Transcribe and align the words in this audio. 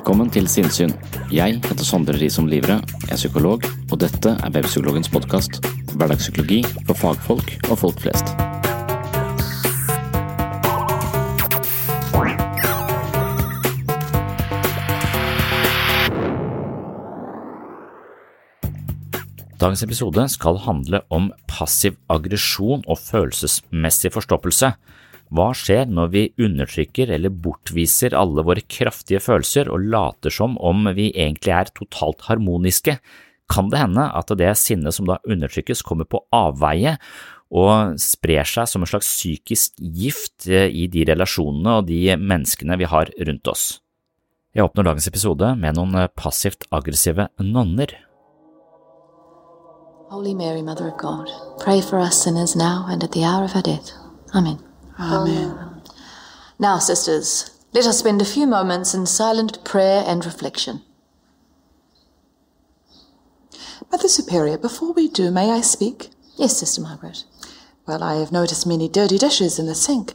Velkommen 0.00 0.30
til 0.32 0.46
Sinnsyn. 0.48 0.94
Jeg 1.28 1.58
heter 1.60 1.84
Sondre 1.84 2.14
Risom 2.16 2.46
Livre, 2.48 2.78
jeg 3.02 3.12
er 3.12 3.18
psykolog, 3.20 3.66
og 3.92 3.98
dette 4.00 4.30
er 4.32 4.52
Webpsykologens 4.54 5.10
podkast. 5.12 5.58
Hverdagspsykologi 5.92 6.62
for 6.88 6.96
fagfolk 6.96 7.50
og 7.68 7.76
folk 7.82 8.00
flest. 8.00 8.32
Dagens 19.60 19.84
episode 19.84 20.24
skal 20.32 20.64
handle 20.64 21.04
om 21.12 21.28
passiv 21.44 22.00
aggresjon 22.08 22.88
og 22.88 23.04
følelsesmessig 23.04 24.16
forstoppelse. 24.16 24.72
Hva 25.30 25.52
skjer 25.54 25.86
når 25.86 26.08
vi 26.10 26.22
undertrykker 26.42 27.12
eller 27.14 27.30
bortviser 27.30 28.16
alle 28.18 28.42
våre 28.46 28.64
kraftige 28.66 29.20
følelser 29.22 29.70
og 29.70 29.84
later 29.92 30.34
som 30.34 30.56
om 30.58 30.88
vi 30.96 31.12
egentlig 31.12 31.52
er 31.54 31.70
totalt 31.76 32.26
harmoniske? 32.26 32.96
Kan 33.50 33.70
det 33.70 33.78
hende 33.78 34.08
at 34.14 34.30
det 34.38 34.50
sinnet 34.58 34.94
som 34.94 35.06
da 35.06 35.20
undertrykkes 35.26 35.84
kommer 35.86 36.06
på 36.06 36.22
avveie 36.34 36.96
og 37.50 37.98
sprer 38.02 38.46
seg 38.46 38.66
som 38.70 38.82
en 38.82 38.90
slags 38.90 39.10
psykisk 39.10 39.78
gift 39.78 40.46
i 40.50 40.86
de 40.90 41.06
relasjonene 41.06 41.78
og 41.78 41.88
de 41.90 42.14
menneskene 42.18 42.78
vi 42.78 42.90
har 42.90 43.10
rundt 43.30 43.50
oss? 43.50 43.64
Jeg 44.54 44.66
åpner 44.66 44.86
dagens 44.86 45.06
episode 45.06 45.52
med 45.58 45.78
noen 45.78 45.94
passivt 46.18 46.66
aggressive 46.74 47.28
nonner. 47.38 47.94
Holy 50.10 50.34
Mary, 50.34 50.62
Mother 50.62 50.88
of 50.90 50.98
God, 50.98 51.30
pray 51.62 51.80
for 51.80 52.00
us 52.02 52.18
sinners 52.18 52.56
now 52.56 52.84
and 52.90 53.04
at 53.04 53.12
the 53.12 53.22
hour 53.22 53.44
of 53.44 53.54
our 53.54 53.62
death. 53.62 53.94
Amen. 54.34 54.58
Amen. 55.00 55.82
Now, 56.58 56.78
sisters, 56.78 57.58
let 57.72 57.86
us 57.86 57.98
spend 58.00 58.20
a 58.20 58.26
few 58.26 58.46
moments 58.46 58.92
in 58.92 59.06
silent 59.06 59.64
prayer 59.64 60.04
and 60.06 60.24
reflection. 60.24 60.82
Mother 63.90 64.08
Superior, 64.08 64.58
before 64.58 64.92
we 64.92 65.08
do, 65.08 65.30
may 65.30 65.50
I 65.50 65.62
speak? 65.62 66.10
Yes, 66.36 66.58
Sister 66.58 66.82
Margaret. 66.82 67.24
Well, 67.86 68.02
I 68.02 68.16
have 68.16 68.30
noticed 68.30 68.66
many 68.66 68.88
dirty 68.88 69.18
dishes 69.18 69.58
in 69.58 69.66
the 69.66 69.74
sink. 69.74 70.14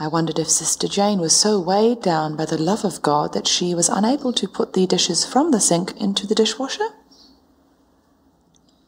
I 0.00 0.08
wondered 0.08 0.38
if 0.38 0.48
Sister 0.48 0.88
Jane 0.88 1.20
was 1.20 1.36
so 1.36 1.60
weighed 1.60 2.02
down 2.02 2.34
by 2.34 2.46
the 2.46 2.58
love 2.58 2.84
of 2.84 3.02
God 3.02 3.32
that 3.34 3.46
she 3.46 3.74
was 3.74 3.88
unable 3.88 4.32
to 4.32 4.48
put 4.48 4.72
the 4.72 4.86
dishes 4.86 5.24
from 5.24 5.50
the 5.50 5.60
sink 5.60 5.96
into 6.00 6.26
the 6.26 6.34
dishwasher. 6.34 6.88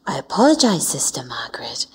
I 0.05 0.17
apologize, 0.17 0.87
Sister 0.87 1.23
Margaret. 1.23 1.85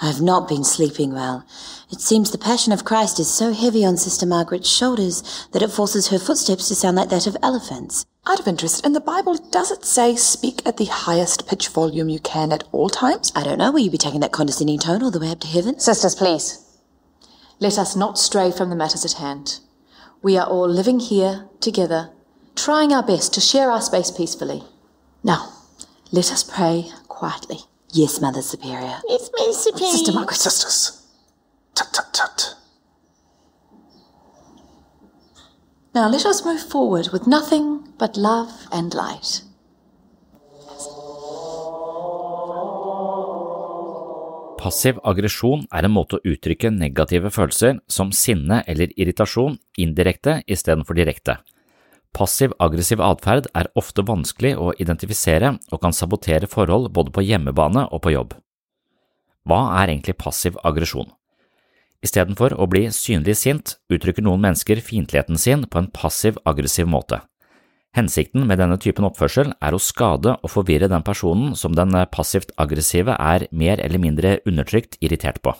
I 0.00 0.06
have 0.06 0.20
not 0.20 0.46
been 0.48 0.62
sleeping 0.62 1.12
well. 1.12 1.44
It 1.90 2.00
seems 2.00 2.30
the 2.30 2.38
Passion 2.38 2.72
of 2.72 2.84
Christ 2.84 3.18
is 3.18 3.28
so 3.28 3.52
heavy 3.52 3.84
on 3.84 3.96
Sister 3.96 4.26
Margaret's 4.26 4.70
shoulders 4.70 5.48
that 5.52 5.62
it 5.62 5.72
forces 5.72 6.08
her 6.08 6.20
footsteps 6.20 6.68
to 6.68 6.76
sound 6.76 6.96
like 6.96 7.08
that 7.08 7.26
of 7.26 7.36
elephants. 7.42 8.06
Out 8.24 8.38
of 8.38 8.46
interest, 8.46 8.86
in 8.86 8.92
the 8.92 9.00
Bible, 9.00 9.34
does 9.50 9.72
it 9.72 9.84
say 9.84 10.14
speak 10.14 10.62
at 10.64 10.76
the 10.76 10.84
highest 10.84 11.48
pitch 11.48 11.68
volume 11.68 12.08
you 12.08 12.20
can 12.20 12.52
at 12.52 12.62
all 12.70 12.88
times? 12.88 13.32
I 13.34 13.42
don't 13.42 13.58
know. 13.58 13.72
Will 13.72 13.80
you 13.80 13.90
be 13.90 13.98
taking 13.98 14.20
that 14.20 14.30
condescending 14.30 14.78
tone 14.78 15.02
all 15.02 15.10
the 15.10 15.18
way 15.18 15.30
up 15.30 15.40
to 15.40 15.48
heaven? 15.48 15.80
Sisters, 15.80 16.14
please. 16.14 16.64
Let 17.58 17.76
us 17.76 17.96
not 17.96 18.18
stray 18.18 18.52
from 18.52 18.70
the 18.70 18.76
matters 18.76 19.04
at 19.04 19.18
hand. 19.20 19.58
We 20.22 20.36
are 20.36 20.46
all 20.46 20.68
living 20.68 21.00
here 21.00 21.48
together, 21.60 22.10
trying 22.54 22.92
our 22.92 23.02
best 23.02 23.34
to 23.34 23.40
share 23.40 23.72
our 23.72 23.82
space 23.82 24.12
peacefully. 24.12 24.62
Now, 25.24 25.52
let 26.12 26.30
us 26.30 26.44
pray 26.44 26.90
quietly. 27.08 27.67
Yes, 27.92 28.20
Mother 28.20 28.42
Superior. 28.42 29.00
It's 29.08 29.30
me, 29.32 29.52
Superior. 29.52 29.92
Sister 29.92 30.12
Margaret, 30.12 30.36
sisters. 30.38 31.06
Tut, 31.74 31.88
tut, 31.92 32.12
tut. 32.12 32.54
Now 35.94 36.08
let 36.08 36.26
us 36.26 36.44
move 36.44 36.60
forward 36.60 37.08
with 37.12 37.26
nothing 37.26 37.88
but 37.98 38.16
love 38.16 38.52
and 38.70 38.92
light. 38.94 39.42
Passiv 44.58 44.98
aggresjon 45.06 45.64
er 45.72 45.86
en 45.86 45.94
måte 45.94 46.18
å 46.18 46.24
uttrykke 46.28 46.68
negative 46.74 47.30
følelser 47.32 47.78
som 47.88 48.10
sinne 48.12 48.60
eller 48.68 48.92
irritasjon 49.00 49.56
indirekte 49.80 50.42
istedenfor 50.46 50.98
direkte. 50.98 51.38
Passiv 52.16 52.54
aggressiv 52.58 53.02
atferd 53.04 53.46
er 53.54 53.70
ofte 53.78 54.02
vanskelig 54.06 54.56
å 54.58 54.72
identifisere 54.80 55.54
og 55.70 55.82
kan 55.82 55.94
sabotere 55.94 56.48
forhold 56.50 56.90
både 56.94 57.14
på 57.14 57.24
hjemmebane 57.26 57.86
og 57.92 58.02
på 58.04 58.14
jobb. 58.14 58.34
Hva 59.48 59.60
er 59.80 59.92
egentlig 59.92 60.18
passiv 60.18 60.58
aggresjon? 60.66 61.10
Istedenfor 62.04 62.54
å 62.54 62.66
bli 62.70 62.86
synlig 62.94 63.38
sint, 63.40 63.74
uttrykker 63.90 64.22
noen 64.22 64.42
mennesker 64.44 64.80
fiendtligheten 64.84 65.38
sin 65.40 65.64
på 65.66 65.80
en 65.80 65.90
passiv 65.90 66.38
aggressiv 66.46 66.86
måte. 66.90 67.20
Hensikten 67.96 68.44
med 68.46 68.60
denne 68.60 68.76
typen 68.78 69.06
oppførsel 69.08 69.54
er 69.64 69.74
å 69.74 69.80
skade 69.82 70.36
og 70.36 70.52
forvirre 70.52 70.90
den 70.90 71.02
personen 71.06 71.56
som 71.58 71.74
den 71.74 71.96
passivt 72.12 72.52
aggressive 72.60 73.16
er 73.16 73.48
mer 73.50 73.80
eller 73.82 74.02
mindre 74.02 74.36
undertrykt 74.46 75.00
irritert 75.00 75.40
på. 75.42 75.54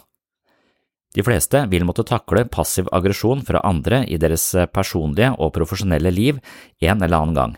De 1.17 1.25
fleste 1.25 1.63
vil 1.73 1.87
måtte 1.89 2.05
takle 2.07 2.45
passiv 2.53 2.91
aggresjon 2.93 3.41
fra 3.47 3.63
andre 3.65 4.03
i 4.07 4.19
deres 4.21 4.51
personlige 4.75 5.33
og 5.39 5.55
profesjonelle 5.57 6.13
liv 6.13 6.43
en 6.85 7.03
eller 7.03 7.17
annen 7.17 7.39
gang. 7.39 7.57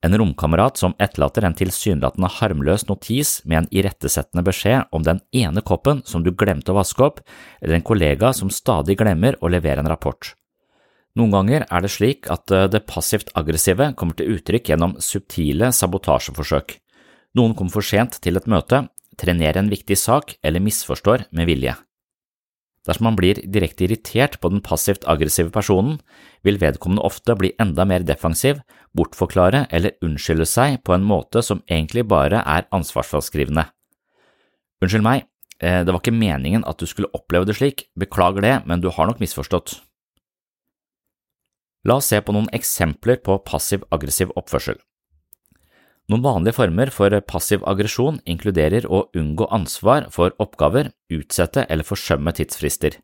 En 0.00 0.16
romkamerat 0.16 0.80
som 0.80 0.94
etterlater 0.96 1.44
en 1.44 1.54
tilsynelatende 1.56 2.28
harmløs 2.38 2.86
notis 2.88 3.34
med 3.44 3.58
en 3.58 3.70
irettesettende 3.82 4.44
beskjed 4.46 4.88
om 4.96 5.04
den 5.04 5.20
ene 5.36 5.60
koppen 5.60 6.00
som 6.08 6.24
du 6.24 6.32
glemte 6.32 6.72
å 6.72 6.78
vaske 6.78 7.04
opp, 7.04 7.20
eller 7.60 7.76
en 7.76 7.84
kollega 7.84 8.32
som 8.36 8.52
stadig 8.52 8.96
glemmer 9.00 9.36
å 9.44 9.50
levere 9.52 9.84
en 9.84 9.90
rapport. 9.92 10.32
Noen 11.18 11.34
ganger 11.34 11.66
er 11.68 11.84
det 11.84 11.92
slik 11.92 12.30
at 12.32 12.48
det 12.48 12.86
passivt 12.88 13.32
aggressive 13.36 13.90
kommer 13.98 14.16
til 14.16 14.38
uttrykk 14.38 14.72
gjennom 14.72 14.96
subtile 15.04 15.68
sabotasjeforsøk. 15.74 16.78
Noen 17.36 17.54
kommer 17.58 17.76
for 17.76 17.84
sent 17.84 18.16
til 18.24 18.40
et 18.40 18.48
møte, 18.48 18.86
trenerer 19.20 19.60
en 19.60 19.72
viktig 19.72 19.98
sak 20.00 20.38
eller 20.40 20.64
misforstår 20.64 21.28
med 21.36 21.50
vilje. 21.50 21.76
Dersom 22.88 23.10
man 23.10 23.16
blir 23.18 23.36
direkte 23.44 23.84
irritert 23.84 24.38
på 24.40 24.48
den 24.52 24.62
passivt 24.64 25.04
aggressive 25.08 25.52
personen, 25.52 25.98
vil 26.46 26.60
vedkommende 26.60 27.04
ofte 27.04 27.36
bli 27.36 27.52
enda 27.60 27.84
mer 27.84 28.06
defensiv, 28.08 28.62
bortforklare 28.96 29.66
eller 29.70 29.98
unnskylde 30.04 30.48
seg 30.48 30.80
på 30.86 30.96
en 30.96 31.04
måte 31.04 31.44
som 31.44 31.60
egentlig 31.68 32.06
bare 32.08 32.40
er 32.40 32.68
ansvarsfraskrivende. 32.72 33.66
Unnskyld 34.80 35.04
meg, 35.04 35.28
eh, 35.60 35.84
det 35.84 35.92
var 35.92 36.00
ikke 36.00 36.16
meningen 36.16 36.64
at 36.64 36.80
du 36.80 36.86
skulle 36.88 37.12
oppleve 37.12 37.44
det 37.44 37.58
slik, 37.60 37.90
beklager 37.98 38.40
det, 38.40 38.56
men 38.66 38.80
du 38.80 38.88
har 38.88 39.06
nok 39.06 39.20
misforstått. 39.20 39.76
La 41.84 41.96
oss 41.96 42.08
se 42.12 42.20
på 42.20 42.32
noen 42.32 42.48
eksempler 42.52 43.20
på 43.24 43.38
passiv-aggressiv 43.44 44.32
oppførsel. 44.36 44.80
Noen 46.10 46.24
vanlige 46.24 46.56
former 46.56 46.90
for 46.90 47.14
passiv 47.22 47.62
aggresjon 47.70 48.16
inkluderer 48.26 48.88
å 48.90 49.04
unngå 49.14 49.46
ansvar 49.54 50.08
for 50.10 50.34
oppgaver, 50.42 50.90
utsette 51.12 51.68
eller 51.70 51.86
forsømme 51.86 52.32
tidsfrister. 52.34 52.96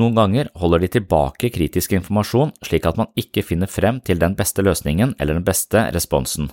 Noen 0.00 0.16
ganger 0.16 0.48
holder 0.60 0.80
de 0.84 0.88
tilbake 0.94 1.50
kritisk 1.52 1.92
informasjon 1.96 2.54
slik 2.64 2.88
at 2.88 2.96
man 3.00 3.10
ikke 3.20 3.44
finner 3.44 3.68
frem 3.68 4.00
til 4.04 4.20
den 4.20 4.36
beste 4.36 4.64
løsningen 4.64 5.12
eller 5.20 5.36
den 5.36 5.44
beste 5.44 5.90
responsen. 5.92 6.48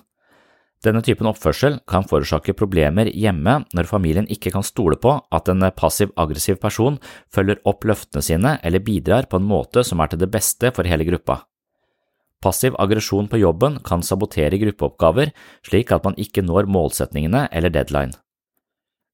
Denne 0.84 1.00
typen 1.04 1.30
oppførsel 1.32 1.78
kan 1.88 2.04
forårsake 2.08 2.56
problemer 2.60 3.08
hjemme 3.08 3.62
når 3.72 3.88
familien 3.88 4.28
ikke 4.28 4.52
kan 4.52 4.68
stole 4.68 5.00
på 5.00 5.16
at 5.32 5.52
en 5.52 5.64
passiv-aggressiv 5.72 6.60
person 6.60 7.00
følger 7.32 7.64
opp 7.64 7.88
løftene 7.88 8.24
sine 8.24 8.58
eller 8.64 8.84
bidrar 8.84 9.32
på 9.32 9.40
en 9.40 9.48
måte 9.48 9.88
som 9.88 10.04
er 10.04 10.12
til 10.12 10.20
det 10.26 10.32
beste 10.34 10.76
for 10.76 10.88
hele 10.88 11.08
gruppa. 11.08 11.46
Passiv 12.44 12.76
aggresjon 12.82 13.30
på 13.32 13.40
jobben 13.40 13.78
kan 13.88 14.04
sabotere 14.04 14.60
gruppeoppgaver 14.60 15.32
slik 15.64 15.94
at 15.96 16.04
man 16.04 16.18
ikke 16.20 16.44
når 16.44 16.68
målsetningene 16.68 17.46
eller 17.56 17.72
deadline. 17.72 18.18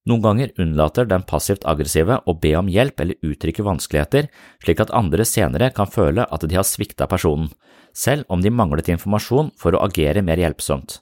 Noen 0.10 0.24
ganger 0.24 0.54
unnlater 0.58 1.06
den 1.06 1.26
passivt 1.28 1.66
aggressive 1.70 2.18
å 2.26 2.34
be 2.42 2.56
om 2.58 2.70
hjelp 2.72 3.04
eller 3.04 3.20
uttrykke 3.30 3.66
vanskeligheter, 3.68 4.30
slik 4.64 4.80
at 4.82 4.94
andre 4.96 5.28
senere 5.28 5.70
kan 5.76 5.92
føle 5.92 6.26
at 6.26 6.46
de 6.48 6.58
har 6.58 6.66
svikta 6.66 7.06
personen, 7.12 7.52
selv 7.94 8.26
om 8.34 8.42
de 8.42 8.50
manglet 8.50 8.90
informasjon 8.90 9.52
for 9.60 9.76
å 9.76 9.84
agere 9.86 10.24
mer 10.26 10.42
hjelpsomt. 10.42 11.02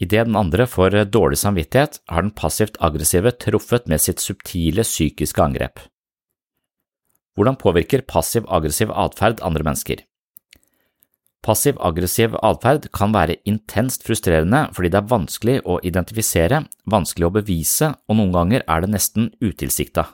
Idet 0.00 0.28
den 0.28 0.38
andre 0.38 0.68
får 0.70 0.96
dårlig 1.12 1.40
samvittighet, 1.42 1.98
har 2.08 2.22
den 2.22 2.36
passivt 2.36 2.78
aggressive 2.80 3.32
truffet 3.42 3.88
med 3.90 4.00
sitt 4.00 4.22
subtile 4.22 4.86
psykiske 4.86 5.42
angrep. 5.42 5.82
Hvordan 7.36 7.58
påvirker 7.60 8.06
passiv 8.06 8.46
aggressiv 8.48 8.92
atferd 8.94 9.42
andre 9.44 9.66
mennesker? 9.66 10.04
Passiv-aggressiv 11.40 12.34
atferd 12.44 12.90
kan 12.92 13.14
være 13.16 13.38
intenst 13.48 14.04
frustrerende 14.04 14.66
fordi 14.76 14.90
det 14.92 14.98
er 15.00 15.08
vanskelig 15.08 15.58
å 15.64 15.78
identifisere, 15.88 16.64
vanskelig 16.84 17.30
å 17.30 17.34
bevise, 17.38 17.94
og 18.08 18.18
noen 18.18 18.34
ganger 18.34 18.64
er 18.68 18.84
det 18.84 18.90
nesten 18.92 19.30
utilsikta. 19.40 20.10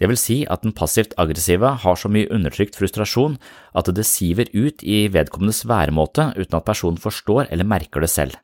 Det 0.00 0.08
vil 0.10 0.18
si 0.18 0.38
at 0.50 0.64
den 0.64 0.74
passivt 0.74 1.12
aggressive 1.20 1.68
har 1.84 1.98
så 2.00 2.08
mye 2.10 2.30
undertrykt 2.34 2.78
frustrasjon 2.78 3.36
at 3.76 3.90
det 3.94 4.06
siver 4.08 4.48
ut 4.50 4.82
i 4.82 5.04
vedkommendes 5.12 5.62
væremåte 5.68 6.32
uten 6.38 6.58
at 6.58 6.66
personen 6.66 6.98
forstår 6.98 7.52
eller 7.52 7.68
merker 7.68 8.02
det 8.02 8.10
selv. 8.10 8.38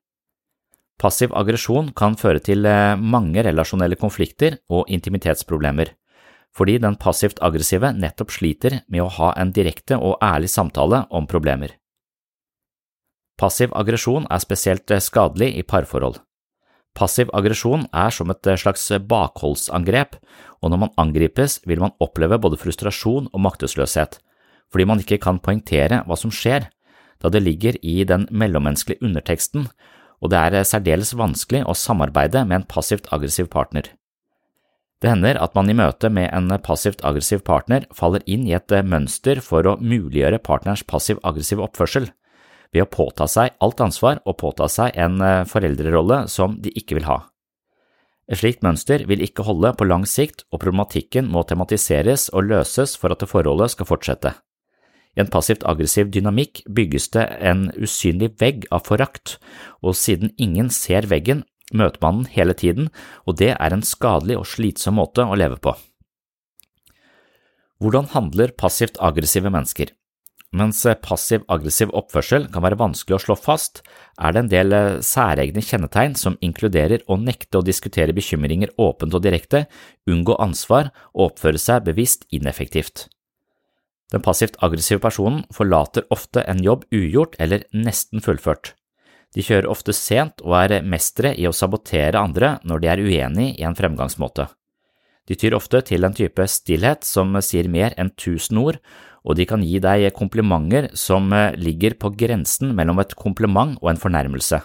Passiv 0.99 1.35
aggresjon 1.39 1.93
kan 1.99 2.19
føre 2.19 2.43
til 2.43 2.67
eh, 2.67 2.99
mange 2.99 3.43
relasjonelle 3.47 3.99
konflikter 3.99 4.59
og 4.71 4.91
intimitetsproblemer, 4.91 5.93
fordi 6.55 6.79
den 6.83 6.99
passivt 6.99 7.39
aggressive 7.43 7.93
nettopp 7.94 8.35
sliter 8.35 8.81
med 8.91 9.05
å 9.05 9.12
ha 9.19 9.33
en 9.39 9.55
direkte 9.55 9.99
og 9.99 10.19
ærlig 10.23 10.51
samtale 10.51 11.05
om 11.15 11.27
problemer. 11.31 11.78
Passiv 13.38 13.70
aggresjon 13.79 14.26
er 14.35 14.43
spesielt 14.43 14.90
eh, 14.90 15.02
skadelig 15.02 15.52
i 15.61 15.62
parforhold. 15.62 16.19
Passiv 16.99 17.31
aggresjon 17.37 17.85
er 17.94 18.11
som 18.14 18.32
et 18.32 18.49
eh, 18.50 18.58
slags 18.58 18.88
bakholdsangrep, 19.11 20.17
og 20.58 20.73
når 20.73 20.82
man 20.82 20.96
angripes 20.99 21.61
vil 21.70 21.85
man 21.85 21.94
oppleve 22.02 22.40
både 22.43 22.58
frustrasjon 22.58 23.31
og 23.31 23.44
maktesløshet, 23.44 24.19
fordi 24.73 24.88
man 24.90 25.05
ikke 25.05 25.20
kan 25.23 25.38
poengtere 25.38 26.02
hva 26.08 26.19
som 26.19 26.35
skjer, 26.35 26.67
da 27.23 27.31
det 27.31 27.44
ligger 27.44 27.79
i 27.82 28.02
den 28.06 28.26
mellommenneskelige 28.31 29.02
underteksten, 29.06 29.70
og 30.19 30.34
det 30.34 30.43
er 30.43 30.58
eh, 30.58 30.67
særdeles 30.67 31.14
vanskelig 31.14 31.62
å 31.62 31.79
samarbeide 31.79 32.43
med 32.43 32.64
en 32.64 32.69
passivt 32.75 33.06
aggressiv 33.14 33.52
partner. 33.55 33.94
Det 34.99 35.12
hender 35.12 35.38
at 35.38 35.55
man 35.55 35.70
i 35.70 35.79
møte 35.79 36.11
med 36.11 36.26
en 36.34 36.50
passivt 36.58 37.05
aggressiv 37.06 37.44
partner 37.46 37.87
faller 37.94 38.25
inn 38.26 38.49
i 38.50 38.56
et 38.58 38.73
mønster 38.82 39.38
for 39.38 39.62
å 39.62 39.79
muliggjøre 39.79 40.43
partnerens 40.43 40.82
passiv 40.82 41.23
aggressive 41.23 41.62
oppførsel 41.62 42.11
ved 42.75 42.85
å 42.85 42.91
påta 42.91 43.29
seg 43.31 43.56
alt 43.65 43.81
ansvar 43.81 44.23
og 44.25 44.38
påta 44.41 44.69
seg 44.73 44.97
en 44.97 45.20
eh, 45.25 45.44
foreldrerolle 45.49 46.26
som 46.32 46.59
de 46.62 46.73
ikke 46.76 46.99
vil 46.99 47.09
ha. 47.09 47.23
Et 48.29 48.37
slikt 48.37 48.65
mønster 48.65 49.06
vil 49.09 49.23
ikke 49.25 49.47
holde 49.47 49.73
på 49.79 49.87
lang 49.88 50.05
sikt, 50.05 50.44
og 50.53 50.61
problematikken 50.61 51.31
må 51.32 51.47
tematiseres 51.49 52.29
og 52.35 52.50
løses 52.50 52.93
for 53.00 53.15
at 53.15 53.25
det 53.25 53.31
forholdet 53.31 53.73
skal 53.73 53.88
fortsette. 53.88 54.35
I 55.17 55.25
en 55.25 55.31
passivt 55.32 55.65
aggressiv 55.67 56.12
dynamikk 56.12 56.61
bygges 56.69 57.09
det 57.17 57.25
en 57.41 57.70
usynlig 57.81 58.35
vegg 58.38 58.69
av 58.70 58.85
forakt, 58.87 59.38
og 59.81 59.97
siden 59.97 60.35
ingen 60.37 60.69
ser 60.70 61.09
veggen, 61.09 61.43
møter 61.73 62.00
man 62.05 62.23
den 62.23 62.32
hele 62.37 62.55
tiden, 62.56 62.93
og 63.25 63.41
det 63.41 63.55
er 63.56 63.75
en 63.75 63.85
skadelig 63.85 64.38
og 64.38 64.47
slitsom 64.49 65.00
måte 65.00 65.25
å 65.25 65.37
leve 65.37 65.59
på. 65.61 65.75
Hvordan 67.79 68.11
handler 68.12 68.53
passivt 68.59 68.99
aggressive 69.00 69.50
mennesker? 69.55 69.93
Mens 70.56 70.81
passiv-aggressiv 71.05 71.91
oppførsel 71.93 72.47
kan 72.49 72.65
være 72.65 72.79
vanskelig 72.81 73.19
å 73.19 73.21
slå 73.21 73.35
fast, 73.37 73.83
er 74.17 74.33
det 74.33 74.41
en 74.41 74.50
del 74.53 74.73
eh, 74.73 75.00
særegne 75.05 75.61
kjennetegn 75.61 76.17
som 76.17 76.39
inkluderer 76.41 77.05
å 77.05 77.19
nekte 77.21 77.61
å 77.61 77.67
diskutere 77.67 78.17
bekymringer 78.17 78.73
åpent 78.81 79.12
og 79.12 79.27
direkte, 79.27 79.67
unngå 80.09 80.39
ansvar 80.41 80.89
og 81.12 81.27
oppføre 81.33 81.61
seg 81.61 81.85
bevisst 81.91 82.25
ineffektivt. 82.33 83.11
Den 84.09 84.25
passivt 84.25 84.56
aggressive 84.65 85.05
personen 85.05 85.43
forlater 85.53 86.09
ofte 86.15 86.41
en 86.49 86.65
jobb 86.65 86.87
ugjort 86.97 87.37
eller 87.39 87.67
nesten 87.77 88.25
fullført. 88.25 88.73
De 89.37 89.44
kjører 89.44 89.69
ofte 89.69 89.93
sent 89.93 90.41
og 90.41 90.56
er 90.62 90.81
mestere 90.81 91.35
i 91.37 91.44
å 91.44 91.53
sabotere 91.53 92.17
andre 92.17 92.56
når 92.65 92.81
de 92.81 92.89
er 92.89 93.05
uenig 93.05 93.51
i 93.61 93.69
en 93.69 93.77
fremgangsmåte. 93.77 94.49
De 95.29 95.37
tyr 95.37 95.57
ofte 95.59 95.83
til 95.85 96.07
en 96.07 96.17
type 96.17 96.45
stillhet 96.49 97.05
som 97.05 97.37
sier 97.45 97.69
mer 97.69 97.93
enn 98.01 98.15
tusen 98.17 98.61
ord, 98.63 98.79
og 99.29 99.37
de 99.37 99.45
kan 99.49 99.61
gi 99.61 99.77
deg 99.83 100.09
komplimenter 100.17 100.89
som 100.97 101.29
eh, 101.37 101.53
ligger 101.61 101.99
på 102.01 102.15
grensen 102.17 102.73
mellom 102.77 103.03
et 103.03 103.13
kompliment 103.19 103.77
og 103.83 103.93
en 103.93 104.01
fornærmelse. 104.01 104.63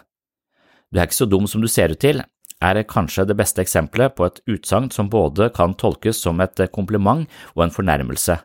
Du 0.93 0.99
er 0.99 1.09
ikke 1.09 1.19
så 1.19 1.27
dum 1.27 1.49
som 1.49 1.63
du 1.63 1.67
ser 1.67 1.91
ut 1.91 1.99
til, 1.99 2.23
er 2.63 2.79
kanskje 2.87 3.25
det 3.27 3.35
beste 3.35 3.59
eksempelet 3.59 4.15
på 4.15 4.29
et 4.29 4.39
utsagn 4.47 4.87
som 4.93 5.09
både 5.11 5.49
kan 5.55 5.75
tolkes 5.75 6.21
som 6.23 6.39
et 6.39 6.61
kompliment 6.71 7.27
og 7.57 7.65
en 7.65 7.75
fornærmelse. 7.75 8.37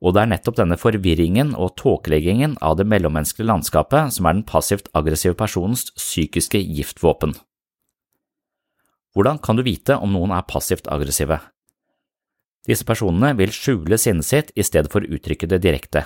Og 0.00 0.16
det 0.16 0.22
er 0.22 0.30
nettopp 0.32 0.56
denne 0.56 0.76
forvirringen 0.80 1.54
og 1.56 1.74
tåkeleggingen 1.80 2.56
av 2.64 2.78
det 2.80 2.88
mellommenneskelige 2.88 3.48
landskapet 3.48 4.12
som 4.16 4.28
er 4.28 4.38
den 4.38 4.48
passivt 4.48 4.88
aggressive 4.96 5.36
personens 5.36 5.88
psykiske 5.96 6.60
giftvåpen. 6.60 7.34
Hvordan 9.16 9.40
kan 9.42 9.58
du 9.58 9.64
vite 9.66 9.96
om 9.98 10.12
noen 10.14 10.30
er 10.36 10.46
passivt 10.46 10.86
aggressive? 10.90 11.40
Disse 12.68 12.86
personene 12.86 13.32
vil 13.38 13.50
skjule 13.54 13.98
sinnet 13.98 14.28
sitt 14.28 14.52
i 14.54 14.62
stedet 14.66 14.92
for 14.92 15.02
å 15.02 15.16
uttrykke 15.16 15.48
det 15.50 15.62
direkte. 15.64 16.04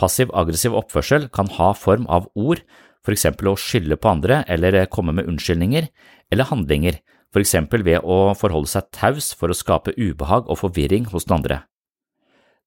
Passiv-aggressiv 0.00 0.74
oppførsel 0.74 1.28
kan 1.30 1.50
ha 1.58 1.72
form 1.76 2.08
av 2.10 2.30
ord, 2.34 2.62
for 3.04 3.14
eksempel 3.14 3.52
å 3.52 3.58
skylde 3.58 3.98
på 4.00 4.10
andre 4.10 4.40
eller 4.50 4.86
komme 4.90 5.14
med 5.14 5.28
unnskyldninger, 5.28 5.88
eller 6.32 6.48
handlinger, 6.48 6.98
for 7.32 7.44
eksempel 7.44 7.84
ved 7.86 8.02
å 8.04 8.32
forholde 8.38 8.70
seg 8.72 8.88
taus 8.94 9.32
for 9.36 9.52
å 9.52 9.56
skape 9.56 9.94
ubehag 9.96 10.48
og 10.48 10.60
forvirring 10.62 11.08
hos 11.12 11.28
den 11.28 11.38
andre. 11.38 11.60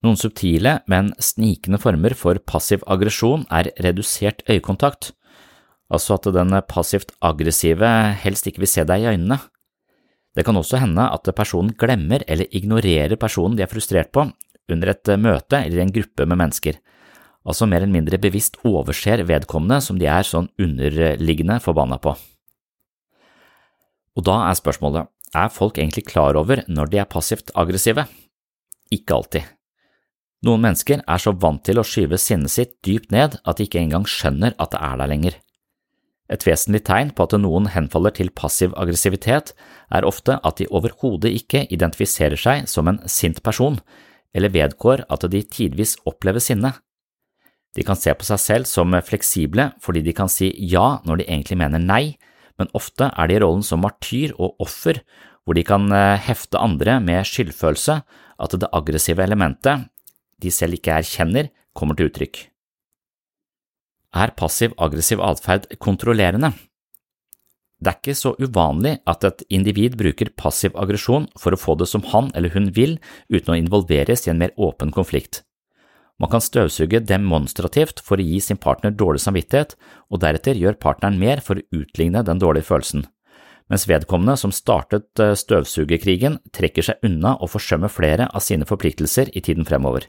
Noen 0.06 0.20
subtile, 0.20 0.80
men 0.92 1.14
snikende 1.24 1.80
former 1.82 2.14
for 2.18 2.38
passiv 2.46 2.84
aggresjon 2.92 3.46
er 3.50 3.72
redusert 3.82 4.44
øyekontakt, 4.50 5.14
altså 5.90 6.18
at 6.18 6.30
den 6.36 6.54
passivt 6.70 7.14
aggressive 7.26 7.90
helst 8.22 8.48
ikke 8.50 8.64
vil 8.66 8.72
se 8.72 8.86
deg 8.88 9.06
i 9.06 9.12
øynene. 9.16 9.40
Det 10.36 10.44
kan 10.44 10.58
også 10.60 10.82
hende 10.82 11.06
at 11.16 11.30
personen 11.36 11.74
glemmer 11.80 12.26
eller 12.28 12.52
ignorerer 12.52 13.16
personen 13.20 13.56
de 13.56 13.64
er 13.64 13.72
frustrert 13.72 14.12
på 14.12 14.28
under 14.72 14.92
et 14.92 15.12
møte 15.22 15.62
eller 15.62 15.84
en 15.84 15.94
gruppe 15.96 16.26
med 16.28 16.40
mennesker, 16.42 16.80
altså 17.46 17.68
mer 17.70 17.84
eller 17.84 17.94
mindre 17.94 18.20
bevisst 18.22 18.58
overser 18.66 19.24
vedkommende 19.30 19.80
som 19.84 20.00
de 20.02 20.10
er 20.10 20.28
sånn 20.28 20.50
underliggende 20.60 21.60
forbanna 21.64 22.00
på. 22.02 22.16
Og 24.16 24.24
da 24.26 24.40
er 24.50 24.58
spørsmålet, 24.58 25.08
er 25.36 25.52
folk 25.52 25.78
egentlig 25.78 26.06
klar 26.08 26.38
over 26.40 26.64
når 26.72 26.92
de 26.92 27.02
er 27.04 27.12
passivt 27.12 27.52
aggressive? 27.56 28.06
Ikke 28.94 29.18
alltid. 29.18 29.44
Noen 30.46 30.62
mennesker 30.62 31.02
er 31.02 31.22
så 31.22 31.34
vant 31.34 31.64
til 31.66 31.80
å 31.82 31.88
skyve 31.88 32.20
sinnet 32.22 32.54
sitt 32.54 32.76
dypt 32.86 33.12
ned 33.12 33.40
at 33.44 33.58
de 33.58 33.66
ikke 33.66 33.82
engang 33.82 34.06
skjønner 34.08 34.56
at 34.62 34.72
det 34.76 34.82
er 34.84 35.00
der 35.02 35.12
lenger. 35.12 35.38
Et 36.32 36.42
vesentlig 36.42 36.82
tegn 36.88 37.12
på 37.14 37.28
at 37.28 37.36
noen 37.38 37.70
henfaller 37.70 38.14
til 38.16 38.32
passiv 38.34 38.74
aggressivitet, 38.82 39.54
er 39.94 40.08
ofte 40.08 40.40
at 40.42 40.58
de 40.58 40.70
overhodet 40.74 41.34
ikke 41.38 41.68
identifiserer 41.70 42.40
seg 42.40 42.70
som 42.70 42.90
en 42.90 43.02
sint 43.06 43.44
person, 43.46 43.78
eller 44.34 44.54
vedgår 44.54 45.06
at 45.12 45.28
de 45.32 45.44
tidvis 45.44 45.96
opplever 46.10 46.42
sinne. 46.44 46.74
De 47.76 47.84
kan 47.84 48.00
se 48.00 48.14
på 48.16 48.26
seg 48.26 48.42
selv 48.42 48.70
som 48.70 48.96
fleksible 49.04 49.70
fordi 49.84 50.02
de 50.06 50.16
kan 50.16 50.32
si 50.32 50.50
ja 50.72 51.02
når 51.06 51.22
de 51.22 51.28
egentlig 51.28 51.60
mener 51.60 51.84
nei, 51.84 52.16
men 52.60 52.72
ofte 52.74 53.12
er 53.12 53.30
de 53.30 53.38
i 53.38 53.42
rollen 53.44 53.64
som 53.68 53.84
martyr 53.84 54.34
og 54.40 54.56
offer, 54.64 55.02
hvor 55.44 55.58
de 55.58 55.66
kan 55.68 55.92
eh, 55.94 56.18
hefte 56.26 56.58
andre 56.58 56.98
med 57.04 57.28
skyldfølelse, 57.28 58.00
at 58.36 58.56
det 58.60 58.72
aggressive 58.74 59.24
elementet 59.24 59.86
de 60.42 60.52
selv 60.52 60.80
ikke 60.80 60.96
erkjenner, 60.96 61.52
kommer 61.76 61.96
til 61.96 62.10
uttrykk. 62.10 62.40
Er 64.16 64.32
passiv-aggressiv 64.40 65.20
atferd 65.20 65.68
kontrollerende? 65.84 66.54
Det 67.84 67.92
er 67.92 67.98
ikke 68.00 68.16
så 68.16 68.32
uvanlig 68.40 68.96
at 69.06 69.26
et 69.28 69.42
individ 69.52 69.98
bruker 70.00 70.32
passiv 70.40 70.78
aggresjon 70.80 71.28
for 71.38 71.54
å 71.54 71.60
få 71.60 71.76
det 71.82 71.90
som 71.92 72.06
han 72.14 72.32
eller 72.34 72.54
hun 72.56 72.70
vil, 72.78 72.96
uten 73.28 73.52
å 73.52 73.58
involveres 73.60 74.24
i 74.26 74.32
en 74.32 74.40
mer 74.40 74.56
åpen 74.56 74.94
konflikt. 74.96 75.44
Man 76.16 76.32
kan 76.32 76.40
støvsuge 76.40 77.02
demonstrativt 77.04 78.00
for 78.00 78.16
å 78.16 78.24
gi 78.24 78.40
sin 78.40 78.60
partner 78.62 78.96
dårlig 78.96 79.20
samvittighet, 79.26 79.76
og 80.08 80.22
deretter 80.24 80.56
gjør 80.56 80.80
partneren 80.80 81.20
mer 81.20 81.44
for 81.44 81.60
å 81.60 81.66
utligne 81.76 82.24
den 82.24 82.40
dårlige 82.40 82.70
følelsen, 82.70 83.04
mens 83.68 83.88
vedkommende 83.90 84.38
som 84.40 84.54
startet 84.56 85.20
eh, 85.20 85.36
støvsugerkrigen, 85.36 86.40
trekker 86.56 86.88
seg 86.88 87.04
unna 87.04 87.36
og 87.42 87.52
forsømmer 87.58 87.92
flere 87.92 88.30
av 88.32 88.46
sine 88.46 88.68
forpliktelser 88.70 89.34
i 89.36 89.44
tiden 89.44 89.68
fremover. 89.68 90.08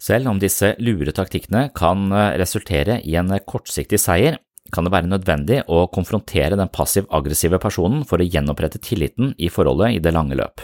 Selv 0.00 0.30
om 0.30 0.38
disse 0.40 0.72
lure 0.80 1.12
taktikkene 1.12 1.68
kan 1.76 2.08
eh, 2.12 2.36
resultere 2.40 3.00
i 3.04 3.18
en 3.20 3.32
kortsiktig 3.44 4.00
seier, 4.00 4.40
kan 4.72 4.86
det 4.86 4.92
være 4.94 5.10
nødvendig 5.10 5.62
å 5.68 5.84
konfrontere 5.92 6.56
den 6.58 6.70
passiv-aggressive 6.72 7.58
personen 7.60 8.04
for 8.06 8.22
å 8.22 8.26
gjenopprette 8.26 8.80
tilliten 8.82 9.34
i 9.38 9.50
forholdet 9.50 9.96
i 9.96 10.02
det 10.02 10.12
lange 10.14 10.38
løp. 10.38 10.62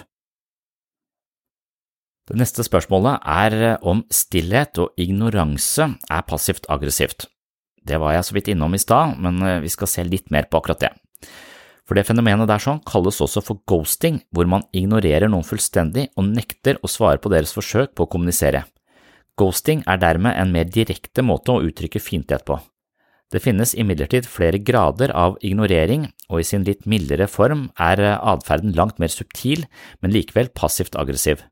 Det 2.27 2.37
neste 2.39 2.65
spørsmålet 2.67 3.23
er 3.23 3.57
eh, 3.61 3.81
om 3.87 4.03
stillhet 4.11 4.81
og 4.83 4.97
ignoranse 4.99 5.93
er 6.11 6.25
passivt 6.27 6.67
aggressivt. 6.73 7.29
Det 7.87 8.01
var 8.03 8.17
jeg 8.17 8.27
så 8.27 8.35
vidt 8.35 8.49
innom 8.51 8.75
i 8.75 8.81
stad, 8.83 9.19
men 9.23 9.39
eh, 9.45 9.61
vi 9.63 9.71
skal 9.71 9.91
se 9.91 10.07
litt 10.07 10.33
mer 10.35 10.49
på 10.51 10.59
akkurat 10.59 10.89
det. 10.89 10.93
For 11.87 11.95
det 11.95 12.07
fenomenet 12.09 12.49
der 12.51 12.63
sånn 12.63 12.81
kalles 12.89 13.21
også 13.23 13.45
for 13.47 13.61
ghosting, 13.71 14.19
hvor 14.35 14.49
man 14.51 14.65
ignorerer 14.75 15.31
noen 15.31 15.47
fullstendig 15.47 16.09
og 16.19 16.33
nekter 16.33 16.81
å 16.83 16.91
svare 16.91 17.23
på 17.23 17.31
deres 17.31 17.55
forsøk 17.55 17.95
på 17.95 18.07
å 18.07 18.11
kommunisere. 18.11 18.65
Ghosting 19.37 19.83
er 19.85 20.01
dermed 20.01 20.33
en 20.33 20.53
mer 20.55 20.69
direkte 20.73 21.21
måte 21.25 21.53
å 21.53 21.65
uttrykke 21.67 22.01
fiendtlighet 22.01 22.47
på. 22.49 22.57
Det 23.35 23.43
finnes 23.43 23.75
imidlertid 23.75 24.29
flere 24.31 24.61
grader 24.63 25.11
av 25.11 25.35
ignorering, 25.45 26.07
og 26.31 26.41
i 26.41 26.47
sin 26.47 26.65
litt 26.65 26.87
mildere 26.87 27.27
form 27.29 27.67
er 27.77 28.01
eh, 28.01 28.15
atferden 28.17 28.73
langt 28.79 29.01
mer 29.03 29.11
subtil, 29.13 29.67
men 30.01 30.15
likevel 30.15 30.49
passivt 30.55 30.97
aggressiv. 30.97 31.43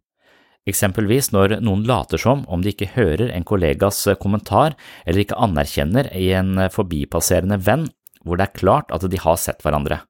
Eksempelvis 0.71 1.29
når 1.35 1.59
noen 1.61 1.83
later 1.85 2.21
som 2.21 2.47
om 2.49 2.63
de 2.65 2.73
ikke 2.73 2.95
hører 2.95 3.29
en 3.35 3.45
kollegas 3.45 3.99
kommentar 4.23 4.79
eller 5.05 5.25
ikke 5.27 5.37
anerkjenner 5.37 6.09
i 6.17 6.31
en 6.39 6.57
forbipasserende 6.73 7.59
venn 7.67 7.91
hvor 8.25 8.41
det 8.41 8.47
er 8.47 8.61
klart 8.63 8.95
at 8.95 9.05
de 9.05 9.21
har 9.21 9.37
sett 9.37 9.61
hverandre. 9.61 10.01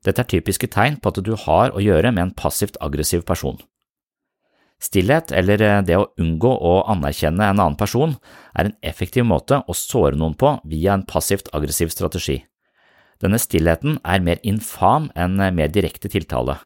Dette 0.00 0.24
er 0.24 0.30
typiske 0.32 0.70
tegn 0.72 0.96
på 0.96 1.12
at 1.12 1.20
du 1.20 1.34
har 1.44 1.74
å 1.76 1.84
gjøre 1.84 2.14
med 2.16 2.22
en 2.24 2.32
passivt 2.32 2.80
aggressiv 2.80 3.26
person. 3.28 3.60
Stillhet, 4.80 5.32
eller 5.36 5.60
det 5.84 5.96
å 5.98 6.08
unngå 6.20 6.50
å 6.50 6.76
anerkjenne 6.88 7.50
en 7.50 7.58
annen 7.60 7.76
person, 7.76 8.14
er 8.56 8.70
en 8.70 8.78
effektiv 8.80 9.26
måte 9.28 9.60
å 9.68 9.76
såre 9.76 10.16
noen 10.16 10.38
på 10.40 10.54
via 10.64 10.94
en 10.96 11.04
passivt 11.04 11.52
aggressiv 11.52 11.92
strategi. 11.92 12.38
Denne 13.20 13.36
stillheten 13.36 13.98
er 14.00 14.24
mer 14.24 14.40
infam 14.40 15.10
enn 15.12 15.36
mer 15.36 15.68
direkte 15.68 16.08
tiltale. 16.08 16.56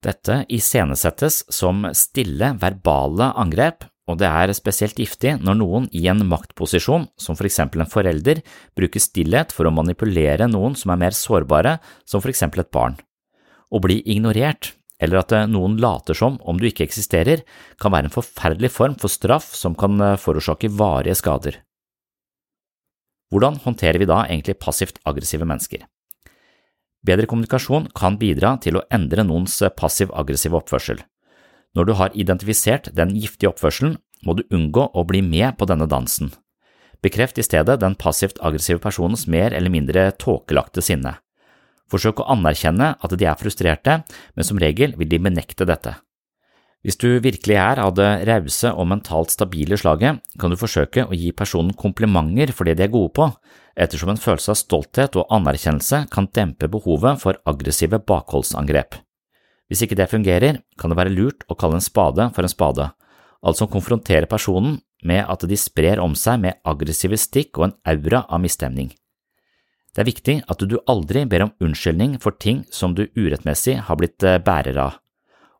Dette 0.00 0.44
iscenesettes 0.48 1.42
som 1.52 1.84
stille 1.92 2.54
verbale 2.62 3.32
angrep, 3.36 3.84
og 4.08 4.20
det 4.22 4.28
er 4.30 4.54
spesielt 4.56 4.96
giftig 4.96 5.34
når 5.42 5.58
noen 5.60 5.88
i 5.92 6.06
en 6.08 6.22
maktposisjon, 6.30 7.10
som 7.20 7.36
for 7.36 7.44
eksempel 7.44 7.84
en 7.84 7.90
forelder, 7.92 8.40
bruker 8.78 9.02
stillhet 9.04 9.52
for 9.52 9.68
å 9.68 9.74
manipulere 9.74 10.48
noen 10.48 10.78
som 10.78 10.94
er 10.94 11.02
mer 11.02 11.18
sårbare, 11.18 11.76
som 12.08 12.24
for 12.24 12.32
eksempel 12.32 12.64
et 12.64 12.72
barn. 12.72 12.96
Å 13.68 13.82
bli 13.84 14.00
ignorert, 14.08 14.77
eller 14.98 15.20
at 15.20 15.34
noen 15.50 15.76
later 15.80 16.16
som 16.18 16.40
om 16.42 16.58
du 16.58 16.66
ikke 16.68 16.86
eksisterer, 16.86 17.44
kan 17.78 17.94
være 17.94 18.08
en 18.08 18.14
forferdelig 18.14 18.72
form 18.74 18.96
for 18.98 19.12
straff 19.12 19.52
som 19.54 19.76
kan 19.78 20.00
forårsake 20.18 20.70
varige 20.74 21.18
skader. 21.20 21.60
Hvordan 23.30 23.60
håndterer 23.62 24.00
vi 24.00 24.08
da 24.08 24.22
egentlig 24.24 24.58
passivt 24.58 24.98
aggressive 25.04 25.46
mennesker? 25.46 25.84
Bedre 27.04 27.28
kommunikasjon 27.30 27.90
kan 27.94 28.18
bidra 28.18 28.56
til 28.62 28.78
å 28.78 28.84
endre 28.92 29.22
noens 29.24 29.60
passiv-aggressive 29.76 30.56
oppførsel. 30.58 30.98
Når 31.76 31.86
du 31.86 31.92
har 32.00 32.16
identifisert 32.16 32.90
den 32.96 33.14
giftige 33.14 33.52
oppførselen, 33.52 33.98
må 34.26 34.34
du 34.34 34.42
unngå 34.50 34.88
å 34.96 35.04
bli 35.06 35.20
med 35.22 35.58
på 35.60 35.68
denne 35.68 35.86
dansen. 35.86 36.32
Bekreft 37.04 37.38
i 37.38 37.44
stedet 37.46 37.78
den 37.78 37.94
passivt 37.94 38.40
aggressive 38.42 38.82
personens 38.82 39.28
mer 39.30 39.54
eller 39.54 39.70
mindre 39.70 40.08
tåkelagte 40.18 40.82
sinne. 40.82 41.14
Forsøk 41.88 42.20
å 42.20 42.28
anerkjenne 42.34 42.92
at 43.00 43.16
de 43.16 43.24
er 43.24 43.38
frustrerte, 43.40 44.02
men 44.36 44.46
som 44.46 44.60
regel 44.60 44.94
vil 44.98 45.08
de 45.08 45.20
benekte 45.22 45.66
dette. 45.68 45.94
Hvis 46.86 46.98
du 47.00 47.08
virkelig 47.18 47.56
er 47.58 47.80
av 47.82 47.96
det 47.98 48.06
rause 48.28 48.70
og 48.70 48.86
mentalt 48.86 49.32
stabile 49.34 49.76
slaget, 49.80 50.20
kan 50.38 50.52
du 50.52 50.56
forsøke 50.60 51.08
å 51.08 51.16
gi 51.16 51.32
personen 51.34 51.74
komplimenter 51.74 52.52
for 52.54 52.68
det 52.68 52.76
de 52.78 52.86
er 52.86 52.92
gode 52.92 53.10
på, 53.18 53.26
ettersom 53.74 54.12
en 54.12 54.20
følelse 54.20 54.54
av 54.54 54.60
stolthet 54.60 55.18
og 55.18 55.34
anerkjennelse 55.34 56.04
kan 56.12 56.30
dempe 56.34 56.70
behovet 56.70 57.18
for 57.22 57.40
aggressive 57.50 57.98
bakholdsangrep. 58.06 59.00
Hvis 59.68 59.82
ikke 59.84 59.98
det 59.98 60.08
fungerer, 60.12 60.62
kan 60.78 60.92
det 60.92 61.00
være 61.00 61.12
lurt 61.12 61.44
å 61.50 61.58
kalle 61.58 61.80
en 61.80 61.84
spade 61.84 62.30
for 62.36 62.46
en 62.46 62.52
spade, 62.52 62.86
altså 63.42 63.68
konfrontere 63.70 64.30
personen 64.30 64.78
med 65.04 65.26
at 65.26 65.44
de 65.50 65.58
sprer 65.58 66.00
om 66.02 66.14
seg 66.18 66.40
med 66.46 66.62
aggressive 66.66 67.18
stikk 67.18 67.58
og 67.58 67.68
en 67.68 67.76
aura 67.90 68.24
av 68.26 68.42
misstemning. 68.42 68.94
Det 69.94 70.02
er 70.04 70.10
viktig 70.10 70.36
at 70.46 70.64
du 70.68 70.76
aldri 70.86 71.24
ber 71.26 71.46
om 71.46 71.54
unnskyldning 71.64 72.18
for 72.22 72.36
ting 72.36 72.64
som 72.70 72.94
du 72.94 73.06
urettmessig 73.16 73.78
har 73.88 73.98
blitt 73.98 74.22
eh, 74.22 74.40
bærer 74.42 74.78
av. 74.78 74.98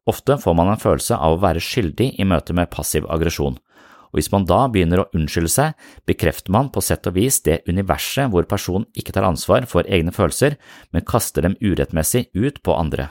Ofte 0.08 0.38
får 0.40 0.54
man 0.56 0.70
en 0.72 0.80
følelse 0.80 1.16
av 1.16 1.36
å 1.36 1.40
være 1.42 1.62
skyldig 1.62 2.14
i 2.20 2.26
møte 2.28 2.54
med 2.56 2.70
passiv 2.72 3.08
aggresjon, 3.12 3.58
og 4.08 4.16
hvis 4.16 4.30
man 4.32 4.46
da 4.48 4.62
begynner 4.72 5.02
å 5.02 5.08
unnskylde 5.16 5.52
seg, 5.52 5.74
bekrefter 6.08 6.52
man 6.54 6.70
på 6.72 6.80
sett 6.84 7.06
og 7.10 7.16
vis 7.18 7.42
det 7.44 7.60
universet 7.68 8.32
hvor 8.32 8.48
personen 8.48 8.88
ikke 8.96 9.12
tar 9.12 9.28
ansvar 9.28 9.68
for 9.68 9.84
egne 9.84 10.14
følelser, 10.16 10.56
men 10.92 11.04
kaster 11.08 11.44
dem 11.44 11.58
urettmessig 11.60 12.28
ut 12.32 12.62
på 12.64 12.76
andre. 12.76 13.10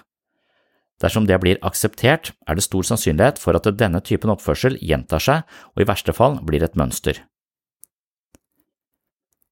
Dersom 0.98 1.28
det 1.30 1.38
blir 1.44 1.62
akseptert, 1.62 2.32
er 2.50 2.58
det 2.58 2.66
stor 2.66 2.86
sannsynlighet 2.88 3.38
for 3.38 3.58
at 3.58 3.70
denne 3.78 4.02
typen 4.02 4.34
oppførsel 4.34 4.80
gjentar 4.82 5.22
seg 5.22 5.60
og 5.76 5.84
i 5.84 5.86
verste 5.86 6.16
fall 6.18 6.40
blir 6.42 6.66
et 6.66 6.78
mønster. 6.80 7.22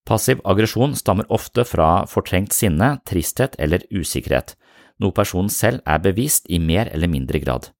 Passiv 0.05 0.41
aggresjon 0.45 0.93
stammer 0.93 1.25
ofte 1.33 1.63
fra 1.65 2.05
fortrengt 2.05 2.53
sinne, 2.53 2.99
tristhet 3.09 3.55
eller 3.57 3.81
usikkerhet, 3.89 4.53
noe 5.01 5.15
personen 5.15 5.49
selv 5.49 5.81
er 5.89 6.03
bevist 6.03 6.45
i 6.45 6.59
mer 6.61 6.91
eller 6.93 7.09
mindre 7.09 7.41
grad. 7.41 7.71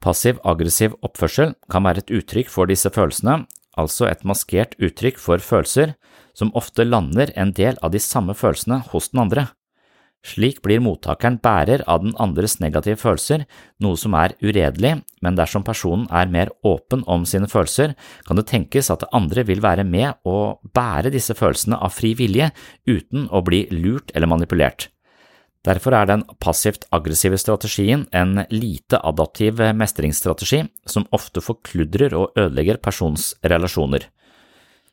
Passiv-aggressiv 0.00 0.94
oppførsel 1.04 1.56
kan 1.68 1.84
være 1.84 2.04
et 2.04 2.12
uttrykk 2.20 2.48
for 2.48 2.70
disse 2.70 2.88
følelsene, 2.94 3.42
altså 3.76 4.06
et 4.08 4.22
maskert 4.24 4.78
uttrykk 4.80 5.18
for 5.20 5.42
følelser 5.44 5.92
som 6.32 6.54
ofte 6.56 6.86
lander 6.86 7.34
en 7.36 7.52
del 7.52 7.76
av 7.84 7.92
de 7.92 8.00
samme 8.00 8.32
følelsene 8.38 8.80
hos 8.94 9.10
den 9.10 9.26
andre. 9.26 9.50
Slik 10.20 10.58
blir 10.60 10.82
mottakeren 10.84 11.38
bærer 11.40 11.80
av 11.88 12.02
den 12.04 12.12
andres 12.20 12.58
negative 12.60 13.00
følelser, 13.00 13.46
noe 13.80 13.96
som 13.96 14.12
er 14.20 14.34
uredelig, 14.44 14.98
men 15.24 15.38
dersom 15.38 15.64
personen 15.64 16.04
er 16.12 16.28
mer 16.28 16.52
åpen 16.66 17.06
om 17.08 17.24
sine 17.24 17.48
følelser, 17.48 17.94
kan 18.28 18.36
det 18.36 18.46
tenkes 18.50 18.92
at 18.92 19.06
andre 19.16 19.46
vil 19.48 19.64
være 19.64 19.86
med 19.88 20.20
å 20.28 20.60
bære 20.76 21.14
disse 21.14 21.36
følelsene 21.38 21.80
av 21.80 21.96
fri 21.96 22.12
vilje 22.18 22.50
uten 22.84 23.30
å 23.32 23.40
bli 23.46 23.64
lurt 23.72 24.12
eller 24.14 24.28
manipulert. 24.28 24.90
Derfor 25.64 25.92
er 25.96 26.06
den 26.08 26.22
passivt 26.40 26.86
aggressive 26.92 27.36
strategien 27.40 28.06
en 28.16 28.46
lite 28.52 29.00
adaptiv 29.04 29.60
mestringsstrategi 29.76 30.62
som 30.88 31.08
ofte 31.16 31.42
forkludrer 31.44 32.16
og 32.16 32.32
ødelegger 32.36 32.80
persons 32.80 33.34
relasjoner. 33.44 34.06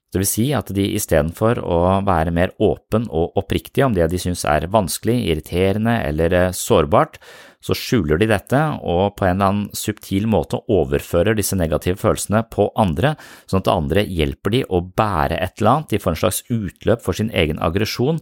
Det 0.07 0.21
vil 0.21 0.29
si 0.29 0.45
at 0.55 0.69
de 0.71 0.85
istedenfor 0.95 1.59
å 1.59 1.79
være 2.07 2.31
mer 2.31 2.53
åpen 2.63 3.09
og 3.11 3.35
oppriktig 3.39 3.83
om 3.83 3.95
det 3.95 4.07
de 4.07 4.19
synes 4.21 4.45
er 4.47 4.69
vanskelig, 4.71 5.17
irriterende 5.27 5.97
eller 6.07 6.35
eh, 6.37 6.53
sårbart, 6.55 7.19
så 7.59 7.75
skjuler 7.75 8.21
de 8.21 8.29
dette 8.29 8.59
og 8.87 9.17
på 9.17 9.25
en 9.27 9.33
eller 9.33 9.49
annen 9.49 9.75
subtil 9.75 10.29
måte 10.31 10.61
overfører 10.71 11.35
disse 11.35 11.57
negative 11.59 11.99
følelsene 11.99 12.45
på 12.53 12.69
andre, 12.79 13.15
sånn 13.49 13.65
at 13.65 13.71
andre 13.73 14.05
hjelper 14.05 14.55
de 14.55 14.61
å 14.71 14.79
bære 14.87 15.41
et 15.41 15.59
eller 15.59 15.73
annet, 15.73 15.91
de 15.91 15.99
får 15.99 16.13
en 16.13 16.21
slags 16.21 16.39
utløp 16.53 17.03
for 17.03 17.17
sin 17.17 17.33
egen 17.35 17.59
aggresjon, 17.59 18.21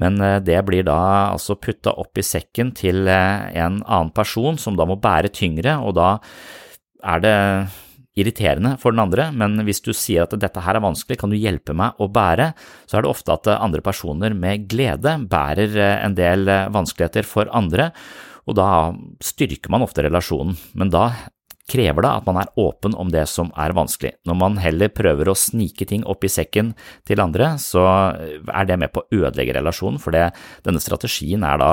men 0.00 0.20
eh, 0.20 0.42
det 0.44 0.60
blir 0.68 0.84
da 0.84 0.98
altså 1.30 1.56
putta 1.56 1.94
opp 2.04 2.20
i 2.20 2.26
sekken 2.26 2.74
til 2.76 3.08
eh, 3.08 3.48
en 3.64 3.80
annen 3.80 4.12
person 4.12 4.60
som 4.60 4.76
da 4.76 4.84
må 4.90 5.00
bære 5.00 5.32
tyngre, 5.32 5.78
og 5.80 5.96
da 5.96 6.10
er 7.04 7.24
det 7.24 7.38
irriterende 8.18 8.76
for 8.78 8.94
den 8.94 9.02
andre, 9.02 9.28
men 9.34 9.58
hvis 9.66 9.82
du 9.82 9.90
sier 9.96 10.24
at 10.24 10.34
dette 10.38 10.62
her 10.62 10.78
er 10.78 10.84
vanskelig, 10.84 11.18
kan 11.20 11.32
du 11.32 11.38
hjelpe 11.38 11.74
meg 11.76 11.98
å 11.98 12.08
bære, 12.12 12.52
så 12.86 12.98
er 12.98 13.04
det 13.04 13.10
ofte 13.10 13.34
at 13.34 13.50
andre 13.56 13.82
personer 13.84 14.36
med 14.38 14.68
glede 14.70 15.16
bærer 15.30 15.74
eh, 15.74 15.96
en 16.06 16.14
del 16.18 16.46
eh, 16.48 16.68
vanskeligheter 16.74 17.26
for 17.26 17.50
andre, 17.54 17.90
og 18.44 18.58
da 18.58 18.68
styrker 19.24 19.72
man 19.72 19.82
ofte 19.86 20.04
relasjonen, 20.04 20.54
men 20.78 20.92
da 20.92 21.08
krever 21.70 22.04
det 22.04 22.10
at 22.12 22.26
man 22.28 22.42
er 22.42 22.50
åpen 22.60 22.92
om 23.00 23.08
det 23.08 23.24
som 23.30 23.48
er 23.56 23.72
vanskelig. 23.74 24.12
Når 24.28 24.36
man 24.36 24.58
heller 24.60 24.92
prøver 24.92 25.30
å 25.32 25.36
snike 25.38 25.86
ting 25.88 26.04
opp 26.04 26.26
i 26.28 26.30
sekken 26.30 26.74
til 27.08 27.22
andre, 27.24 27.54
så 27.62 27.86
er 28.12 28.68
det 28.68 28.76
med 28.82 28.92
på 28.92 29.00
å 29.00 29.08
ødelegge 29.22 29.56
relasjonen, 29.56 29.98
for 30.02 30.14
det, 30.14 30.28
denne 30.66 30.82
strategien 30.84 31.46
er 31.48 31.58
da 31.64 31.72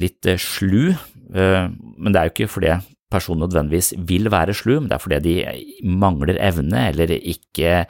litt 0.00 0.26
eh, 0.26 0.40
slu, 0.42 0.96
men 1.26 2.14
det 2.14 2.18
er 2.18 2.28
jo 2.28 2.32
ikke 2.32 2.50
fordi 2.50 2.76
personen 3.12 3.44
nødvendigvis 3.44 3.92
vil 4.08 4.30
være 4.32 4.54
slu, 4.56 4.78
men 4.78 4.90
det 4.90 4.96
er 4.96 5.02
fordi 5.04 5.20
de 5.24 5.36
mangler 5.86 6.40
evne 6.42 6.88
eller 6.90 7.12
ikke 7.16 7.84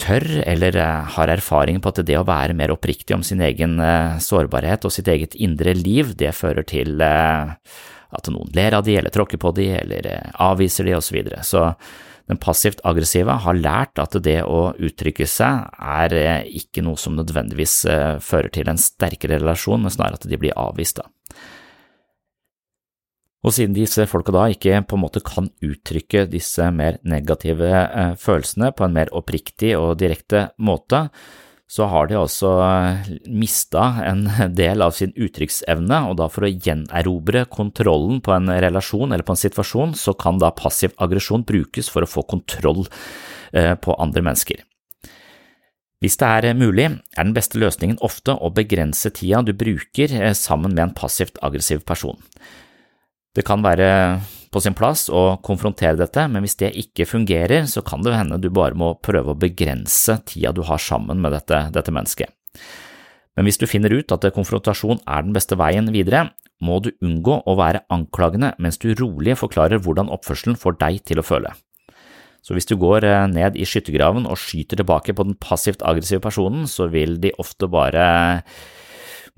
tør 0.00 0.26
eller 0.48 0.78
eh, 0.80 1.14
har 1.16 1.32
erfaring 1.32 1.80
på 1.82 1.92
at 1.92 2.02
det 2.08 2.18
å 2.18 2.26
være 2.28 2.56
mer 2.56 2.74
oppriktig 2.74 3.16
om 3.16 3.24
sin 3.26 3.42
egen 3.44 3.78
sårbarhet 4.22 4.86
og 4.86 4.94
sitt 4.94 5.10
eget 5.12 5.36
indre 5.36 5.74
liv, 5.76 6.14
det 6.16 6.32
fører 6.36 6.66
til 6.66 7.02
at 7.02 8.30
noen 8.32 8.54
ler 8.56 8.74
av 8.78 8.86
de 8.86 8.96
eller 8.98 9.12
tråkker 9.14 9.38
på 9.38 9.52
de 9.58 9.72
eller 9.82 10.08
avviser 10.40 10.88
de 10.88 10.96
osv. 10.96 11.10
Så, 11.10 11.18
videre. 11.18 11.42
så 11.46 11.66
den 12.30 12.38
passivt 12.38 12.80
aggressive 12.86 13.34
har 13.42 13.58
lært 13.58 13.98
at 13.98 14.14
det 14.22 14.38
å 14.46 14.70
uttrykke 14.78 15.26
seg 15.26 15.64
er 15.82 16.14
eh, 16.14 16.50
ikke 16.60 16.84
noe 16.86 17.00
som 17.00 17.16
nødvendigvis 17.18 17.74
eh, 17.90 18.18
fører 18.22 18.52
til 18.54 18.70
en 18.70 18.78
sterkere 18.78 19.40
relasjon, 19.40 19.82
men 19.82 19.90
snarere 19.90 20.20
at 20.20 20.28
de 20.30 20.38
blir 20.38 20.54
avvist. 20.54 21.00
Da. 21.00 21.08
Og 23.40 23.54
siden 23.56 23.72
disse 23.72 24.04
folka 24.08 24.34
da 24.34 24.48
ikke 24.52 24.82
på 24.84 24.98
en 24.98 25.04
måte 25.06 25.22
kan 25.24 25.48
uttrykke 25.64 26.26
disse 26.28 26.66
mer 26.76 26.98
negative 27.08 27.70
eh, 27.70 28.12
følelsene 28.20 28.68
på 28.76 28.84
en 28.84 28.98
mer 28.98 29.12
oppriktig 29.16 29.72
og 29.78 29.96
direkte 30.02 30.50
måte, 30.60 31.06
så 31.70 31.86
har 31.88 32.10
de 32.10 32.18
også 32.20 32.50
eh, 32.66 33.10
mista 33.32 33.86
en 34.04 34.26
del 34.60 34.84
av 34.84 34.92
sin 34.98 35.16
uttrykksevne, 35.16 36.02
og 36.10 36.18
da 36.20 36.28
for 36.28 36.44
å 36.44 36.52
gjenerobre 36.52 37.46
kontrollen 37.48 38.20
på 38.20 38.36
en 38.36 38.52
relasjon 38.52 39.08
eller 39.08 39.24
på 39.24 39.38
en 39.38 39.44
situasjon, 39.46 39.96
så 39.96 40.12
kan 40.20 40.40
da 40.42 40.52
passiv 40.52 40.92
aggresjon 41.00 41.46
brukes 41.48 41.88
for 41.88 42.04
å 42.04 42.12
få 42.12 42.28
kontroll 42.28 42.84
eh, 43.56 43.72
på 43.72 43.96
andre 43.96 44.26
mennesker. 44.26 44.66
Hvis 46.00 46.16
det 46.20 46.28
er 46.28 46.56
mulig, 46.56 46.90
er 47.16 47.24
den 47.24 47.36
beste 47.36 47.60
løsningen 47.60 48.00
ofte 48.04 48.36
å 48.36 48.52
begrense 48.56 49.12
tida 49.16 49.40
du 49.44 49.52
bruker 49.56 50.32
sammen 50.36 50.72
med 50.72 50.86
en 50.86 50.96
passivt 50.96 51.36
aggressiv 51.44 51.84
person. 51.88 52.16
Det 53.36 53.44
kan 53.46 53.62
være 53.62 53.88
på 54.50 54.60
sin 54.62 54.74
plass 54.74 55.06
å 55.14 55.38
konfrontere 55.46 55.94
dette, 56.00 56.24
men 56.26 56.42
hvis 56.42 56.58
det 56.58 56.72
ikke 56.80 57.06
fungerer, 57.06 57.68
så 57.70 57.84
kan 57.86 58.02
det 58.02 58.16
hende 58.16 58.40
du 58.42 58.48
bare 58.50 58.74
må 58.74 58.96
prøve 58.98 59.34
å 59.34 59.38
begrense 59.38 60.18
tida 60.26 60.50
du 60.54 60.64
har 60.66 60.82
sammen 60.82 61.22
med 61.22 61.36
dette, 61.36 61.68
dette 61.70 61.94
mennesket. 61.94 62.34
Men 63.38 63.46
hvis 63.46 63.60
du 63.60 63.68
finner 63.70 63.94
ut 63.94 64.10
at 64.10 64.26
konfrontasjon 64.34 65.04
er 65.06 65.22
den 65.22 65.36
beste 65.36 65.54
veien 65.58 65.86
videre, 65.94 66.26
må 66.60 66.80
du 66.82 66.90
unngå 67.00 67.38
å 67.46 67.56
være 67.56 67.84
anklagende 67.94 68.50
mens 68.60 68.80
du 68.82 68.90
rolig 68.98 69.38
forklarer 69.38 69.80
hvordan 69.80 70.10
oppførselen 70.12 70.58
får 70.60 70.76
deg 70.82 70.98
til 71.08 71.22
å 71.22 71.24
føle. 71.24 71.54
Så 72.44 72.56
hvis 72.56 72.68
du 72.68 72.74
går 72.80 73.04
eh, 73.06 73.28
ned 73.30 73.56
i 73.56 73.66
skyttergraven 73.68 74.26
og 74.28 74.40
skyter 74.40 74.80
tilbake 74.80 75.14
på 75.16 75.26
den 75.28 75.36
passivt 75.40 75.84
aggressive 75.86 76.22
personen, 76.24 76.66
så 76.68 76.88
vil 76.92 77.18
de 77.20 77.34
ofte 77.40 77.68
bare 77.70 78.04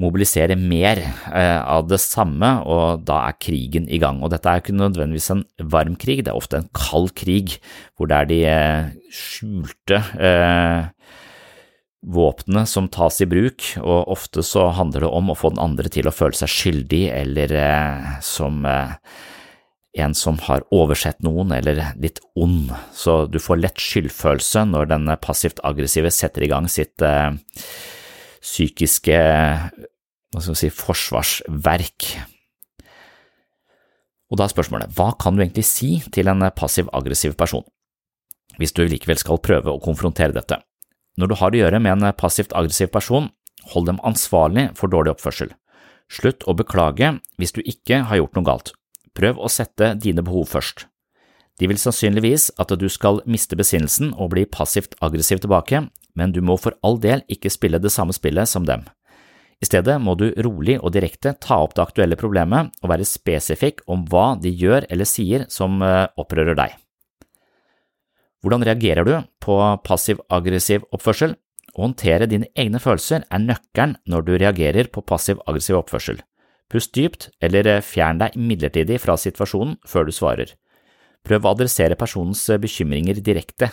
mobilisere 0.03 0.57
mer 0.59 1.01
eh, 1.33 1.61
av 1.61 1.89
det 1.91 2.01
samme, 2.03 2.55
og 2.69 3.05
da 3.09 3.23
er 3.29 3.39
krigen 3.43 3.89
i 3.93 4.01
gang. 4.03 4.23
Og 4.23 4.33
dette 4.33 4.49
er 4.51 4.63
ikke 4.63 4.77
nødvendigvis 4.77 5.31
en 5.35 5.45
varm 5.73 5.97
krig, 6.01 6.25
det 6.25 6.33
er 6.33 6.39
ofte 6.39 6.63
en 6.63 6.71
kald 6.77 7.13
krig, 7.19 7.59
hvor 7.97 8.11
det 8.11 8.19
er 8.19 8.31
de 8.31 8.41
eh, 8.51 8.93
skjulte 9.15 10.01
eh, 10.19 10.89
våpnene 12.03 12.65
som 12.67 12.91
tas 12.93 13.21
i 13.23 13.29
bruk, 13.31 13.75
og 13.83 14.11
ofte 14.17 14.43
så 14.47 14.71
handler 14.75 15.07
det 15.07 15.13
om 15.13 15.31
å 15.31 15.39
få 15.39 15.53
den 15.55 15.63
andre 15.63 15.93
til 15.93 16.09
å 16.11 16.15
føle 16.15 16.39
seg 16.39 16.51
skyldig, 16.51 17.05
eller 17.15 17.55
eh, 17.61 18.11
som 18.27 18.67
en 19.93 20.15
som 20.17 20.39
har 20.47 20.65
oversett 20.73 21.19
noen 21.21 21.53
eller 21.53 21.83
litt 22.01 22.23
ond, 22.41 22.71
så 22.97 23.27
du 23.29 23.37
får 23.43 23.61
lett 23.61 23.83
skyldfølelse 23.83 24.65
når 24.71 24.89
den 24.89 25.11
passivt 25.21 25.61
aggressive 25.69 26.09
setter 26.09 26.47
i 26.47 26.49
gang 26.49 26.65
sitt 26.73 27.05
psykiske 28.43 29.19
hva 30.33 30.41
skal 30.41 30.57
vi 30.57 30.61
si, 30.63 30.73
forsvarsverk. 30.73 32.09
Og 34.33 34.41
da 34.41 34.47
er 34.47 34.55
spørsmålet, 34.55 34.93
hva 34.97 35.11
kan 35.21 35.37
du 35.37 35.45
egentlig 35.45 35.67
si 35.69 35.99
til 36.13 36.31
en 36.33 36.45
passiv-aggressiv 36.57 37.37
person, 37.37 37.65
hvis 38.57 38.73
du 38.73 38.85
likevel 38.89 39.21
skal 39.21 39.41
prøve 39.45 39.73
å 39.73 39.83
konfrontere 39.83 40.33
dette? 40.33 40.63
Når 41.21 41.29
du 41.29 41.35
har 41.37 41.53
å 41.53 41.59
gjøre 41.61 41.81
med 41.85 42.01
en 42.01 42.15
passivt 42.17 42.55
aggressiv 42.57 42.89
person, 42.95 43.29
hold 43.75 43.91
dem 43.91 44.01
ansvarlig 44.09 44.71
for 44.79 44.89
dårlig 44.89 45.13
oppførsel. 45.13 45.53
Slutt 46.13 46.47
å 46.49 46.57
beklage 46.57 47.19
hvis 47.41 47.53
du 47.53 47.61
ikke 47.61 48.03
har 48.09 48.21
gjort 48.23 48.39
noe 48.39 48.49
galt. 48.49 48.73
Prøv 49.13 49.37
å 49.37 49.53
sette 49.53 49.93
dine 50.01 50.25
behov 50.25 50.49
først. 50.49 50.87
De 51.61 51.69
vil 51.69 51.79
sannsynligvis 51.79 52.49
at 52.61 52.73
du 52.81 52.89
skal 52.89 53.21
miste 53.29 53.57
besinnelsen 53.61 54.15
og 54.17 54.33
bli 54.33 54.47
passivt 54.49 54.97
aggressiv 55.05 55.45
tilbake, 55.45 55.85
men 56.17 56.33
du 56.33 56.41
må 56.41 56.57
for 56.57 56.77
all 56.83 56.97
del 57.01 57.21
ikke 57.33 57.53
spille 57.53 57.81
det 57.81 57.93
samme 57.93 58.17
spillet 58.17 58.49
som 58.49 58.65
dem. 58.69 58.89
I 59.63 59.69
stedet 59.69 59.95
må 60.03 60.17
du 60.19 60.27
rolig 60.43 60.75
og 60.81 60.91
direkte 60.97 61.37
ta 61.39 61.61
opp 61.63 61.77
det 61.77 61.85
aktuelle 61.85 62.19
problemet 62.19 62.73
og 62.83 62.91
være 62.91 63.07
spesifikk 63.07 63.85
om 63.91 64.03
hva 64.11 64.33
de 64.43 64.51
gjør 64.51 64.89
eller 64.91 65.07
sier 65.07 65.47
som 65.53 65.79
eh, 65.87 66.09
opprører 66.19 66.59
deg. 66.59 66.75
Hvordan 68.43 68.67
reagerer 68.67 69.07
du 69.07 69.15
på 69.45 69.55
passiv-aggressiv 69.87 70.83
oppførsel? 70.91 71.37
Å 71.73 71.85
håndtere 71.87 72.27
dine 72.29 72.51
egne 72.59 72.83
følelser 72.83 73.23
er 73.31 73.45
nøkkelen 73.45 73.95
når 74.11 74.27
du 74.27 74.33
reagerer 74.35 74.91
på 74.91 75.05
passiv-aggressiv 75.07 75.79
oppførsel. 75.79 76.19
Pust 76.73 76.91
dypt, 76.97 77.29
eller 77.39 77.69
eh, 77.71 77.85
fjern 77.87 78.19
deg 78.19 78.35
midlertidig 78.35 78.99
fra 79.05 79.15
situasjonen 79.15 79.79
før 79.87 80.11
du 80.11 80.13
svarer. 80.17 80.57
Prøv 81.23 81.47
å 81.47 81.55
adressere 81.55 81.99
personens 82.01 82.43
eh, 82.51 82.59
bekymringer 82.59 83.23
direkte. 83.23 83.71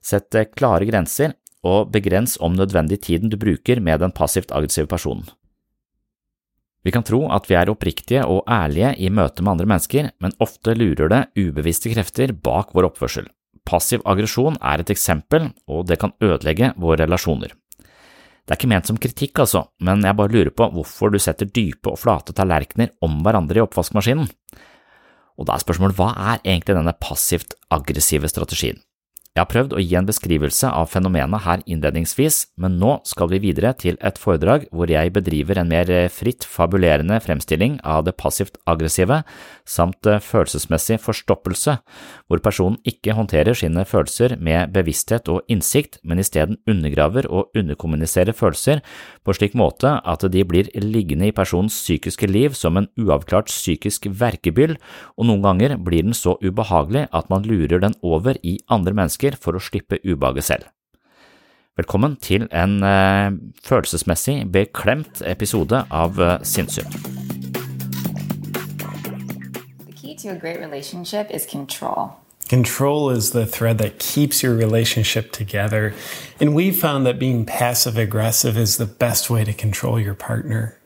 Sett 0.00 0.38
klare 0.54 0.86
grenser 0.88 1.34
og 1.66 1.90
begrens 1.92 2.36
om 2.40 2.56
nødvendig 2.56 3.00
tiden 3.04 3.32
du 3.32 3.36
bruker 3.40 3.80
med 3.80 4.00
den 4.00 4.14
passivt 4.16 4.52
aggressive 4.52 4.88
personen. 4.88 5.28
Vi 6.80 6.92
kan 6.94 7.04
tro 7.04 7.26
at 7.28 7.44
vi 7.50 7.58
er 7.58 7.68
oppriktige 7.68 8.24
og 8.24 8.46
ærlige 8.48 8.94
i 9.04 9.10
møte 9.12 9.44
med 9.44 9.52
andre 9.52 9.68
mennesker, 9.68 10.10
men 10.20 10.36
ofte 10.40 10.72
lurer 10.72 11.12
det 11.12 11.26
ubevisste 11.36 11.92
krefter 11.92 12.32
bak 12.32 12.72
vår 12.72 12.88
oppførsel. 12.88 13.28
Passiv 13.68 14.00
aggresjon 14.08 14.56
er 14.64 14.80
et 14.80 14.92
eksempel, 14.92 15.50
og 15.68 15.84
det 15.90 16.00
kan 16.00 16.14
ødelegge 16.24 16.72
våre 16.80 17.04
relasjoner. 17.04 17.52
Det 18.50 18.56
er 18.56 18.58
ikke 18.58 18.70
ment 18.72 18.88
som 18.88 18.98
kritikk, 18.98 19.42
altså, 19.44 19.66
men 19.84 20.00
jeg 20.02 20.16
bare 20.16 20.32
lurer 20.32 20.50
på 20.56 20.70
hvorfor 20.72 21.12
du 21.12 21.20
setter 21.20 21.46
dype 21.46 21.92
og 21.92 22.00
flate 22.00 22.34
tallerkener 22.34 22.94
om 23.04 23.20
hverandre 23.22 23.60
i 23.60 23.62
oppvaskmaskinen. 23.62 24.30
Og 25.38 25.46
da 25.46 25.54
er 25.54 25.62
spørsmålet 25.62 25.98
hva 26.00 26.08
er 26.32 26.40
egentlig 26.40 26.74
denne 26.74 26.96
passivt 26.98 27.54
aggressive 27.70 28.28
strategien? 28.32 28.80
Jeg 29.30 29.44
har 29.44 29.46
prøvd 29.46 29.74
å 29.78 29.82
gi 29.84 29.92
en 29.94 30.06
beskrivelse 30.08 30.66
av 30.74 30.88
fenomenet 30.90 31.44
her 31.44 31.60
innledningsvis, 31.70 32.48
men 32.58 32.80
nå 32.82 32.96
skal 33.06 33.28
vi 33.30 33.38
videre 33.44 33.70
til 33.78 33.94
et 34.02 34.16
foredrag 34.18 34.64
hvor 34.74 34.90
jeg 34.90 35.12
bedriver 35.14 35.60
en 35.60 35.68
mer 35.70 35.86
fritt 36.10 36.42
fabulerende 36.42 37.20
fremstilling 37.22 37.76
av 37.86 38.08
det 38.08 38.16
passivt 38.18 38.58
aggressive 38.66 39.20
samt 39.70 40.02
følelsesmessig 40.02 40.98
forstoppelse, 41.04 41.76
hvor 42.26 42.42
personen 42.42 42.80
ikke 42.82 43.14
håndterer 43.14 43.54
sine 43.54 43.84
følelser 43.86 44.34
med 44.34 44.74
bevissthet 44.74 45.30
og 45.30 45.46
innsikt, 45.46 46.00
men 46.02 46.18
isteden 46.18 46.58
undergraver 46.66 47.30
og 47.30 47.54
underkommuniserer 47.54 48.34
følelser 48.34 48.82
på 49.22 49.38
slik 49.38 49.54
måte 49.54 49.94
at 50.02 50.26
de 50.26 50.42
blir 50.42 50.72
liggende 50.74 51.30
i 51.30 51.36
personens 51.36 51.78
psykiske 51.78 52.26
liv 52.26 52.58
som 52.58 52.82
en 52.82 52.90
uavklart 52.98 53.46
psykisk 53.46 54.10
verkebyll, 54.10 54.74
og 55.14 55.30
noen 55.30 55.46
ganger 55.46 55.78
blir 55.78 56.02
den 56.02 56.18
så 56.18 56.34
ubehagelig 56.42 57.06
at 57.14 57.30
man 57.30 57.46
lurer 57.46 57.78
den 57.86 57.94
over 58.02 58.34
i 58.42 58.58
andre 58.66 58.98
mennesker 58.98 59.19
mennesker 59.20 59.36
for 59.40 59.56
å 59.56 59.60
slippe 59.60 60.00
ubehaget 60.04 60.44
selv. 60.44 60.64
Velkommen 61.76 62.16
til 62.20 62.48
en 62.52 62.82
uh, 62.82 63.30
følelsesmessig 63.64 64.50
beklemt 64.52 65.22
episode 65.24 65.84
av 65.90 66.18
Sinnsyn. 66.42 66.88
The 69.86 69.92
key 69.92 70.14
to 70.16 70.30
a 70.30 70.34
great 70.34 70.60
relationship 70.60 71.30
is 71.30 71.46
control. 71.46 72.16
Control 72.48 73.10
is 73.10 73.30
the 73.30 73.46
thread 73.46 73.78
that 73.78 74.00
keeps 74.00 74.42
your 74.42 74.56
relationship 74.56 75.30
together. 75.32 75.94
And 76.40 76.52
we've 76.52 76.76
found 76.76 77.06
that 77.06 77.18
being 77.18 77.46
passive 77.46 77.96
aggressive 77.96 78.58
is 78.58 78.76
the 78.76 78.86
best 78.86 79.30
way 79.30 79.44
to 79.44 79.52
control 79.52 80.00
your 80.00 80.14
partner. 80.14 80.76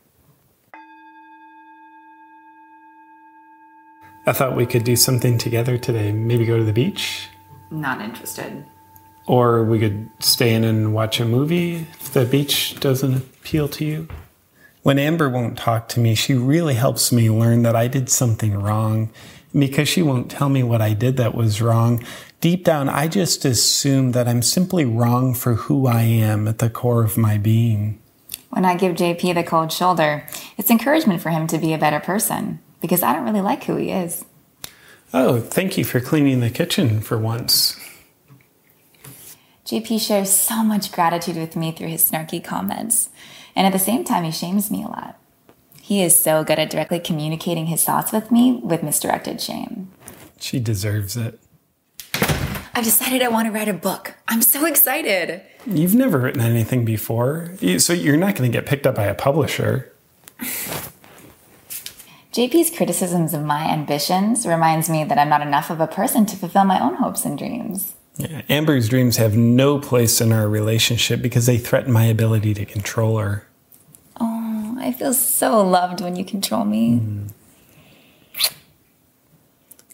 I 4.27 4.33
thought 4.33 4.57
we 4.57 4.67
could 4.67 4.85
do 4.85 4.97
something 4.97 5.39
together 5.39 5.79
today. 5.79 6.13
Maybe 6.13 6.45
go 6.45 6.59
to 6.59 6.65
the 6.65 6.73
beach? 6.73 7.29
Not 7.71 8.01
interested. 8.01 8.65
Or 9.27 9.65
we 9.65 9.79
could 9.79 10.09
stay 10.21 10.55
in 10.55 10.65
and 10.65 10.95
watch 10.95 11.21
a 11.21 11.25
movie 11.25 11.87
if 12.01 12.13
the 12.13 12.27
beach 12.27 12.79
doesn't 12.81 13.15
appeal 13.15 13.69
to 13.69 13.85
you. 13.85 14.09
When 14.83 14.99
Amber 14.99 15.31
won't 15.31 15.57
talk 15.57 15.89
to 15.91 16.01
me, 16.01 16.15
she 16.15 16.35
really 16.35 16.75
helps 16.75 17.11
me 17.11 17.31
learn 17.31 17.63
that 17.63 17.75
I 17.75 17.89
did 17.89 18.11
something 18.11 18.55
wrong. 18.55 19.11
And 19.53 19.61
because 19.61 19.89
she 19.89 20.03
won't 20.03 20.31
tell 20.31 20.51
me 20.51 20.63
what 20.63 20.83
I 20.83 20.93
did 20.93 21.17
that 21.17 21.35
was 21.35 21.63
wrong, 21.63 22.05
deep 22.43 22.65
down, 22.65 22.91
I 22.91 23.09
just 23.09 23.47
assume 23.47 24.13
that 24.13 24.29
I'm 24.29 24.43
simply 24.43 24.85
wrong 24.85 25.33
for 25.33 25.55
who 25.55 25.87
I 25.87 26.03
am 26.03 26.47
at 26.47 26.59
the 26.59 26.69
core 26.69 27.03
of 27.03 27.17
my 27.17 27.39
being. 27.39 27.99
When 28.51 28.67
I 28.67 28.77
give 28.77 28.95
JP 28.95 29.35
the 29.35 29.43
cold 29.43 29.73
shoulder, 29.73 30.29
it's 30.59 30.71
encouragement 30.71 31.23
for 31.23 31.31
him 31.31 31.47
to 31.47 31.57
be 31.57 31.73
a 31.73 31.79
better 31.79 31.99
person 31.99 32.61
because 32.83 33.03
I 33.03 33.15
don't 33.15 33.25
really 33.25 33.41
like 33.41 33.65
who 33.65 33.77
he 33.77 33.91
is. 33.91 34.27
Oh, 35.17 35.41
thank 35.41 35.79
you 35.79 35.85
for 35.85 36.01
cleaning 36.01 36.41
the 36.41 36.51
kitchen 36.51 37.01
for 37.01 37.17
once. 37.17 37.79
JP 39.65 40.05
shares 40.05 40.29
so 40.29 40.65
much 40.65 40.91
gratitude 40.91 41.37
with 41.37 41.55
me 41.55 41.71
through 41.71 41.87
his 41.87 42.11
snarky 42.11 42.43
comments, 42.43 43.11
and 43.55 43.65
at 43.65 43.73
the 43.73 43.79
same 43.79 44.03
time, 44.03 44.25
he 44.25 44.33
shames 44.33 44.73
me 44.73 44.83
a 44.83 44.89
lot. 44.89 45.17
He 45.81 46.03
is 46.03 46.21
so 46.21 46.43
good 46.43 46.59
at 46.59 46.69
directly 46.69 46.99
communicating 46.99 47.67
his 47.67 47.85
thoughts 47.85 48.11
with 48.11 48.33
me 48.33 48.61
with 48.65 48.83
misdirected 48.83 49.41
shame. 49.41 49.93
She 50.41 50.59
deserves 50.59 51.17
it. 51.17 51.39
I've 52.75 52.83
decided 52.83 53.23
I 53.23 53.29
want 53.29 53.47
to 53.47 53.53
write 53.53 53.69
a 53.69 53.73
book. 53.73 54.15
I'm 54.27 54.43
so 54.43 54.67
excited. 54.67 55.43
You've 55.65 55.95
never 55.95 56.19
written 56.19 56.41
anything 56.41 56.85
before, 56.85 57.53
so 57.79 57.93
you're 57.93 58.17
not 58.17 58.35
going 58.35 58.51
to 58.51 58.59
get 58.59 58.67
picked 58.67 58.85
up 58.85 58.97
by 58.97 59.05
a 59.05 59.15
publisher. 59.15 59.93
JP's 62.35 62.77
criticisms 62.77 63.33
of 63.33 63.45
my 63.45 63.71
ambitions 63.71 64.45
reminds 64.45 64.91
me 64.91 65.05
that 65.05 65.19
I'm 65.19 65.29
not 65.29 65.41
enough 65.41 65.71
of 65.71 65.81
a 65.81 65.87
person 65.87 66.27
to 66.27 66.35
fulfill 66.35 66.65
my 66.65 66.81
own 66.81 66.97
hopes 66.97 67.25
and 67.25 67.39
dreams. 67.39 67.95
Yeah, 68.17 68.43
Amber's 68.49 68.89
dreams 68.89 69.19
have 69.19 69.37
no 69.37 69.79
place 69.79 70.21
in 70.21 70.33
our 70.33 70.49
relationship 70.49 71.23
because 71.23 71.47
they 71.47 71.59
threaten 71.59 71.93
my 71.93 72.07
ability 72.07 72.53
to 72.55 72.65
control 72.65 73.19
her. 73.19 73.47
Oh, 74.21 74.77
I 74.81 74.91
feel 74.93 75.15
so 75.15 75.65
loved 75.65 76.01
when 76.01 76.17
you 76.17 76.25
control 76.25 76.65
me. 76.65 76.99
Mm. 76.99 77.31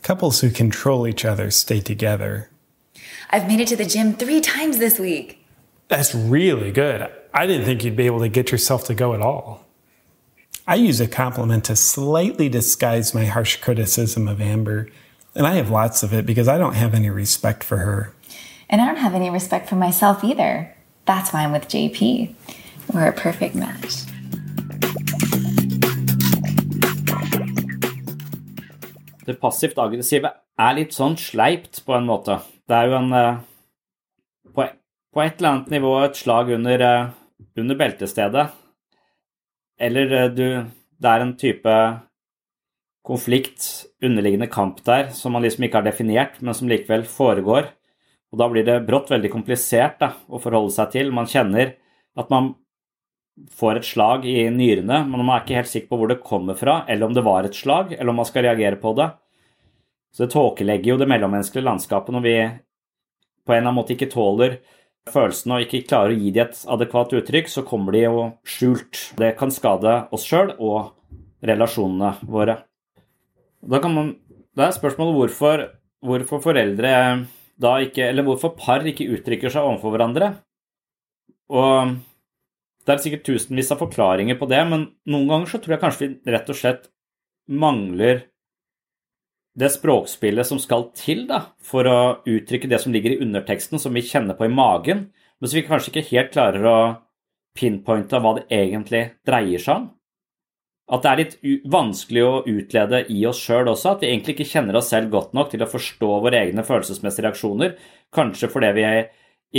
Couples 0.03 0.41
who 0.41 0.49
control 0.49 1.07
each 1.07 1.27
other 1.27 1.51
stay 1.51 1.81
together. 1.81 2.49
I've 3.29 3.49
made 3.49 3.61
it 3.61 3.69
to 3.69 3.77
the 3.77 3.85
gym 3.85 4.15
three 4.15 4.41
times 4.41 4.79
this 4.79 4.99
week. 4.99 5.45
That's 5.89 6.15
really 6.15 6.73
good. 6.73 7.07
I 7.35 7.47
didn't 7.47 7.67
think 7.67 7.85
you'd 7.85 7.97
be 7.97 8.07
able 8.07 8.21
to 8.21 8.31
get 8.31 8.51
yourself 8.51 8.87
to 8.87 8.95
go 8.95 9.13
at 9.13 9.21
all. 9.21 9.67
I 10.71 10.77
use 10.77 11.01
a 11.01 11.09
compliment 11.09 11.65
to 11.65 11.75
slightly 11.75 12.49
disguise 12.49 13.13
my 13.13 13.25
harsh 13.25 13.57
criticism 13.57 14.29
of 14.29 14.41
Amber, 14.41 14.87
and 15.35 15.45
I 15.45 15.55
have 15.57 15.69
lots 15.69 16.05
of 16.05 16.15
it 16.15 16.25
because 16.25 16.47
I 16.47 16.59
don't 16.59 16.75
have 16.75 16.95
any 16.95 17.11
respect 17.11 17.65
for 17.65 17.79
her. 17.79 18.15
And 18.69 18.81
I 18.81 18.87
don't 18.87 19.03
have 19.03 19.17
any 19.17 19.31
respect 19.31 19.69
for 19.69 19.75
myself 19.75 20.23
either. 20.23 20.73
That's 21.07 21.33
why 21.33 21.43
I'm 21.43 21.51
with 21.51 21.67
JP. 21.67 22.37
We're 22.95 23.09
a 23.09 23.13
perfect 23.13 23.57
match. 23.57 24.07
Det 29.27 29.41
passivt 29.43 29.75
aggressive 29.75 30.31
er 30.55 30.79
litt 30.79 30.95
sånn 30.95 31.19
sleipt 31.19 31.83
på 31.83 31.99
en 31.99 32.07
måte. 32.07 32.39
Det 32.71 32.79
er 32.79 32.87
jo 32.87 32.99
en 33.01 33.13
eh, 33.13 33.43
På, 34.55 34.71
på 35.11 35.27
et 35.27 35.35
eller 35.43 35.51
annet 35.51 35.77
nivå 35.81 35.99
et 36.05 36.15
slag 36.15 36.55
under, 36.55 36.79
eh, 36.79 37.11
under 37.59 37.75
beltestedet. 37.75 38.51
Eller 39.81 40.13
eh, 40.13 40.31
du 40.31 40.47
Det 41.01 41.09
er 41.09 41.23
en 41.25 41.37
type 41.41 41.75
konflikt, 43.07 43.87
underliggende 44.05 44.51
kamp 44.53 44.83
der, 44.85 45.09
som 45.17 45.33
man 45.33 45.43
liksom 45.43 45.65
ikke 45.65 45.81
har 45.81 45.87
definert, 45.87 46.35
men 46.45 46.55
som 46.55 46.69
likevel 46.69 47.07
foregår. 47.09 47.71
Og 48.31 48.39
da 48.39 48.49
blir 48.53 48.67
det 48.67 48.83
brått 48.85 49.09
veldig 49.11 49.31
komplisert 49.33 49.97
da, 50.03 50.11
å 50.29 50.39
forholde 50.43 50.75
seg 50.75 50.93
til. 50.93 51.09
Man 51.17 51.31
kjenner 51.31 51.73
at 52.21 52.29
man 52.29 52.53
får 53.57 53.81
et 53.81 53.89
slag 53.89 54.27
i 54.29 54.45
nyrene, 54.53 55.01
men 55.09 55.23
man 55.23 55.33
er 55.39 55.47
ikke 55.47 55.57
helt 55.63 55.73
sikker 55.73 55.89
på 55.89 56.01
hvor 56.03 56.13
det 56.13 56.21
kommer 56.27 56.59
fra, 56.59 56.83
eller 56.85 57.09
om 57.09 57.17
det 57.17 57.25
var 57.25 57.49
et 57.49 57.57
slag, 57.57 57.95
eller 57.97 58.13
om 58.13 58.21
man 58.21 58.29
skal 58.29 58.45
reagere 58.45 58.77
på 58.83 58.93
det. 58.99 59.09
Så 60.13 60.27
det 60.27 60.35
tåkelegger 60.35 60.93
jo 60.93 60.99
det 61.01 61.09
mellommenneskelige 61.09 61.67
landskapet 61.67 62.15
når 62.15 62.27
vi 62.27 62.37
på 63.47 63.55
en 63.55 63.57
eller 63.57 63.71
annen 63.71 63.79
måte 63.79 63.95
ikke 63.97 64.11
tåler 64.13 64.59
følelsene 65.13 65.57
og 65.57 65.65
ikke 65.67 65.85
klarer 65.89 66.15
å 66.15 66.19
gi 66.19 66.33
dem 66.35 66.49
et 66.49 66.63
adekvat 66.75 67.15
uttrykk, 67.19 67.51
så 67.51 67.65
kommer 67.67 67.97
de 67.97 68.05
jo 68.05 68.25
skjult. 68.47 69.03
Det 69.21 69.35
kan 69.39 69.53
skade 69.55 69.97
oss 70.15 70.27
sjøl 70.29 70.55
og 70.59 70.95
relasjonene 71.47 72.15
våre. 72.31 72.61
Da 73.61 73.81
kan 73.83 73.95
man, 73.95 74.15
det 74.57 74.67
er 74.67 74.77
spørsmålet 74.77 75.19
hvorfor, 75.19 75.67
hvorfor 76.07 76.43
foreldre 76.45 76.95
da 77.61 77.75
ikke 77.85 78.07
Eller 78.09 78.25
hvorfor 78.25 78.55
par 78.57 78.87
ikke 78.89 79.05
uttrykker 79.13 79.53
seg 79.53 79.67
overfor 79.67 79.93
hverandre. 79.93 80.31
Og 81.53 81.99
det 82.87 82.95
er 82.95 83.03
sikkert 83.03 83.27
tusenvis 83.27 83.73
av 83.75 83.83
forklaringer 83.83 84.39
på 84.41 84.49
det, 84.49 84.63
men 84.71 84.87
noen 85.11 85.29
ganger 85.29 85.51
så 85.51 85.61
tror 85.61 85.77
jeg 85.77 85.83
kanskje 85.83 86.07
vi 86.07 86.33
rett 86.33 86.49
og 86.49 86.57
slett 86.57 86.89
mangler 87.51 88.23
det 89.59 89.71
språkspillet 89.75 90.47
som 90.47 90.61
skal 90.63 90.89
til 90.97 91.25
da, 91.29 91.43
for 91.63 91.87
å 91.89 92.01
uttrykke 92.29 92.71
det 92.71 92.81
som 92.83 92.93
ligger 92.95 93.17
i 93.17 93.23
underteksten, 93.25 93.81
som 93.83 93.95
vi 93.95 94.05
kjenner 94.07 94.39
på 94.39 94.47
i 94.47 94.53
magen, 94.53 95.09
men 95.11 95.51
som 95.51 95.59
vi 95.59 95.67
kanskje 95.67 95.93
ikke 95.93 96.11
helt 96.13 96.35
klarer 96.35 96.69
å 96.69 96.79
pinpointe 97.59 98.21
hva 98.23 98.37
det 98.39 98.47
egentlig 98.55 99.03
dreier 99.27 99.63
seg 99.63 99.83
om. 99.83 99.89
At 100.91 101.05
det 101.05 101.11
er 101.11 101.21
litt 101.21 101.67
vanskelig 101.71 102.23
å 102.27 102.43
utlede 102.51 103.05
i 103.15 103.21
oss 103.31 103.39
sjøl 103.43 103.71
også, 103.71 103.95
at 103.95 104.03
vi 104.03 104.11
egentlig 104.11 104.35
ikke 104.37 104.51
kjenner 104.53 104.79
oss 104.81 104.91
selv 104.91 105.13
godt 105.13 105.37
nok 105.39 105.53
til 105.53 105.63
å 105.63 105.71
forstå 105.71 106.11
våre 106.25 106.41
egne 106.47 106.65
følelsesmessige 106.67 107.29
reaksjoner, 107.29 107.77
kanskje 108.15 108.51
fordi 108.51 108.73
vi 108.79 108.87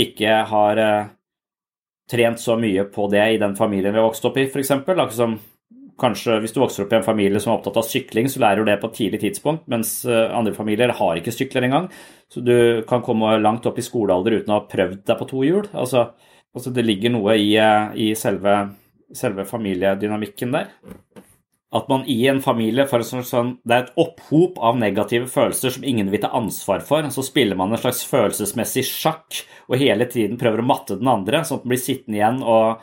ikke 0.04 0.42
har 0.48 0.80
eh, 0.80 1.08
trent 2.12 2.40
så 2.40 2.58
mye 2.60 2.84
på 2.92 3.08
det 3.12 3.24
i 3.34 3.40
den 3.40 3.56
familien 3.56 3.94
vi 3.94 4.00
har 4.00 4.08
vokst 4.10 4.28
opp 4.28 4.36
i, 4.40 4.44
f.eks. 4.48 4.74
Liksom, 4.88 5.38
kanskje 6.00 6.38
hvis 6.42 6.54
du 6.54 6.60
vokser 6.62 6.84
opp 6.84 6.92
i 6.94 6.98
en 6.98 7.06
familie 7.06 7.40
som 7.42 7.52
er 7.52 7.58
opptatt 7.58 7.78
av 7.80 7.86
sykling, 7.88 8.28
så 8.30 8.42
lærer 8.42 8.62
du 8.62 8.70
det 8.70 8.78
på 8.82 8.90
et 8.90 8.98
tidlig 8.98 9.22
tidspunkt, 9.22 9.64
mens 9.70 9.94
eh, 10.08 10.28
andre 10.34 10.54
familier 10.56 10.94
har 10.98 11.18
ikke 11.18 11.34
sykler 11.34 11.68
engang. 11.68 11.88
Så 12.32 12.44
du 12.44 12.82
kan 12.88 13.04
komme 13.04 13.36
langt 13.42 13.66
opp 13.68 13.80
i 13.80 13.86
skolealder 13.86 14.40
uten 14.40 14.54
å 14.54 14.60
ha 14.60 14.68
prøvd 14.70 15.02
deg 15.08 15.18
på 15.20 15.28
to 15.30 15.42
hjul. 15.46 15.66
Altså, 15.72 16.06
altså 16.56 16.72
det 16.74 16.86
ligger 16.86 17.14
noe 17.14 17.36
i, 17.40 17.52
eh, 17.60 17.98
i 18.06 18.12
selve, 18.18 18.56
selve 19.16 19.46
familiedynamikken 19.48 20.56
der 20.56 20.72
at 21.72 21.88
man 21.88 22.02
i 22.10 22.18
en 22.28 22.42
familie 22.44 22.84
får 22.88 23.04
sånn, 23.08 23.24
sånn, 23.24 23.52
Det 23.64 23.74
er 23.74 23.84
et 23.86 24.00
opphop 24.00 24.58
av 24.60 24.76
negative 24.76 25.28
følelser 25.32 25.72
som 25.72 25.84
ingen 25.88 26.10
vil 26.12 26.20
ta 26.20 26.28
ansvar 26.36 26.82
for. 26.84 27.06
Så 27.08 27.24
spiller 27.24 27.56
man 27.56 27.72
en 27.72 27.80
slags 27.80 28.04
følelsesmessig 28.04 28.84
sjakk 28.84 29.40
og 29.70 29.78
hele 29.80 30.04
tiden 30.04 30.36
prøver 30.40 30.60
å 30.60 30.66
matte 30.68 30.98
den 31.00 31.08
andre, 31.08 31.40
sånn 31.44 31.62
at 31.62 31.64
den 31.64 31.72
blir 31.72 31.80
sittende 31.80 32.20
igjen 32.20 32.42
og, 32.44 32.82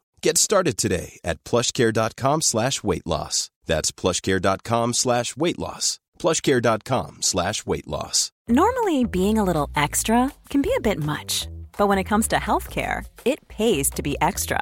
Get 0.21 0.37
started 0.37 0.77
today 0.77 1.19
at 1.23 1.43
plushcare.com 1.43 2.41
slash 2.41 2.83
weight 2.83 3.07
loss. 3.07 3.49
That's 3.65 3.91
plushcare.com 3.91 4.93
slash 4.93 5.35
weight 5.35 5.57
loss. 5.57 5.99
plushcare.com 6.19 7.17
slash 7.21 7.65
weight 7.65 7.87
loss. 7.87 8.31
Normally, 8.47 9.03
being 9.05 9.39
a 9.39 9.43
little 9.43 9.69
extra 9.75 10.31
can 10.49 10.61
be 10.61 10.73
a 10.77 10.81
bit 10.81 10.99
much. 10.99 11.47
But 11.77 11.87
when 11.87 11.97
it 11.97 12.03
comes 12.03 12.27
to 12.27 12.35
healthcare, 12.35 13.03
it 13.25 13.47
pays 13.47 13.89
to 13.91 14.03
be 14.03 14.15
extra. 14.21 14.61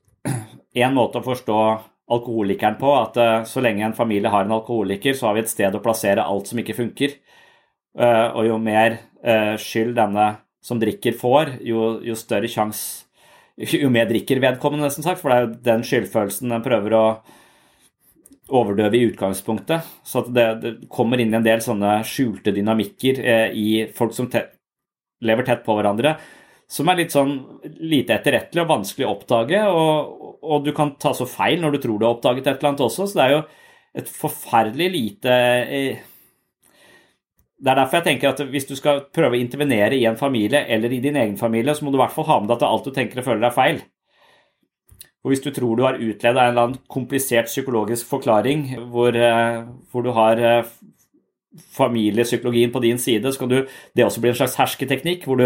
en 0.79 0.95
måte 0.95 1.19
å 1.19 1.25
forstå 1.25 1.57
alkoholikeren 2.11 2.77
på, 2.79 2.93
at 2.95 3.19
uh, 3.19 3.43
så 3.47 3.63
lenge 3.63 3.85
en 3.87 3.97
familie 3.97 4.31
har 4.31 4.47
en 4.47 4.55
alkoholiker, 4.57 5.15
så 5.15 5.29
har 5.29 5.37
vi 5.37 5.43
et 5.45 5.51
sted 5.51 5.75
å 5.75 5.83
plassere 5.83 6.23
alt 6.23 6.51
som 6.51 6.59
ikke 6.61 6.77
funker. 6.77 7.17
Uh, 7.97 8.31
og 8.39 8.47
jo 8.47 8.57
mer 8.63 8.97
uh, 9.23 9.55
skyld 9.59 9.95
denne 9.97 10.27
som 10.63 10.79
drikker 10.79 11.15
får, 11.19 11.57
jo, 11.67 11.97
jo 12.05 12.15
større 12.15 12.51
sjanse 12.51 13.07
Jo 13.61 13.89
mer 13.91 14.07
drikker 14.09 14.39
vedkommende, 14.41 14.87
nesten 14.87 15.03
sagt, 15.05 15.19
for 15.21 15.29
det 15.29 15.35
er 15.35 15.43
jo 15.43 15.55
den 15.65 15.83
skyldfølelsen 15.85 16.53
den 16.53 16.63
prøver 16.65 16.93
å, 16.97 17.01
overdøve 18.51 18.97
i 18.97 19.05
utgangspunktet. 19.09 19.87
Så 20.03 20.25
det, 20.27 20.47
det 20.61 20.73
kommer 20.91 21.21
inn 21.21 21.33
en 21.33 21.45
del 21.45 21.63
sånne 21.63 22.01
skjulte 22.07 22.53
dynamikker 22.55 23.21
eh, 23.23 23.47
i 23.55 23.67
folk 23.95 24.15
som 24.15 24.29
te 24.31 24.45
lever 25.21 25.45
tett 25.47 25.63
på 25.65 25.75
hverandre, 25.77 26.15
som 26.71 26.87
er 26.87 27.01
litt 27.01 27.11
sånn 27.11 27.33
lite 27.83 28.15
etterrettelig 28.15 28.63
og 28.63 28.69
vanskelig 28.69 29.07
å 29.07 29.15
oppdage. 29.15 29.63
Og, 29.67 30.29
og, 30.39 30.61
du 30.63 30.71
kan 30.75 30.95
ta 31.01 31.11
så 31.17 31.27
feil 31.27 31.59
når 31.61 31.75
du 31.75 31.81
tror 31.83 31.99
du 31.99 32.07
har 32.07 32.15
oppdaget 32.15 32.47
et 32.47 32.53
eller 32.55 32.71
annet 32.71 32.85
også, 32.87 33.09
så 33.09 33.19
det 33.19 33.25
er 33.25 33.35
jo 33.35 33.41
et 34.01 34.13
forferdelig 34.21 34.87
lite 34.93 35.35
eh, 35.67 36.07
det 37.61 37.69
er 37.69 37.77
derfor 37.77 37.99
jeg 37.99 38.05
tenker 38.07 38.31
at 38.31 38.39
hvis 38.49 38.65
du 38.65 38.73
skal 38.77 39.03
prøve 39.13 39.37
å 39.37 39.41
intervenere 39.41 39.93
i 39.93 40.05
en 40.09 40.17
familie 40.17 40.63
eller 40.73 40.93
i 40.95 41.01
din 41.03 41.17
egen 41.19 41.35
familie, 41.37 41.75
så 41.77 41.85
må 41.85 41.91
du 41.93 41.99
i 41.99 42.01
hvert 42.01 42.15
fall 42.15 42.25
ha 42.25 42.39
med 42.41 42.49
deg 42.49 42.55
at 42.57 42.65
alt 42.65 42.87
du 42.87 42.93
tenker 42.95 43.21
og 43.21 43.27
føler 43.27 43.45
er 43.45 43.53
feil. 43.53 43.81
Og 45.21 45.29
hvis 45.29 45.43
du 45.45 45.51
tror 45.53 45.77
du 45.77 45.83
har 45.85 45.99
utleda 46.01 46.47
en 46.47 46.55
eller 46.55 46.63
annen 46.63 46.79
komplisert 46.89 47.51
psykologisk 47.51 48.09
forklaring 48.09 48.63
hvor, 48.89 49.13
eh, 49.13 49.61
hvor, 49.91 50.01
du 50.01 50.09
har 50.17 50.41
eh, 50.41 50.71
familiepsykologien 51.77 52.73
på 52.73 52.81
din 52.81 52.97
side, 52.97 53.29
så 53.29 53.43
kan 53.43 53.53
du, 53.53 53.59
det 53.93 54.07
også 54.07 54.23
bli 54.23 54.31
en 54.33 54.39
slags 54.41 54.57
hersketeknikk 54.57 55.29
hvor 55.29 55.37
du 55.37 55.45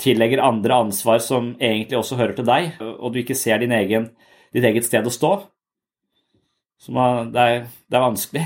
tillegger 0.00 0.42
andre 0.44 0.82
ansvar 0.86 1.22
som 1.24 1.54
egentlig 1.58 1.98
også 1.98 2.18
hører 2.20 2.36
til 2.38 2.48
deg, 2.48 2.74
og 2.80 3.12
du 3.12 3.20
ikke 3.22 3.38
ser 3.38 3.62
din 3.62 3.74
egen, 3.76 4.10
ditt 4.54 4.66
eget 4.66 4.86
sted 4.86 5.06
å 5.06 5.14
stå. 5.14 5.32
Så 6.80 6.92
man, 6.96 7.32
det, 7.34 7.40
er, 7.40 7.64
det 7.88 7.98
er 7.98 8.06
vanskelig. 8.08 8.44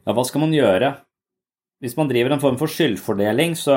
Ja, 0.00 0.14
hva 0.16 0.22
skal 0.24 0.40
man 0.40 0.54
gjøre? 0.56 0.94
hvis 1.80 1.96
man 1.96 2.08
driver 2.10 2.34
en 2.34 2.42
form 2.42 2.58
for 2.60 2.70
skyldfordeling, 2.70 3.56
så, 3.56 3.76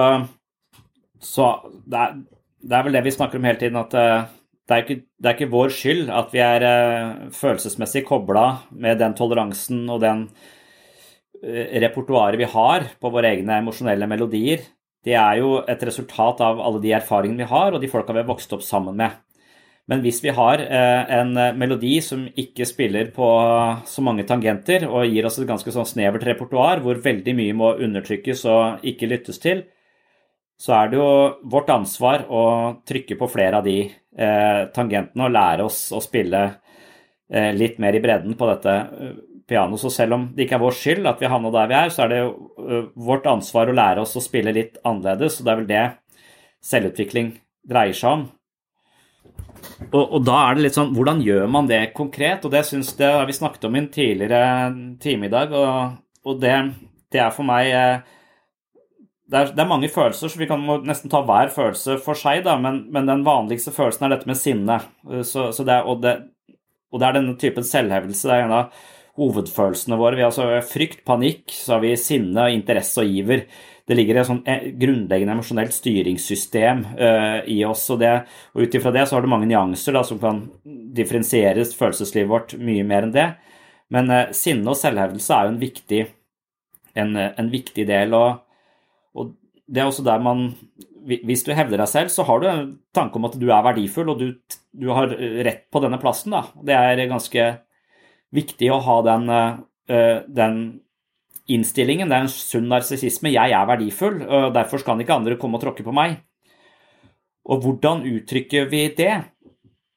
så 1.23 1.49
det, 1.88 1.99
er, 1.99 2.17
det, 2.60 2.73
er, 2.73 2.88
vel 2.88 2.97
det 2.97 3.03
vi 3.06 3.15
snakker 3.15 3.39
om 3.39 3.47
hele 3.47 3.62
tiden, 3.62 3.79
at 3.79 3.95
eh, 3.97 4.25
det 4.67 4.75
er 4.75 4.84
ikke, 4.84 4.97
det 5.19 5.29
er 5.29 5.38
ikke 5.38 5.53
vår 5.53 5.71
skyld 5.75 6.12
at 6.15 6.29
vi 6.32 6.39
er 6.39 6.63
uh, 6.63 7.32
følelsesmessig 7.36 8.06
kobla 8.08 8.45
med 8.71 9.01
den 9.01 9.12
toleransen 9.17 9.82
og 9.91 9.99
den 9.99 10.21
uh, 11.43 11.65
repertoaret 11.84 12.39
vi 12.39 12.47
har 12.47 12.86
på 12.95 13.12
våre 13.12 13.34
egne 13.36 13.58
emosjonelle 13.60 14.08
melodier. 14.08 14.63
Det 15.03 15.15
er 15.19 15.41
jo 15.41 15.57
et 15.67 15.83
resultat 15.83 16.41
av 16.45 16.61
alle 16.63 16.79
de 16.83 16.93
erfaringene 16.95 17.43
vi 17.43 17.51
har, 17.51 17.73
og 17.75 17.83
de 17.83 17.91
folka 17.91 18.15
vi 18.15 18.21
har 18.21 18.29
vokst 18.29 18.53
opp 18.55 18.63
sammen 18.63 18.95
med. 18.99 19.17
Men 19.91 19.99
hvis 19.99 20.21
vi 20.23 20.31
har 20.31 20.61
eh, 20.63 21.09
en 21.17 21.33
eh, 21.35 21.55
melodi 21.59 21.97
som 22.03 22.23
ikke 22.39 22.67
spiller 22.67 23.09
på 23.15 23.27
så 23.89 24.03
mange 24.05 24.23
tangenter, 24.27 24.85
og 24.87 25.09
gir 25.11 25.27
oss 25.27 25.41
et 25.41 25.49
ganske 25.49 25.73
sånn 25.75 25.89
snevert 25.89 26.23
repertoar 26.23 26.79
hvor 26.85 27.01
veldig 27.03 27.33
mye 27.35 27.57
må 27.59 27.73
undertrykkes 27.83 28.45
og 28.47 28.85
ikke 28.93 29.11
lyttes 29.11 29.43
til, 29.43 29.65
så 30.55 30.77
er 30.77 30.91
det 30.91 31.01
jo 31.01 31.09
vårt 31.51 31.73
ansvar 31.73 32.23
å 32.31 32.45
trykke 32.87 33.17
på 33.19 33.27
flere 33.27 33.59
av 33.59 33.67
de 33.67 33.81
eh, 33.83 34.61
tangentene 34.71 35.27
og 35.27 35.35
lære 35.35 35.67
oss 35.67 35.85
å 35.91 36.03
spille 36.03 36.45
litt 37.33 37.79
mer 37.81 37.95
i 37.97 38.01
bredden 38.03 38.35
på 38.37 38.45
dette 38.45 38.73
pianoet. 39.49 39.82
Så 39.82 39.91
selv 39.93 40.17
om 40.17 40.27
det 40.36 40.45
ikke 40.45 40.58
er 40.60 40.63
vår 40.63 40.77
skyld 40.77 41.10
at 41.10 41.21
vi 41.21 41.32
havna 41.32 41.51
der 41.53 41.71
vi 41.71 41.79
er, 41.79 41.91
så 41.93 42.06
er 42.06 42.13
det 42.13 42.21
vårt 42.95 43.27
ansvar 43.29 43.71
å 43.71 43.75
lære 43.77 44.06
oss 44.06 44.15
å 44.19 44.23
spille 44.23 44.56
litt 44.56 44.79
annerledes, 44.84 45.39
og 45.39 45.45
det 45.45 45.53
er 45.53 45.62
vel 45.62 45.69
det 45.73 45.84
selvutvikling 46.63 47.36
dreier 47.69 47.97
seg 47.97 48.17
om. 48.17 48.25
Og, 49.93 50.01
og, 50.01 50.19
da 50.25 50.39
er 50.47 50.58
det 50.58 50.63
litt 50.65 50.75
sånn 50.75 50.91
Hvordan 50.95 51.21
gjør 51.23 51.45
man 51.51 51.67
det 51.69 51.93
konkret? 51.95 52.43
Og 52.43 52.51
det 52.51 52.65
syns 52.67 52.91
det 52.99 53.08
har 53.15 53.27
vi 53.27 53.36
snakket 53.36 53.67
om 53.67 53.77
i 53.77 53.82
en 53.84 53.91
tidligere 53.93 54.41
time 55.03 55.27
i 55.27 55.32
dag, 55.32 55.53
og, 55.56 55.95
og 56.27 56.41
det, 56.41 56.53
det, 57.13 57.21
er 57.23 57.32
for 57.36 57.47
meg 57.47 57.71
eh, 57.71 58.13
det 59.32 59.39
er, 59.39 59.53
det 59.56 59.63
er, 59.63 59.69
mange 59.69 59.91
følelser, 59.91 60.32
så 60.32 60.39
vi 60.39 60.49
kan 60.49 60.63
nesten 60.86 61.12
ta 61.12 61.23
hver 61.25 61.51
følelse 61.53 61.97
for 62.03 62.19
seg, 62.19 62.43
da, 62.47 62.58
men, 62.62 62.84
men 62.93 63.10
den 63.10 63.23
vanligste 63.25 63.73
følelsen 63.75 64.08
er 64.08 64.15
dette 64.15 64.29
med 64.29 64.39
sinne. 64.39 64.79
Så, 65.25 65.49
så 65.56 65.65
det, 65.67 65.79
og, 65.88 66.03
det, 66.03 66.17
og, 66.91 66.99
det, 66.99 67.08
er 67.08 67.17
denne 67.17 67.38
typen 67.39 67.65
selvhevdelse. 67.67 68.27
Det 68.29 68.36
er 68.36 68.45
en 68.45 68.58
av 68.60 68.91
hovedfølelsene 69.19 69.99
våre. 69.99 70.17
Vi 70.17 70.26
har 70.26 70.32
altså 70.32 70.62
frykt, 70.65 71.04
panikk, 71.06 71.54
så 71.54 71.76
har 71.76 71.84
vi 71.84 71.93
sinne, 71.99 72.49
interesse 72.56 73.04
og 73.04 73.13
iver 73.13 73.45
det 73.84 73.97
ligger 73.97 74.19
et 74.19 74.28
sånn 74.30 74.43
eh, 74.47 74.69
grunnleggende 74.80 75.36
emosjonelt 75.36 75.73
styringssystem 75.76 76.86
uh, 76.95 77.39
i 77.52 77.60
oss. 77.67 77.84
Og, 77.91 77.99
det, 77.99 78.13
og 78.56 78.63
ut 78.63 78.78
ifra 78.80 78.93
det 78.95 79.04
så 79.10 79.17
har 79.17 79.26
du 79.26 79.32
mange 79.32 79.49
nyanser 79.49 79.97
da, 79.97 80.06
som 80.08 80.21
kan 80.21 80.45
differensieres 80.95 81.76
følelseslivet 81.76 82.32
vårt 82.32 82.56
mye 82.63 82.86
mer 82.88 83.08
enn 83.08 83.15
det. 83.15 83.28
Men 83.93 84.12
uh, 84.12 84.32
sinne 84.36 84.71
og 84.71 84.80
selvhevdelse 84.80 85.36
er 85.36 85.49
jo 85.49 85.54
en 85.54 85.60
viktig, 85.65 86.02
en, 87.04 87.19
en 87.28 87.52
viktig 87.52 87.88
del. 87.89 88.15
Og, 88.15 88.39
og, 89.19 89.36
det 89.67 89.84
er 89.84 89.91
også 89.91 90.06
der 90.06 90.23
man 90.23 90.49
Hvis 91.04 91.43
du 91.43 91.52
hevder 91.52 91.82
deg 91.82 91.89
selv, 91.91 92.12
så 92.13 92.23
har 92.23 92.39
du 92.39 92.47
en 92.47 92.67
tanke 92.95 93.19
om 93.19 93.28
at 93.28 93.36
du 93.36 93.49
er 93.49 93.63
verdifull, 93.65 94.13
og 94.13 94.21
du, 94.21 94.58
du 94.71 94.88
har 94.95 95.12
rett 95.43 95.65
på 95.67 95.84
denne 95.84 95.99
plassen. 95.99 96.32
Da. 96.32 96.45
Det 96.63 96.78
er 96.80 97.10
ganske 97.12 97.47
viktig 98.33 98.71
å 98.73 98.81
ha 98.83 98.97
den, 99.05 99.29
uh, 99.29 100.17
den 100.27 100.59
innstillingen. 101.51 102.09
Det 102.09 102.17
er 102.17 102.25
en 102.25 102.31
sunn 102.31 102.69
narsissisme. 102.71 103.33
Jeg 103.33 103.53
er 103.53 103.69
verdifull, 103.69 104.21
og 104.23 104.53
derfor 104.55 104.83
kan 104.85 105.01
ikke 105.01 105.17
andre 105.17 105.37
komme 105.39 105.59
og 105.59 105.65
tråkke 105.65 105.85
på 105.85 105.95
meg. 105.95 106.19
Og 107.43 107.63
hvordan 107.63 108.05
uttrykker 108.07 108.69
vi 108.71 108.87
det? 108.95 109.13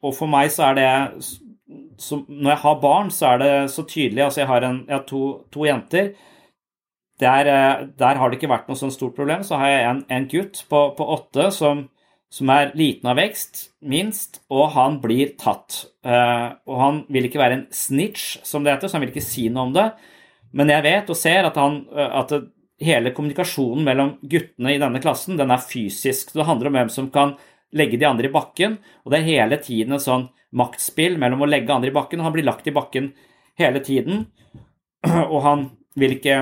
Og 0.02 0.14
for 0.14 0.30
meg 0.30 0.50
så 0.54 0.70
er 0.70 0.78
det 0.78 0.88
så 1.98 2.18
Når 2.28 2.50
jeg 2.50 2.60
har 2.62 2.80
barn, 2.80 3.10
så 3.10 3.26
er 3.32 3.38
det 3.40 3.52
så 3.72 3.82
tydelig. 3.88 4.24
Altså, 4.24 4.40
jeg 4.42 4.48
har, 4.48 4.64
en, 4.66 4.82
jeg 4.86 4.96
har 4.96 5.04
to, 5.08 5.20
to, 5.52 5.64
jenter. 5.64 6.10
Der, 7.20 7.48
eh, 7.48 7.86
der, 7.98 8.18
har 8.20 8.28
det 8.28 8.36
ikke 8.36 8.50
vært 8.52 8.68
noe 8.68 8.76
sånn 8.76 8.92
stort 8.92 9.16
problem. 9.16 9.42
Så 9.42 9.56
har 9.56 9.72
jeg 9.72 9.86
en, 9.88 10.02
en 10.12 10.26
gutt 10.28 10.60
på, 10.68 10.82
på 10.98 11.06
åtte 11.14 11.48
som, 11.56 11.86
som, 12.36 12.50
er 12.52 12.74
liten 12.76 13.08
av 13.10 13.16
vekst, 13.18 13.70
minst, 13.88 14.42
og 14.52 14.70
han 14.76 14.98
blir 15.02 15.32
tatt. 15.40 15.86
Uh, 16.04 16.52
og 16.68 16.82
han 16.82 17.00
vil 17.12 17.28
ikke 17.28 17.40
være 17.40 17.58
en 17.60 17.64
snitch, 17.74 18.36
som 18.46 18.64
det 18.64 18.74
heter, 18.74 18.92
så 18.92 18.98
han 18.98 19.06
vil 19.06 19.14
ikke 19.14 19.24
si 19.24 19.48
noe 19.48 19.70
om 19.70 19.74
det. 19.76 19.88
Men 20.56 20.72
jeg 20.72 20.84
vet 20.86 21.10
og 21.12 21.18
ser 21.18 21.48
at, 21.48 21.58
han, 21.60 21.82
at 21.96 22.32
hele 22.82 23.12
kommunikasjonen 23.16 23.84
mellom 23.86 24.14
guttene 24.22 24.74
i 24.74 24.80
denne 24.80 25.00
klassen 25.02 25.38
den 25.40 25.52
er 25.52 25.64
fysisk. 25.64 26.32
Det 26.36 26.46
handler 26.48 26.70
om 26.70 26.78
hvem 26.78 26.92
som 26.92 27.10
kan 27.12 27.34
legge 27.76 27.98
de 28.00 28.08
andre 28.08 28.28
i 28.28 28.32
bakken, 28.32 28.78
og 29.04 29.12
det 29.12 29.20
er 29.20 29.30
hele 29.30 29.58
tiden 29.62 29.96
et 29.96 30.04
sånn 30.04 30.28
maktspill 30.56 31.18
mellom 31.20 31.42
å 31.44 31.48
legge 31.50 31.74
andre 31.74 31.90
i 31.90 31.96
bakken, 31.96 32.20
og 32.20 32.28
han 32.28 32.36
blir 32.36 32.46
lagt 32.46 32.68
i 32.68 32.74
bakken 32.74 33.10
hele 33.60 33.82
tiden. 33.84 34.26
Og 35.32 35.40
han 35.44 35.68
vil 35.98 36.16
ikke 36.16 36.36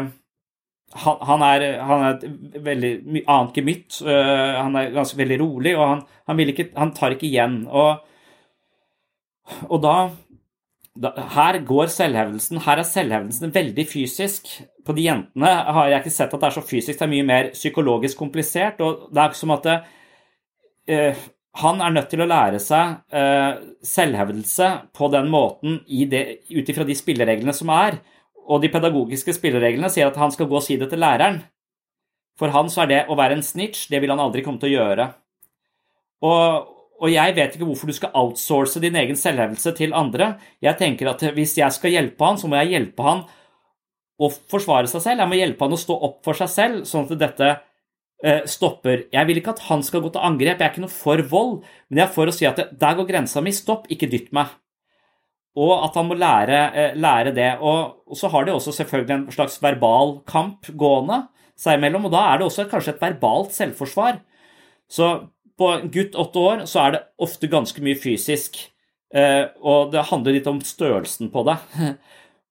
han, 0.92 1.16
han, 1.26 1.42
er, 1.42 1.64
han 1.82 2.02
er, 2.06 2.18
et 2.18 2.58
veldig 2.64 3.22
annet 3.22 3.56
gemytt. 3.58 4.00
Uh, 4.04 4.60
han 4.60 4.76
er 4.78 4.92
ganske 4.94 5.18
veldig 5.18 5.38
rolig, 5.40 5.72
og 5.78 5.86
han, 5.88 6.04
han, 6.30 6.42
ikke, 6.44 6.68
tar 6.96 7.16
ikke 7.16 7.28
igjen. 7.30 7.64
Og, 7.66 8.04
og 9.68 9.82
da 9.82 9.96
her 11.34 11.58
går 11.66 11.88
selvhevdelsen 11.90 12.60
Her 12.62 12.78
er 12.78 12.86
selvhevdelsen 12.86 13.54
veldig 13.54 13.86
fysisk. 13.90 14.46
På 14.86 14.94
de 14.94 15.08
jentene 15.08 15.50
har 15.50 15.90
jeg 15.90 16.04
ikke 16.04 16.14
sett 16.14 16.34
at 16.36 16.40
det 16.40 16.50
er 16.50 16.54
så 16.54 16.62
fysisk, 16.62 16.98
det 17.00 17.06
er 17.08 17.14
mye 17.16 17.26
mer 17.26 17.50
psykologisk 17.56 18.20
komplisert. 18.20 18.80
og 18.80 19.08
Det 19.10 19.22
er 19.22 19.32
ikke 19.32 19.42
som 19.42 19.56
at 19.56 19.66
det, 19.66 19.78
uh, 20.94 21.24
han 21.64 21.82
er 21.82 21.92
nødt 21.94 22.10
til 22.10 22.22
å 22.22 22.26
lære 22.26 22.58
seg 22.62 22.96
uh, 23.14 23.58
selvhevdelse 23.86 24.70
på 24.94 25.10
den 25.14 25.28
måten 25.30 25.80
ut 25.86 26.70
ifra 26.70 26.86
de 26.86 26.96
spillereglene 26.98 27.54
som 27.54 27.70
er. 27.74 28.00
Og 28.44 28.60
de 28.62 28.70
pedagogiske 28.72 29.34
spillereglene 29.36 29.88
sier 29.92 30.10
at 30.10 30.18
han 30.20 30.32
skal 30.34 30.48
gå 30.50 30.58
og 30.58 30.64
si 30.64 30.76
det 30.80 30.90
til 30.92 31.00
læreren. 31.00 31.40
For 32.38 32.52
han 32.54 32.70
så 32.72 32.84
er 32.84 32.90
det 32.90 33.02
å 33.08 33.16
være 33.18 33.38
en 33.38 33.46
snitch, 33.46 33.86
det 33.90 34.00
vil 34.02 34.10
han 34.12 34.22
aldri 34.22 34.42
komme 34.44 34.60
til 34.62 34.72
å 34.72 34.78
gjøre. 34.80 35.06
Og, 36.24 36.72
og 36.98 37.12
jeg 37.12 37.36
vet 37.36 37.54
ikke 37.54 37.68
hvorfor 37.68 37.90
du 37.90 37.96
skal 37.96 38.14
outsource 38.18 38.82
din 38.82 38.98
egen 38.98 39.18
selvhevelse 39.18 39.74
til 39.78 39.94
andre. 39.96 40.34
Jeg 40.64 40.78
tenker 40.80 41.12
at 41.12 41.22
hvis 41.36 41.56
jeg 41.60 41.76
skal 41.76 41.94
hjelpe 41.94 42.26
han, 42.26 42.40
så 42.40 42.50
må 42.50 42.58
jeg 42.62 42.74
hjelpe 42.74 43.06
han 43.06 43.22
å 44.18 44.30
forsvare 44.30 44.90
seg 44.90 45.04
selv. 45.04 45.22
Jeg 45.22 45.30
må 45.30 45.38
hjelpe 45.38 45.66
han 45.66 45.76
å 45.76 45.80
stå 45.80 45.98
opp 46.08 46.18
for 46.26 46.38
seg 46.38 46.50
selv, 46.50 46.82
sånn 46.90 47.06
at 47.06 47.16
dette 47.22 47.52
eh, 47.52 48.42
stopper. 48.50 49.06
Jeg 49.14 49.30
vil 49.30 49.40
ikke 49.40 49.54
at 49.54 49.64
han 49.68 49.86
skal 49.86 50.02
gå 50.04 50.12
til 50.14 50.26
angrep, 50.26 50.58
jeg 50.58 50.66
er 50.66 50.74
ikke 50.74 50.84
noe 50.86 50.96
for 50.96 51.22
vold, 51.30 51.56
men 51.88 52.02
jeg 52.02 52.08
er 52.08 52.14
for 52.18 52.30
å 52.30 52.34
si 52.34 52.50
at 52.50 52.60
der 52.72 52.98
går 52.98 53.10
grensa 53.10 53.42
mi, 53.44 53.54
stopp, 53.54 53.86
ikke 53.92 54.10
dytt 54.10 54.34
meg. 54.36 54.54
Og 55.54 55.72
at 55.86 55.94
han 55.94 56.08
må 56.08 56.16
lære, 56.18 56.60
eh, 56.74 56.96
lære 56.98 57.34
det. 57.34 57.52
Og, 57.60 58.16
så 58.18 58.28
har 58.32 58.44
de 58.44 58.54
også 58.54 58.74
selvfølgelig 58.74 59.14
en 59.14 59.30
slags 59.32 59.60
verbal 59.62 60.18
kamp 60.26 60.66
gående 60.74 61.26
seg 61.58 61.78
imellom, 61.78 62.08
og 62.08 62.14
da 62.14 62.24
er 62.32 62.40
det 62.40 62.48
også 62.48 62.66
kanskje 62.70 62.96
et 62.96 63.04
verbalt 63.04 63.54
selvforsvar. 63.54 64.18
Så 64.90 65.28
på 65.58 65.70
en 65.70 65.90
gutt 65.94 66.16
åtte 66.18 66.42
år 66.42 66.64
så 66.66 66.82
er 66.82 66.96
det 66.96 67.04
ofte 67.22 67.50
ganske 67.50 67.82
mye 67.84 67.98
fysisk. 67.98 68.58
Eh, 69.14 69.46
og 69.62 69.92
det 69.94 70.08
handler 70.10 70.34
litt 70.34 70.50
om 70.50 70.58
størrelsen 70.64 71.30
på 71.30 71.44
det. 71.46 71.56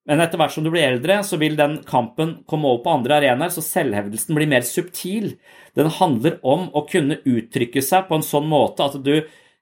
Men 0.08 0.20
etter 0.20 0.40
hvert 0.40 0.52
som 0.52 0.66
du 0.66 0.72
blir 0.72 0.84
eldre, 0.84 1.22
så 1.24 1.38
vil 1.40 1.56
den 1.60 1.78
kampen 1.88 2.38
komme 2.48 2.68
over 2.68 2.84
på 2.84 2.96
andre 2.98 3.20
arenaer, 3.22 3.52
så 3.52 3.64
selvhevdelsen 3.64 4.36
blir 4.36 4.50
mer 4.52 4.66
subtil. 4.68 5.38
Den 5.80 5.92
handler 6.00 6.42
om 6.44 6.68
å 6.76 6.84
kunne 6.90 7.22
uttrykke 7.24 7.84
seg 7.84 8.10
på 8.10 8.20
en 8.20 8.26
sånn 8.26 8.50
måte 8.52 8.84
at 8.84 8.98
du 9.04 9.16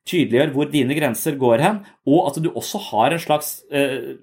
tydeliggjør 0.10 0.56
hvor 0.56 0.72
dine 0.72 0.98
grenser 0.98 1.38
går 1.40 1.62
hen, 1.62 1.80
og 2.10 2.32
at 2.32 2.42
du 2.42 2.50
også 2.52 2.82
har 2.90 3.14
en 3.14 3.22
slags 3.22 3.60
eh, 3.72 4.18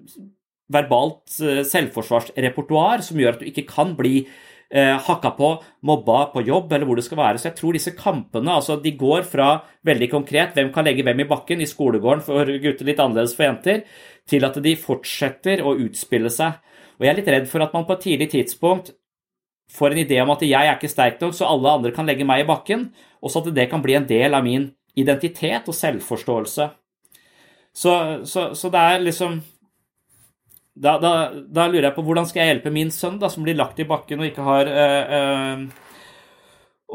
verbalt 0.71 1.39
eh, 1.41 1.63
selvforsvarsrepertoar 1.67 3.03
som 3.05 3.19
gjør 3.19 3.37
at 3.37 3.43
du 3.43 3.49
ikke 3.49 3.65
kan 3.69 3.95
bli 3.97 4.21
eh, 4.23 4.95
hakka 5.07 5.31
på, 5.37 5.51
mobba 5.87 6.25
på 6.33 6.43
jobb, 6.47 6.71
eller 6.73 6.89
hvor 6.89 6.99
det 6.99 7.07
skal 7.07 7.21
være. 7.21 7.41
Så 7.41 7.49
jeg 7.49 7.57
tror 7.61 7.77
disse 7.77 7.95
kampene 7.97 8.55
altså 8.59 8.79
de 8.83 8.93
går 8.99 9.25
fra 9.29 9.51
veldig 9.87 10.11
konkret 10.11 10.57
hvem 10.57 10.71
kan 10.75 10.87
legge 10.87 11.05
hvem 11.07 11.23
i 11.23 11.29
bakken 11.29 11.63
i 11.63 11.69
skolegården 11.69 12.23
for 12.27 12.53
gutter, 12.63 12.87
litt 12.87 13.01
annerledes 13.01 13.35
for 13.37 13.47
jenter, 13.47 13.85
til 14.29 14.45
at 14.45 14.59
de 14.63 14.75
fortsetter 14.79 15.63
å 15.65 15.77
utspille 15.87 16.31
seg. 16.33 16.59
Og 16.99 17.07
jeg 17.07 17.13
er 17.13 17.21
litt 17.21 17.31
redd 17.31 17.47
for 17.49 17.63
at 17.63 17.75
man 17.75 17.87
på 17.87 17.95
et 17.95 18.09
tidlig 18.09 18.33
tidspunkt 18.35 18.93
får 19.69 19.93
en 19.93 20.01
idé 20.01 20.17
om 20.21 20.31
at 20.33 20.43
jeg 20.43 20.65
er 20.65 20.75
ikke 20.75 20.89
sterk 20.89 21.19
nok, 21.21 21.35
så 21.37 21.47
alle 21.47 21.71
andre 21.77 21.93
kan 21.93 22.07
legge 22.09 22.25
meg 22.25 22.43
i 22.43 22.49
bakken, 22.49 22.89
og 23.21 23.31
så 23.31 23.43
at 23.43 23.51
det 23.53 23.67
kan 23.71 23.83
bli 23.83 23.95
en 23.97 24.07
del 24.09 24.33
av 24.33 24.45
min 24.45 24.71
identitet 24.99 25.69
og 25.69 25.77
selvforståelse. 25.77 26.69
Så, 27.79 27.93
så, 28.27 28.49
så 28.57 28.71
det 28.73 28.81
er 28.81 29.03
liksom 29.05 29.39
da, 30.79 30.95
da, 31.01 31.11
da, 31.51 31.67
lurer 31.67 31.89
jeg 31.89 31.95
på 31.97 32.03
hvordan 32.07 32.27
skal 32.29 32.41
jeg 32.41 32.53
hjelpe 32.53 32.71
min 32.73 32.91
sønn, 32.93 33.19
da, 33.19 33.29
som 33.31 33.43
blir 33.43 33.57
lagt 33.59 33.79
i 33.81 33.87
bakken 33.87 34.21
og 34.21 34.29
ikke 34.29 34.45
har 34.45 34.69
øh, 34.71 35.13
øh, 35.17 35.63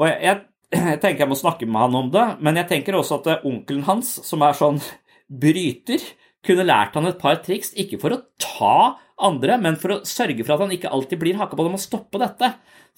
Og 0.00 0.06
jeg, 0.08 0.20
jeg, 0.24 0.98
tenker 1.02 1.24
jeg 1.24 1.30
må 1.30 1.38
snakke 1.38 1.68
med 1.68 1.84
han 1.84 1.98
om 1.98 2.12
det, 2.14 2.26
men 2.40 2.60
jeg 2.60 2.70
tenker 2.70 2.96
også 2.96 3.20
at 3.20 3.32
øh, 3.34 3.48
onkelen 3.52 3.84
hans, 3.88 4.16
som 4.24 4.44
er 4.46 4.56
sånn 4.56 4.80
bryter, 5.28 6.02
kunne 6.44 6.66
lært 6.66 6.96
han 6.96 7.08
et 7.08 7.20
par 7.20 7.38
triks, 7.44 7.72
ikke 7.80 8.00
for 8.00 8.16
å 8.16 8.22
ta 8.40 8.78
andre, 9.24 9.58
men 9.60 9.76
for 9.80 9.94
å 9.94 10.00
sørge 10.08 10.44
for 10.44 10.56
at 10.56 10.64
han 10.64 10.74
ikke 10.74 10.92
alltid 10.92 11.20
blir 11.20 11.38
hakka 11.38 11.56
på. 11.56 11.68
Det 11.68 11.76
må 11.76 11.80
stoppe 11.80 12.20
dette 12.20 12.50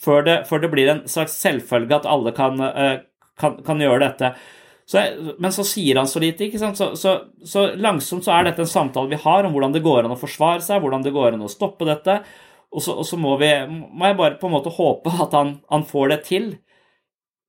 før 0.03 0.25
det, 0.27 0.39
før 0.49 0.63
det, 0.63 0.71
blir 0.73 0.91
en 0.93 1.03
slags 1.11 1.37
selvfølge 1.39 1.99
at 1.99 2.09
alle 2.11 2.33
kan, 2.37 2.59
kan, 3.39 3.61
kan 3.67 3.83
gjøre 3.83 4.03
dette. 4.03 4.33
Så, 4.87 5.03
men 5.43 5.51
så 5.51 5.65
sier 5.67 5.99
han 5.99 6.07
så 6.07 6.23
lite. 6.23 6.47
ikke 6.47 6.61
sant? 6.63 6.79
Så, 6.79 6.93
så, 6.99 7.17
så, 7.43 7.67
langsomt 7.75 8.27
så 8.27 8.37
er 8.37 8.47
dette 8.47 8.63
en 8.63 8.71
samtale 8.71 9.11
vi 9.11 9.23
har 9.23 9.47
om 9.47 9.55
hvordan 9.55 9.75
det 9.75 9.83
går 9.83 10.05
an 10.05 10.15
å 10.15 10.21
forsvare 10.21 10.63
seg, 10.63 10.79
hvordan 10.83 11.03
det 11.03 11.15
går 11.15 11.35
an 11.35 11.43
å 11.43 11.51
stoppe 11.51 11.89
dette. 11.89 12.21
Og 12.71 12.85
så, 12.85 12.95
og 12.95 13.19
må, 13.19 13.35
vi, 13.41 13.51
må, 13.67 14.07
jeg 14.07 14.19
bare 14.19 14.39
på 14.39 14.47
en 14.47 14.55
måte 14.55 14.75
håpe 14.77 15.11
at 15.25 15.35
han, 15.35 15.57
han, 15.73 15.87
får 15.89 16.13
det 16.13 16.21
til. 16.29 16.49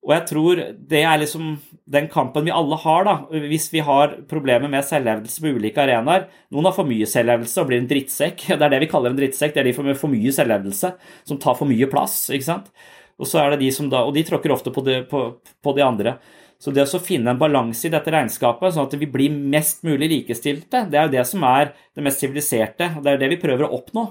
Og 0.08 0.14
jeg 0.16 0.26
tror 0.30 0.60
det 0.90 1.02
er 1.04 1.20
liksom 1.20 1.56
den 1.98 2.08
kampen 2.10 2.46
vi 2.48 2.54
alle 2.56 2.78
har, 2.80 3.06
da, 3.06 3.16
hvis 3.52 3.68
vi 3.74 3.84
har 3.86 4.16
problemer 4.30 4.72
med 4.72 4.86
selvhevdelse 4.88 5.44
på 5.44 5.52
ulike 5.60 5.84
arenaer. 5.84 6.30
Noen 6.56 6.70
har 6.70 6.78
for 6.78 6.90
mye 6.90 7.10
selvhevdelse 7.10 7.62
og 7.62 7.70
blir 7.70 7.84
en 7.84 7.90
drittsekk. 7.92 8.48
Det 8.56 8.58
er 8.58 8.74
det 8.74 8.82
vi 8.86 8.90
kaller 8.90 9.14
en 9.14 9.20
drittsekk. 9.20 9.54
Det 9.54 9.62
er 9.62 9.70
de 9.70 9.90
med 9.92 10.00
for 10.00 10.14
mye 10.14 10.34
selvhevdelse 10.34 10.94
som 11.28 11.42
tar 11.44 11.60
for 11.60 11.70
mye 11.70 11.92
plass. 11.92 12.22
ikke 12.34 12.50
sant? 12.50 12.72
Og 13.18 13.30
så 13.30 13.44
er 13.44 13.54
det 13.54 13.66
de 13.66 13.72
som 13.74 13.90
da, 13.92 14.06
og 14.08 14.16
de 14.16 14.26
tråkker 14.26 14.54
ofte 14.54 14.74
på 14.74 14.82
de, 14.86 15.02
på, 15.10 15.24
på 15.62 15.76
de 15.78 15.86
andre. 15.86 16.18
Så 16.58 16.74
det 16.74 16.88
å 16.90 17.02
finne 17.02 17.34
en 17.34 17.40
balanse 17.40 17.86
i 17.86 17.92
dette 17.94 18.12
regnskapet, 18.14 18.74
sånn 18.74 18.88
at 18.88 18.96
vi 18.98 19.10
blir 19.10 19.34
mest 19.34 19.84
mulig 19.86 20.10
likestilte, 20.10 20.88
det 20.90 20.98
er 20.98 21.06
jo 21.06 21.14
det 21.14 21.26
som 21.30 21.44
er 21.46 21.76
det 21.94 22.06
mest 22.06 22.24
siviliserte, 22.24 22.96
og 22.98 23.06
det 23.06 23.14
er 23.14 23.22
det 23.22 23.30
vi 23.36 23.42
prøver 23.42 23.68
å 23.68 23.76
oppnå. 23.78 24.08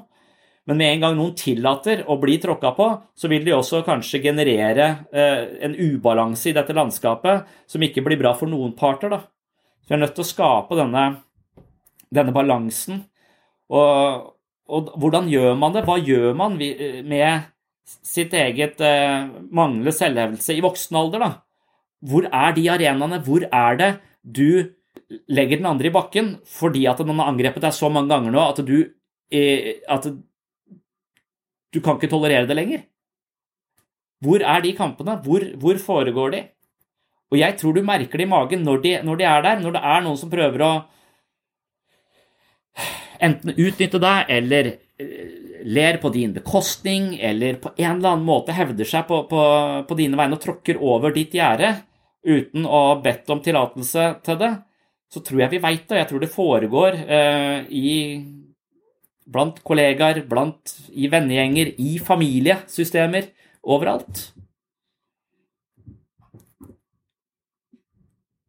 Men 0.66 0.80
med 0.80 0.92
en 0.92 1.02
gang 1.02 1.16
noen 1.18 1.34
tillater 1.38 2.02
å 2.10 2.16
bli 2.18 2.38
tråkka 2.42 2.72
på, 2.74 2.86
så 3.14 3.30
vil 3.30 3.44
de 3.46 3.54
også 3.54 3.84
kanskje 3.86 4.22
generere 4.24 4.86
eh, 5.14 5.42
en 5.62 5.76
ubalanse 5.78 6.50
i 6.50 6.54
dette 6.56 6.74
landskapet 6.74 7.52
som 7.70 7.82
ikke 7.86 8.02
blir 8.06 8.18
bra 8.18 8.32
for 8.38 8.50
noen 8.50 8.72
parter. 8.78 9.14
Da. 9.14 9.20
Så 9.82 9.92
vi 9.92 9.98
er 9.98 10.02
nødt 10.02 10.16
til 10.18 10.26
å 10.26 10.30
skape 10.30 10.78
denne, 10.78 11.04
denne 12.10 12.34
balansen. 12.34 13.04
Og, 13.70 14.32
og, 14.66 14.90
hvordan 14.98 15.30
gjør 15.30 15.54
man 15.58 15.74
det? 15.74 15.84
Hva 15.86 16.00
gjør 16.02 16.34
man 16.38 16.58
med 16.58 17.46
sitt 17.86 18.34
eget 18.34 18.82
eh, 18.82 19.22
manglende 19.54 19.94
selvhevdelse 19.94 20.58
i 20.58 20.66
voksen 20.66 20.98
alder, 20.98 21.28
da? 21.28 21.32
Hvor 22.06 22.26
er 22.30 22.56
de 22.56 22.66
arenaene? 22.70 23.20
Hvor 23.24 23.46
er 23.46 23.78
det 23.80 23.90
du 24.22 24.72
legger 25.30 25.60
den 25.60 25.68
andre 25.70 25.90
i 25.90 25.94
bakken 25.94 26.32
fordi 26.50 26.86
at 26.90 26.98
den 27.02 27.18
har 27.20 27.30
angrepet 27.30 27.62
deg 27.62 27.74
så 27.74 27.90
mange 27.92 28.10
ganger 28.10 28.34
nå 28.34 28.42
at 28.42 28.60
du, 28.66 28.76
eh, 29.30 29.78
at 29.88 30.08
du 30.10 31.80
kan 31.80 31.98
ikke 31.98 32.10
tolerere 32.10 32.48
det 32.48 32.58
lenger? 32.58 32.84
Hvor 34.24 34.42
er 34.42 34.62
de 34.64 34.72
kampene? 34.76 35.18
Hvor, 35.22 35.44
hvor, 35.60 35.78
foregår 35.78 36.30
de? 36.32 36.42
Og 37.30 37.38
jeg 37.38 37.56
tror 37.58 37.74
du 37.74 37.82
merker 37.84 38.18
det 38.18 38.26
i 38.26 38.30
magen 38.30 38.62
når 38.64 38.82
de, 38.82 38.92
når 39.04 39.16
de 39.20 39.26
er 39.28 39.42
der, 39.44 39.60
når 39.60 39.76
det 39.76 39.82
er 39.82 40.04
noen 40.06 40.20
som 40.20 40.32
prøver 40.32 40.64
å 40.64 40.74
enten 43.26 43.54
utnytte 43.56 44.00
deg 44.00 44.32
eller 44.32 44.70
eh, 44.72 45.26
ler 45.66 45.98
på 46.00 46.10
din 46.14 46.34
bekostning 46.36 47.14
eller 47.18 47.58
på 47.60 47.72
en 47.76 47.96
eller 47.96 48.14
annen 48.14 48.26
måte 48.26 48.54
hevder 48.56 48.88
seg 48.88 49.06
på, 49.08 49.22
på, 49.30 49.42
på 49.88 49.98
dine 49.98 50.18
vegne 50.18 50.38
og 50.38 50.42
tråkker 50.42 50.80
over 50.80 51.14
ditt 51.16 51.34
gjerde 51.34 51.72
uten 52.26 52.66
å 52.66 52.82
ha 52.88 52.94
bedt 53.02 53.30
om 53.30 53.42
tillatelse 53.42 54.06
til 54.26 54.40
det, 54.40 54.52
så 55.12 55.22
tror 55.22 55.44
jeg 55.44 55.54
vi 55.54 55.62
veit 55.62 55.86
det. 55.88 56.00
Jeg 56.00 56.10
tror 56.10 56.22
det 56.22 56.32
foregår 56.32 56.98
eh, 57.06 57.58
i, 57.70 57.90
blant 59.30 59.60
kollegaer, 59.66 60.24
blant, 60.28 60.74
i 60.90 61.10
vennegjenger, 61.12 61.76
i 61.78 61.98
familiesystemer, 62.02 63.30
overalt. 63.66 64.26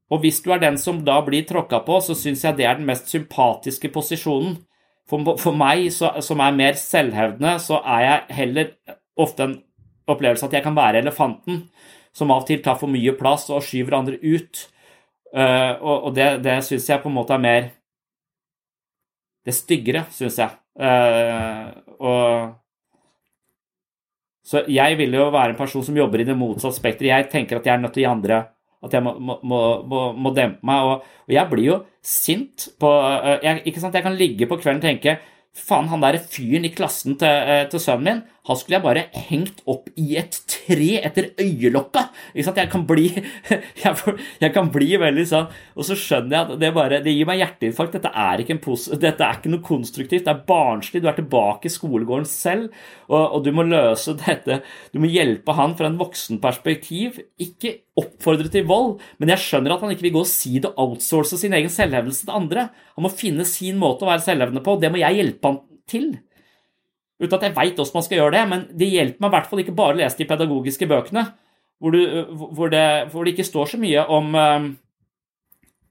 Og 0.07 0.23
hvis 0.23 0.39
du 0.41 0.53
er 0.55 0.61
den 0.63 0.77
som 0.79 1.01
da 1.05 1.19
blir 1.25 1.45
tråkka 1.45 1.81
på, 1.85 1.99
så 2.01 2.15
syns 2.15 2.45
jeg 2.45 2.57
det 2.57 2.67
er 2.67 2.79
den 2.79 2.87
mest 2.87 3.09
sympatiske 3.11 3.91
posisjonen 3.91 4.55
for, 5.07 5.35
for 5.39 5.55
meg 5.55 5.87
så, 5.95 6.11
som 6.23 6.41
er 6.43 6.55
mer 6.55 6.77
selvhevdende, 6.79 7.57
så 7.63 7.79
er 7.83 8.03
jeg 8.03 8.37
heller 8.39 8.71
ofte 9.19 9.47
en 9.47 9.55
opplevelse 10.07 10.47
at 10.47 10.55
jeg 10.55 10.63
kan 10.63 10.75
være 10.75 11.01
elefanten 11.03 11.65
som 12.17 12.33
av 12.33 12.43
og 12.43 12.49
til 12.49 12.61
tar 12.65 12.79
for 12.79 12.89
mye 12.91 13.13
plass 13.17 13.47
og 13.53 13.63
skyver 13.65 13.97
andre 13.99 14.17
ut. 14.23 14.63
Uh, 15.27 15.73
og, 15.83 16.13
det, 16.15 16.37
det 16.45 16.61
syns 16.65 16.87
jeg 16.89 17.01
på 17.03 17.11
en 17.11 17.17
måte 17.17 17.35
er 17.35 17.41
mer 17.43 17.65
Det 19.45 19.53
styggere, 19.55 20.05
syns 20.11 20.39
jeg. 20.39 20.55
Uh, 20.79 21.71
og 21.99 22.55
Så 24.47 24.63
jeg 24.71 24.97
vil 24.99 25.13
jo 25.15 25.29
være 25.31 25.53
en 25.53 25.59
person 25.59 25.83
som 25.83 25.97
jobber 25.97 26.23
i 26.23 26.27
det 26.27 26.35
motsatte 26.39 26.79
spekteret. 26.79 27.11
Jeg 27.11 27.29
tenker 27.31 27.59
at 27.59 27.67
jeg 27.67 27.75
er 27.75 27.83
nødt 27.83 27.93
til 27.95 28.03
å 28.03 28.07
gi 28.07 28.11
andre 28.11 28.41
at 28.85 28.93
jeg 28.93 29.03
må, 29.03 29.15
må, 29.19 29.61
må, 29.89 30.01
må 30.13 30.31
dempe 30.37 30.63
meg. 30.67 30.83
Og, 30.85 31.07
og, 31.25 31.33
jeg 31.33 31.49
blir 31.51 31.65
jo 31.65 31.77
sint 32.05 32.69
på 32.79 32.91
uh, 32.91 33.37
jeg, 33.43 33.63
Ikke 33.69 33.83
sant, 33.83 33.95
jeg 33.97 34.05
kan 34.05 34.17
ligge 34.17 34.47
på 34.49 34.59
kvelden 34.59 34.83
og 34.83 34.87
tenke 34.87 35.17
Faen, 35.57 35.87
han 35.89 36.03
derre 36.03 36.21
fyren 36.21 36.67
i 36.67 36.73
klassen 36.73 37.15
til, 37.17 37.51
til, 37.71 37.81
sønnen 37.81 38.05
min, 38.05 38.19
han 38.45 38.59
skulle 38.59 38.77
jeg 38.77 38.85
bare 38.85 39.07
hengt 39.27 39.63
opp 39.65 39.87
i 39.97 40.11
et 40.19 40.37
tre 40.45 40.99
etter 41.01 41.31
øyelokka. 41.41 42.06
Jeg 42.35 42.69
kan 42.71 42.83
bli 42.87 43.07
jeg, 43.83 44.51
kan 44.55 44.71
bli 44.73 44.89
veldig 44.99 45.25
sånn 45.29 45.47
Og 45.77 45.87
så 45.87 45.97
skjønner 45.97 46.35
jeg 46.35 46.43
at 46.43 46.61
det 46.61 46.71
bare 46.75 47.01
Det 47.05 47.13
gir 47.13 47.29
meg 47.29 47.41
hjerteinfarkt. 47.41 47.97
Dette 47.97 48.11
er 48.11 48.43
ikke, 48.43 48.57
en 48.57 48.99
dette 49.01 49.25
er 49.25 49.39
ikke 49.39 49.53
noe 49.53 49.65
konstruktivt. 49.65 50.25
Det 50.25 50.33
er 50.33 50.45
barnslig. 50.47 51.01
Du 51.03 51.09
er 51.09 51.17
tilbake 51.17 51.69
i 51.69 51.73
skolegården 51.73 52.27
selv, 52.27 52.73
og, 53.07 53.21
og 53.37 53.43
du 53.45 53.51
må 53.55 53.65
løse 53.67 54.15
dette. 54.19 54.61
Du 54.93 54.99
må 55.03 55.09
hjelpe 55.11 55.55
han 55.57 55.75
fra 55.79 55.89
en 55.89 55.99
voksenperspektiv. 55.99 57.21
Ikke 57.43 57.73
oppfordre 57.97 58.51
til 58.53 58.67
vold, 58.69 58.97
men 59.21 59.31
jeg 59.33 59.43
skjønner 59.43 59.73
at 59.73 59.83
han 59.83 59.93
ikke 59.93 60.07
vil 60.07 60.17
gå 60.19 60.23
og 60.25 60.29
si 60.29 60.57
det 60.61 60.69
og 60.73 60.93
outsource 60.93 61.39
sin 61.39 61.55
egen 61.57 61.71
selvhevdelse 61.73 62.27
til 62.27 62.37
andre. 62.37 62.69
Han 62.97 63.07
må 63.07 63.13
finne 63.13 63.47
sin 63.47 63.79
måte 63.81 64.05
å 64.05 64.11
være 64.11 64.25
selvhevdende 64.27 64.63
på, 64.65 64.77
og 64.77 64.83
det 64.83 64.93
må 64.93 65.01
jeg 65.01 65.21
hjelpe 65.21 65.51
han 65.51 65.61
til. 65.89 66.11
Uten 67.17 67.33
at 67.39 67.47
jeg 67.47 67.55
veit 67.55 67.79
åssen 67.81 67.97
man 67.97 68.05
skal 68.05 68.19
gjøre 68.21 68.35
det, 68.35 68.45
men 68.51 68.65
det 68.77 68.91
hjelper 68.91 69.23
meg 69.23 69.31
i 69.31 69.35
hvert 69.35 69.49
fall 69.49 69.61
ikke 69.63 69.77
bare 69.77 69.95
å 69.95 69.99
lese 70.01 70.19
de 70.19 70.29
pedagogiske 70.29 70.89
bøkene, 70.89 71.23
hvor, 71.79 71.93
du, 71.93 72.01
hvor, 72.33 72.71
det, 72.73 72.83
hvor 73.11 73.25
det, 73.25 73.35
ikke 73.35 73.47
står 73.47 73.73
så 73.73 73.79
mye 73.81 74.05
om, 74.13 74.35
um, 74.35 74.69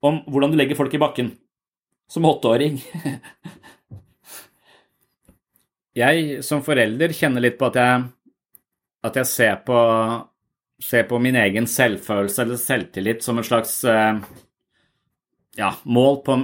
om 0.02 0.20
hvordan 0.26 0.52
du 0.52 0.58
legger 0.58 0.78
folk 0.78 0.94
i 0.94 1.02
bakken 1.02 1.32
som 2.10 2.26
åtteåring. 2.26 2.80
jeg 6.02 6.42
som 6.46 6.64
forelder 6.66 7.14
kjenner 7.16 7.44
litt 7.44 7.58
på 7.58 7.70
at 7.70 7.78
jeg, 7.80 8.08
at 9.06 9.20
jeg 9.22 9.30
ser 9.30 9.60
på 9.66 9.78
ser, 10.82 11.06
på 11.08 11.18
min 11.22 11.36
egen 11.36 11.66
selvfølelse 11.70 12.42
eller 12.42 12.60
selvtillit 12.60 13.24
som 13.24 13.38
en 13.38 13.46
slags 13.46 13.78
eh, 13.84 14.18
ja, 15.56 15.72
mål 15.84 16.20
på, 16.24 16.38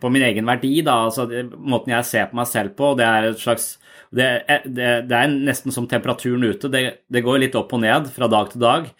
på, 0.00 0.12
min 0.12 0.22
egen 0.22 0.46
verdi. 0.46 0.74
Da. 0.86 0.98
Altså, 1.08 1.26
måten 1.56 1.94
jeg 1.96 2.08
ser 2.08 2.30
på 2.30 2.38
meg 2.38 2.50
selv 2.50 2.76
på, 2.78 2.92
det 2.98 3.08
er 3.08 3.30
et 3.30 3.42
slags 3.42 3.74
det 4.12 4.28
er, 4.44 4.64
det, 4.68 4.90
det 5.08 5.16
er 5.16 5.32
nesten 5.32 5.72
som 5.72 5.88
temperaturen 5.88 6.44
ute. 6.44 6.68
Det, 6.68 6.82
det, 7.08 7.24
går 7.24 7.40
litt 7.40 7.56
opp 7.56 7.72
og 7.72 7.80
ned 7.80 8.10
fra 8.12 8.28
dag 8.28 8.50
til 8.52 8.60
dag. 8.62 8.90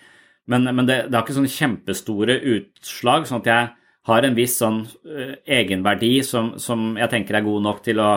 Men, 0.48 0.64
men 0.72 0.88
det, 0.88 1.04
har 1.12 1.22
ikke 1.22 1.36
sånne 1.36 1.52
kjempestore 1.52 2.38
utslag, 2.56 3.28
sånn 3.28 3.42
at 3.44 3.50
jeg 3.50 3.68
har 4.08 4.26
en 4.26 4.38
viss 4.38 4.56
sånn 4.58 4.80
uh, 4.82 5.34
egenverdi 5.46 6.16
som, 6.26 6.54
som, 6.58 6.94
jeg 6.98 7.12
tenker 7.12 7.38
er 7.38 7.44
god 7.46 7.66
nok 7.68 7.84
til 7.84 8.00
å 8.02 8.12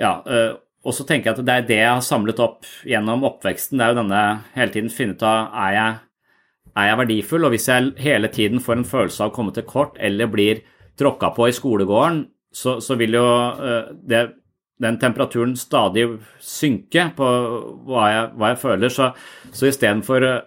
ja, 0.00 0.14
uh, 0.24 0.54
og 0.82 0.96
så 0.96 1.04
tenker 1.06 1.28
jeg 1.28 1.36
at 1.36 1.46
det 1.46 1.56
er 1.58 1.66
det 1.68 1.80
jeg 1.82 1.90
har 1.90 2.06
samlet 2.06 2.40
opp 2.42 2.64
gjennom 2.88 3.26
oppveksten. 3.28 3.76
Det 3.78 3.84
er 3.84 3.92
jo 3.92 3.98
denne 4.00 4.22
hele 4.54 4.74
tiden 4.74 4.90
finne 4.90 5.14
ut 5.14 5.24
av 5.26 5.52
er 5.66 5.74
jeg, 5.76 5.98
er 6.72 6.88
jeg 6.88 7.00
verdifull, 7.02 7.46
og 7.46 7.52
hvis 7.54 7.68
jeg 7.70 7.92
hele 8.02 8.30
tiden 8.32 8.62
får 8.64 8.78
en 8.78 8.88
følelse 8.88 9.22
av 9.22 9.30
å 9.30 9.36
komme 9.36 9.54
til 9.54 9.66
kort 9.68 10.00
eller 10.02 10.30
blir 10.32 10.64
tråkka 10.98 11.30
på 11.36 11.46
i 11.50 11.54
skolegården, 11.54 12.24
så, 12.52 12.80
så 12.82 12.96
vil 12.98 13.14
jo 13.14 13.28
det, 14.10 14.24
den 14.82 14.98
temperaturen 14.98 15.56
stadig 15.58 16.06
synke 16.42 17.08
på 17.16 17.26
hva 17.88 18.06
jeg, 18.10 18.28
hva 18.36 18.52
jeg 18.52 18.60
føler. 18.62 18.92
Så, 18.92 19.10
så 19.52 19.68
istedenfor 19.68 20.28
uh, 20.28 20.38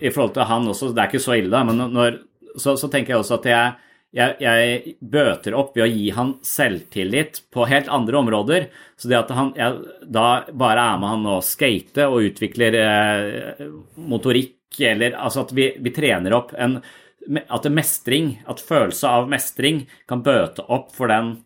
i 0.00 0.10
forhold 0.10 0.34
til 0.36 0.48
han 0.50 0.70
også, 0.72 0.92
det 0.92 1.04
er 1.04 1.12
ikke 1.12 1.26
så 1.26 1.38
ille, 1.38 1.62
men 1.68 1.84
når, 1.94 2.18
så, 2.56 2.76
så 2.80 2.90
tenker 2.90 3.14
jeg 3.14 3.22
også 3.22 3.38
at 3.40 3.52
jeg 3.52 3.76
jeg, 4.16 4.38
jeg, 4.40 4.94
bøter 5.04 5.56
opp 5.58 5.74
ved 5.76 5.84
å 5.84 5.90
gi 5.90 6.06
han 6.16 6.30
selvtillit 6.46 7.42
på 7.52 7.66
helt 7.68 7.90
andre 7.92 8.20
områder. 8.22 8.68
Så 8.96 9.10
det 9.10 9.18
at 9.18 9.32
han 9.36 9.52
jeg, 9.58 9.82
da 10.08 10.28
bare 10.48 10.86
er 10.94 11.02
med 11.02 11.12
han 11.12 11.26
og 11.34 11.44
skate 11.46 12.08
og 12.08 12.30
utvikler 12.30 12.78
eh, 12.80 13.66
motorikk, 14.08 14.56
eller 14.80 15.18
altså 15.18 15.44
at 15.44 15.52
vi, 15.56 15.70
vi 15.82 15.94
trener 15.94 16.36
opp 16.36 16.54
en 16.56 16.80
At 17.28 17.66
mestring, 17.68 18.38
at 18.48 18.60
følelse 18.64 19.04
av 19.04 19.26
mestring 19.28 19.82
kan 20.08 20.22
bøte 20.24 20.64
opp 20.64 20.94
for 20.96 21.12
den 21.12 21.34
eh, 21.34 21.42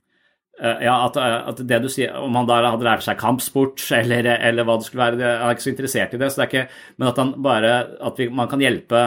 ja, 0.63 0.95
at, 1.09 1.17
at, 1.19 1.61
det 1.67 1.81
du 1.83 1.89
sier, 1.91 2.13
Om 2.23 2.37
han 2.39 2.47
da 2.47 2.61
hadde 2.63 2.87
lært 2.87 3.03
seg 3.07 3.19
kampsport 3.19 3.83
eller, 4.01 4.29
eller 4.37 4.69
hva 4.69 4.79
det 4.79 4.87
skulle 4.87 5.09
være, 5.09 5.19
jeg 5.25 5.41
er 5.41 5.57
ikke 5.57 5.67
så 5.67 5.73
interessert 5.73 6.15
i 6.15 6.23
det. 6.23 6.31
så 6.31 6.41
det 6.41 6.47
er 6.47 6.53
ikke, 6.53 6.81
Men 6.99 7.11
at, 7.11 7.21
han 7.23 7.35
bare, 7.43 7.75
at 8.11 8.23
vi, 8.23 8.31
man 8.31 8.51
kan 8.51 8.63
hjelpe 8.63 9.03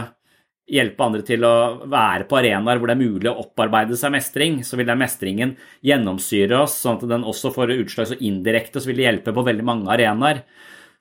hjelpe 0.66 1.06
andre 1.06 1.22
til 1.22 1.44
å 1.46 1.56
være 1.86 2.26
på 2.26 2.40
arenaer 2.40 2.80
hvor 2.82 2.90
det 2.90 2.96
er 2.96 3.04
mulig 3.04 3.30
å 3.30 3.36
opparbeide 3.44 3.94
seg 4.00 4.16
mestring, 4.16 4.56
så 4.66 4.80
vil 4.80 4.88
den 4.90 4.98
mestringen 4.98 5.52
gjennomsyre 5.86 6.58
oss, 6.64 6.80
sånn 6.82 6.98
at 6.98 7.06
den 7.12 7.28
også 7.30 7.52
får 7.54 7.76
utslag 7.76 8.10
så 8.10 8.18
indirekte, 8.18 8.82
så 8.82 8.90
vil 8.90 8.98
det 8.98 9.06
hjelpe 9.06 9.36
på 9.36 9.44
veldig 9.46 9.66
mange 9.68 9.92
arenaer. 9.94 10.42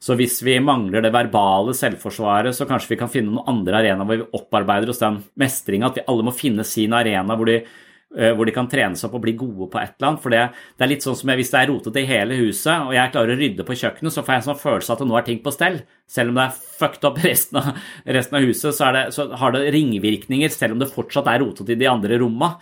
Så 0.05 0.19
hvis 0.21 0.37
vi 0.45 0.59
mangler 0.61 1.01
det 1.01 1.15
verbale 1.15 1.73
selvforsvaret, 1.73 2.53
så 2.53 2.69
kanskje 2.69 2.93
vi 2.93 3.01
kan 3.01 3.09
finne 3.09 3.33
noen 3.33 3.49
andre 3.55 3.81
arenaer 3.81 4.05
hvor 4.05 4.21
vi 4.21 4.29
opparbeider 4.37 4.93
oss 4.93 5.01
den 5.01 5.23
mestringa, 5.41 5.89
at 5.89 6.03
vi 6.03 6.07
alle 6.13 6.29
må 6.29 6.37
finne 6.37 6.69
sin 6.69 6.93
arena 6.93 7.39
hvor 7.41 7.49
de 7.49 7.63
Eh, 7.65 7.94
hvor 8.15 8.47
de 8.47 8.53
kan 8.55 8.69
trene 8.71 8.95
seg 8.95 9.09
opp 9.09 9.17
og 9.19 9.25
bli 9.25 9.35
gode 9.39 9.67
på 9.73 9.81
et 9.81 9.97
eller 9.97 10.09
annet. 10.09 10.23
For 10.23 10.35
det, 10.35 10.43
det 10.79 10.87
er 10.87 10.91
litt 10.93 11.07
sånn 11.07 11.17
som 11.19 11.31
jeg, 11.33 11.41
Hvis 11.41 11.51
det 11.51 11.61
er 11.61 11.71
rotete 11.73 12.03
i 12.03 12.07
hele 12.09 12.39
huset, 12.39 12.87
og 12.87 12.95
jeg 12.95 13.13
klarer 13.15 13.35
å 13.35 13.41
rydde 13.41 13.67
på 13.67 13.77
kjøkkenet, 13.81 14.15
så 14.15 14.23
får 14.23 14.35
jeg 14.35 14.43
en 14.43 14.47
sånn 14.47 14.63
følelse 14.63 14.95
at 14.95 15.05
nå 15.09 15.19
er 15.19 15.27
ting 15.27 15.43
på 15.43 15.55
stell. 15.55 15.81
Selv 16.11 16.31
om 16.31 16.39
det 16.39 16.47
er 16.47 16.63
fucked 16.79 17.09
up 17.09 17.21
resten 17.25 17.61
av, 17.61 17.83
resten 18.19 18.39
av 18.39 18.47
huset, 18.47 18.71
så, 18.77 18.93
det, 18.95 19.05
så, 19.17 19.29
har 19.41 19.57
det 19.57 19.67
ringvirkninger, 19.75 20.55
selv 20.55 20.77
om 20.77 20.85
det 20.85 20.93
fortsatt 20.95 21.31
er 21.33 21.43
rotete 21.43 21.75
i 21.75 21.81
de 21.83 21.91
andre 21.91 22.21
romma. 22.23 22.55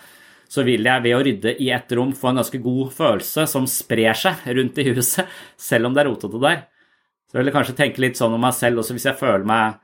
Så 0.52 0.64
vil 0.68 0.84
jeg 0.84 1.04
ved 1.04 1.16
å 1.16 1.22
rydde 1.24 1.56
i 1.64 1.70
ett 1.72 1.92
rom 1.96 2.10
få 2.16 2.32
en 2.32 2.42
ganske 2.42 2.60
god 2.60 2.90
følelse 2.96 3.46
som 3.48 3.68
sprer 3.68 4.16
seg 4.18 4.44
rundt 4.56 4.80
i 4.80 4.88
huset, 4.90 5.28
selv 5.70 5.88
om 5.88 5.96
det 5.96 6.04
er 6.04 6.12
rotete 6.12 6.42
der. 6.42 6.68
Så 7.28 7.38
jeg 7.38 7.46
vil 7.46 7.54
kanskje 7.54 7.76
tenke 7.78 8.04
litt 8.04 8.18
sånn 8.20 8.34
om 8.36 8.42
meg 8.44 8.56
selv 8.56 8.82
også, 8.82 8.96
hvis 8.96 9.08
jeg 9.08 9.20
føler 9.20 9.48
meg 9.48 9.80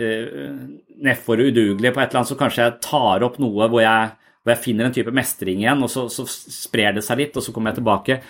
uh, 0.00 0.58
nedfor 1.04 1.40
udugelig 1.40 1.92
på 1.92 2.02
et 2.02 2.10
eller 2.10 2.20
annet, 2.20 2.28
så 2.28 2.36
kanskje 2.36 2.66
jeg 2.66 2.80
tar 2.84 3.24
opp 3.24 3.38
noe 3.40 3.68
hvor 3.72 3.80
jeg 3.80 4.12
hvor 4.46 4.54
jeg 4.54 4.62
finner 4.62 4.86
en 4.86 4.94
type 4.94 5.10
mestring 5.10 5.64
igjen, 5.64 5.80
og 5.82 5.90
så, 5.90 6.04
så, 6.06 6.22
sprer 6.30 6.94
det 6.94 7.02
seg 7.02 7.18
litt, 7.18 7.34
og 7.34 7.42
så 7.42 7.50
kommer 7.50 7.72
jeg 7.72 7.80
tilbake. 7.80 8.20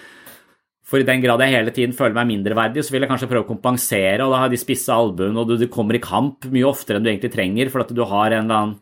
For 0.86 1.02
i 1.02 1.04
den 1.04 1.20
grad 1.20 1.42
jeg 1.44 1.52
hele 1.52 1.74
tiden 1.74 1.96
føler 1.98 2.16
meg 2.16 2.30
mindreverdig, 2.30 2.86
så 2.86 2.94
vil 2.94 3.04
jeg 3.04 3.10
kanskje 3.10 3.28
prøve 3.28 3.44
å 3.44 3.50
kompensere, 3.50 4.24
og 4.24 4.32
da 4.32 4.40
har 4.40 4.52
de 4.52 4.60
spisse 4.60 4.94
albuene, 4.94 5.36
og 5.42 5.50
du, 5.50 5.58
du, 5.60 5.66
kommer 5.68 5.98
i 5.98 6.00
kamp 6.00 6.48
mye 6.48 6.64
oftere 6.64 6.96
enn 6.96 7.04
du 7.04 7.10
egentlig 7.12 7.34
trenger, 7.34 7.68
for 7.74 7.84
at 7.84 7.92
du 7.92 8.00
har 8.08 8.30
eller 8.30 8.46
annen, 8.46 8.78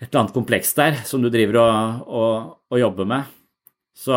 et 0.00 0.08
eller 0.08 0.22
annet 0.22 0.38
kompleks 0.38 0.72
der 0.78 1.02
som 1.04 1.20
du 1.20 1.28
driver 1.28 1.60
og, 1.60 2.08
og, 2.08 2.50
og 2.72 2.80
jobber 2.80 3.12
med. 3.12 3.36
Så 4.00 4.16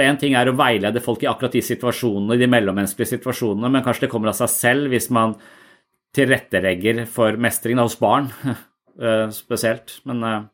én 0.00 0.16
ting 0.16 0.32
er 0.38 0.48
å 0.48 0.56
veilede 0.56 1.02
folk 1.04 1.20
i 1.26 1.28
akkurat 1.28 1.52
de 1.52 1.60
situasjonene, 1.66 2.38
de 2.40 2.48
mellommenneskelige 2.48 3.18
situasjonene, 3.18 3.68
men 3.68 3.84
kanskje 3.84 4.06
det 4.06 4.12
kommer 4.14 4.32
av 4.32 4.38
seg 4.38 4.48
selv 4.54 4.94
hvis 4.94 5.10
man 5.12 5.34
tilrettelegger 6.16 7.02
for 7.12 7.36
mestring 7.36 7.76
da, 7.76 7.84
hos 7.84 7.98
barn 8.00 8.30
eh, 8.48 9.26
spesielt. 9.34 9.98
Men 10.08 10.24
eh, 10.24 10.46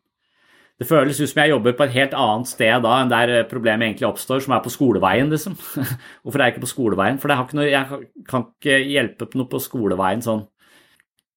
det 0.81 0.89
føles 0.89 1.20
ut 1.20 1.31
som 1.31 1.39
jeg 1.39 1.53
jobber 1.53 1.77
på 1.79 1.85
et 1.87 1.95
helt 1.95 2.14
annet 2.18 2.51
sted 2.51 2.83
da 2.83 2.95
enn 2.99 3.11
der 3.12 3.45
problemet 3.51 3.87
egentlig 3.87 4.09
oppstår, 4.09 4.41
som 4.43 4.57
er 4.57 4.62
på 4.64 4.72
skoleveien, 4.75 5.31
liksom. 5.31 5.55
Hvorfor 6.25 6.41
er 6.41 6.49
jeg 6.49 6.57
ikke 6.57 6.64
på 6.64 6.72
skoleveien? 6.72 7.20
For 7.22 7.31
noe, 7.31 7.68
jeg 7.68 8.01
kan 8.31 8.49
ikke 8.49 8.81
hjelpe 8.83 9.29
på 9.31 9.39
noe 9.39 9.51
på 9.53 9.62
skoleveien 9.62 10.25
sånn. 10.25 10.43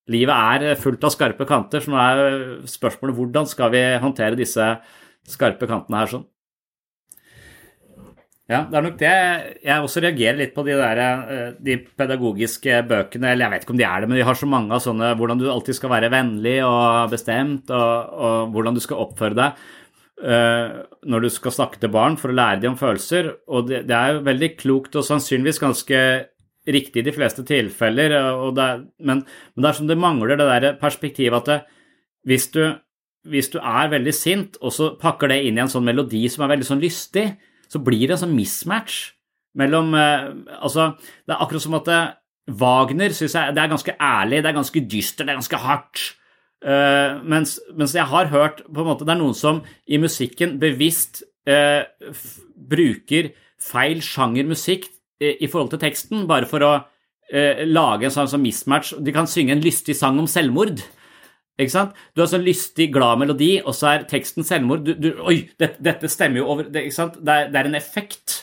Livet 0.10 0.64
er 0.64 0.80
fullt 0.80 1.04
av 1.04 1.14
skarpe 1.14 1.46
kanter, 1.46 1.84
så 1.84 1.92
nå 1.92 2.00
er 2.00 2.24
spørsmålet 2.72 3.18
hvordan 3.18 3.50
skal 3.52 3.74
vi 3.74 3.84
håndtere 4.02 4.40
disse 4.40 4.72
skarpe 5.28 5.68
kantene 5.70 6.02
her 6.02 6.14
sånn. 6.16 6.26
Ja, 8.48 8.62
det 8.64 8.78
er 8.80 8.84
nok 8.86 9.00
det. 9.02 9.16
Jeg 9.60 9.84
også 9.84 10.02
reagerer 10.06 10.38
litt 10.39 10.54
på 10.56 10.64
de, 10.64 10.76
der, 10.80 11.00
eh, 11.04 11.56
de 11.60 11.74
pedagogiske 12.00 12.78
bøkene. 12.88 13.34
Eller 13.34 13.43
jeg 13.43 13.54
vet 13.54 13.66
ikke 13.66 13.74
om 13.76 13.82
de 13.82 13.88
er 13.88 14.00
det, 14.04 14.08
men 14.08 14.20
de 14.20 14.28
har 14.30 14.39
så 14.39 14.48
mange 14.48 14.72
av 14.72 14.84
sånne 14.86 15.10
hvordan 15.20 15.41
du 15.41 15.50
alltid 15.52 15.76
skal 15.76 15.91
være 15.91 16.12
vennlig 16.14 16.62
og 16.64 17.12
bestemt, 17.12 17.74
og, 17.76 18.14
og 18.16 18.56
hvordan 18.56 18.78
du 18.78 18.84
skal 18.84 19.04
oppføre 19.04 19.36
deg 19.36 19.68
uh, 20.24 20.80
når 21.12 21.26
du 21.26 21.30
skal 21.34 21.56
snakke 21.58 21.82
til 21.82 21.91
barn 21.91 22.16
for 22.20 22.32
å 22.32 22.38
lære 22.38 22.62
dem 22.64 22.78
om 22.78 22.80
følelser. 22.80 23.34
Og 23.52 23.68
det, 23.68 23.84
det 23.89 23.98
er 23.98 24.16
jo 24.16 24.26
veldig 24.30 24.52
klokt 24.64 24.95
og 24.95 25.06
sannsynligvis 25.10 25.62
ganske 25.66 26.02
riktig 26.68 27.04
i 27.04 27.08
de 27.08 27.16
fleste 27.16 27.43
tilfeller, 27.48 28.12
det 28.56 28.66
men, 29.00 29.22
men, 29.24 29.64
det 29.64 29.70
er 29.70 29.76
som 29.78 29.88
det 29.88 29.95
mangler 30.00 30.36
det 30.36 30.48
der 30.50 30.74
perspektivet 30.82 31.38
at 31.38 31.48
det, 31.48 31.60
hvis, 32.28 32.50
du, 32.52 32.64
hvis 33.32 33.48
du 33.54 33.56
er 33.62 33.93
veldig 33.93 34.14
sint, 34.16 34.58
og 34.60 34.74
så 34.76 34.89
pakker 35.00 35.32
det 35.32 35.45
inn 35.48 35.56
i 35.56 35.64
en 35.64 35.72
sånn 35.72 35.88
melodi 35.88 36.26
som 36.32 36.43
er 36.43 36.52
veldig 36.58 36.68
sånn 36.68 36.84
lystig, 36.84 37.30
så 37.72 37.82
blir 37.84 38.05
det 38.05 38.18
en 38.18 38.24
sånn 38.26 38.38
mismatch 38.38 39.11
mellom 39.57 39.93
eh, 39.97 40.30
Altså, 40.61 40.93
det 41.26 41.36
er 41.36 41.43
akkurat 41.43 41.65
som 41.65 41.78
at 41.80 41.91
eh, 41.91 42.05
Wagner 42.57 43.15
syns 43.15 43.36
jeg 43.36 43.55
det 43.55 43.63
er 43.63 43.74
ganske 43.74 43.95
ærlig, 43.99 44.43
det 44.43 44.51
er 44.51 44.55
ganske 44.61 44.84
dyster, 44.88 45.26
det 45.28 45.34
er 45.34 45.41
ganske 45.41 45.59
hardt. 45.59 46.03
Uh, 46.57 47.20
mens, 47.22 47.59
mens, 47.78 47.91
jeg 47.93 48.07
har 48.09 48.32
hørt 48.32 48.63
på 48.65 48.82
en 48.82 48.88
måte 48.88 49.05
Det 49.05 49.11
er 49.13 49.20
noen 49.20 49.36
som 49.38 49.59
i 49.86 49.99
musikken 50.01 50.55
bevisst 50.57 51.20
uh, 51.45 51.86
bruker 52.57 53.28
feil 53.61 54.01
sjanger 54.01 54.47
musikk 54.49 54.88
uh, 55.22 55.36
i 55.38 55.45
forhold 55.45 55.70
til 55.76 55.84
teksten, 55.84 56.26
bare 56.26 56.49
for 56.49 56.65
å 56.65 56.72
lage 57.28 58.07
en 58.07 58.13
sånn, 58.15 58.30
sånn 58.32 58.39
mismatch. 58.39 58.93
De 59.03 59.11
kan 59.11 59.28
synge 59.28 59.51
en 59.51 59.59
lystig 59.59 59.97
sang 59.99 60.15
om 60.15 60.30
selvmord. 60.32 60.80
Ikke 61.58 61.74
sant? 61.74 61.95
Du 62.14 62.22
har 62.22 62.30
sånn 62.30 62.45
lystig, 62.45 62.91
glad 62.93 63.18
melodi, 63.24 63.55
og 63.64 63.74
så 63.74 63.95
er 63.95 64.05
teksten 64.10 64.45
selvmord. 64.45 64.84
Du, 64.86 64.93
du, 64.93 65.10
oi, 65.26 65.39
dette, 65.58 65.82
dette, 65.84 66.10
stemmer 66.12 66.43
jo 66.43 66.51
over 66.53 66.68
det, 66.70 66.86
ikke 66.86 66.99
sant? 66.99 67.18
Det 67.18 67.34
er, 67.34 67.49
det 67.53 67.62
er 67.62 67.70
en 67.72 67.80
effekt. 67.80 68.36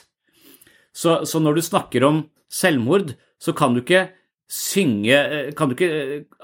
Så, 0.95 1.21
så, 1.27 1.43
når 1.43 1.59
du 1.59 1.63
snakker 1.67 2.07
om 2.09 2.25
selvmord, 2.51 3.15
så 3.43 3.55
kan 3.55 3.75
du 3.75 3.83
ikke 3.85 4.09
synge 4.51 5.15
eh, 5.15 5.47
Kan 5.57 5.71
du 5.71 5.75
ikke 5.77 5.89
eh, 5.91 6.43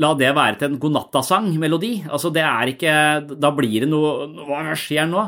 la 0.00 0.12
det 0.16 0.30
være 0.36 0.60
til 0.60 0.70
en 0.70 0.78
godnattasang-melodi? 0.80 1.92
Altså, 2.08 2.30
det 2.32 2.44
er 2.44 2.70
ikke 2.72 2.94
Da 3.40 3.50
blir 3.52 3.84
det 3.84 3.90
noe 3.90 4.30
Hva 4.48 4.62
skjer 4.78 5.10
nå? 5.10 5.26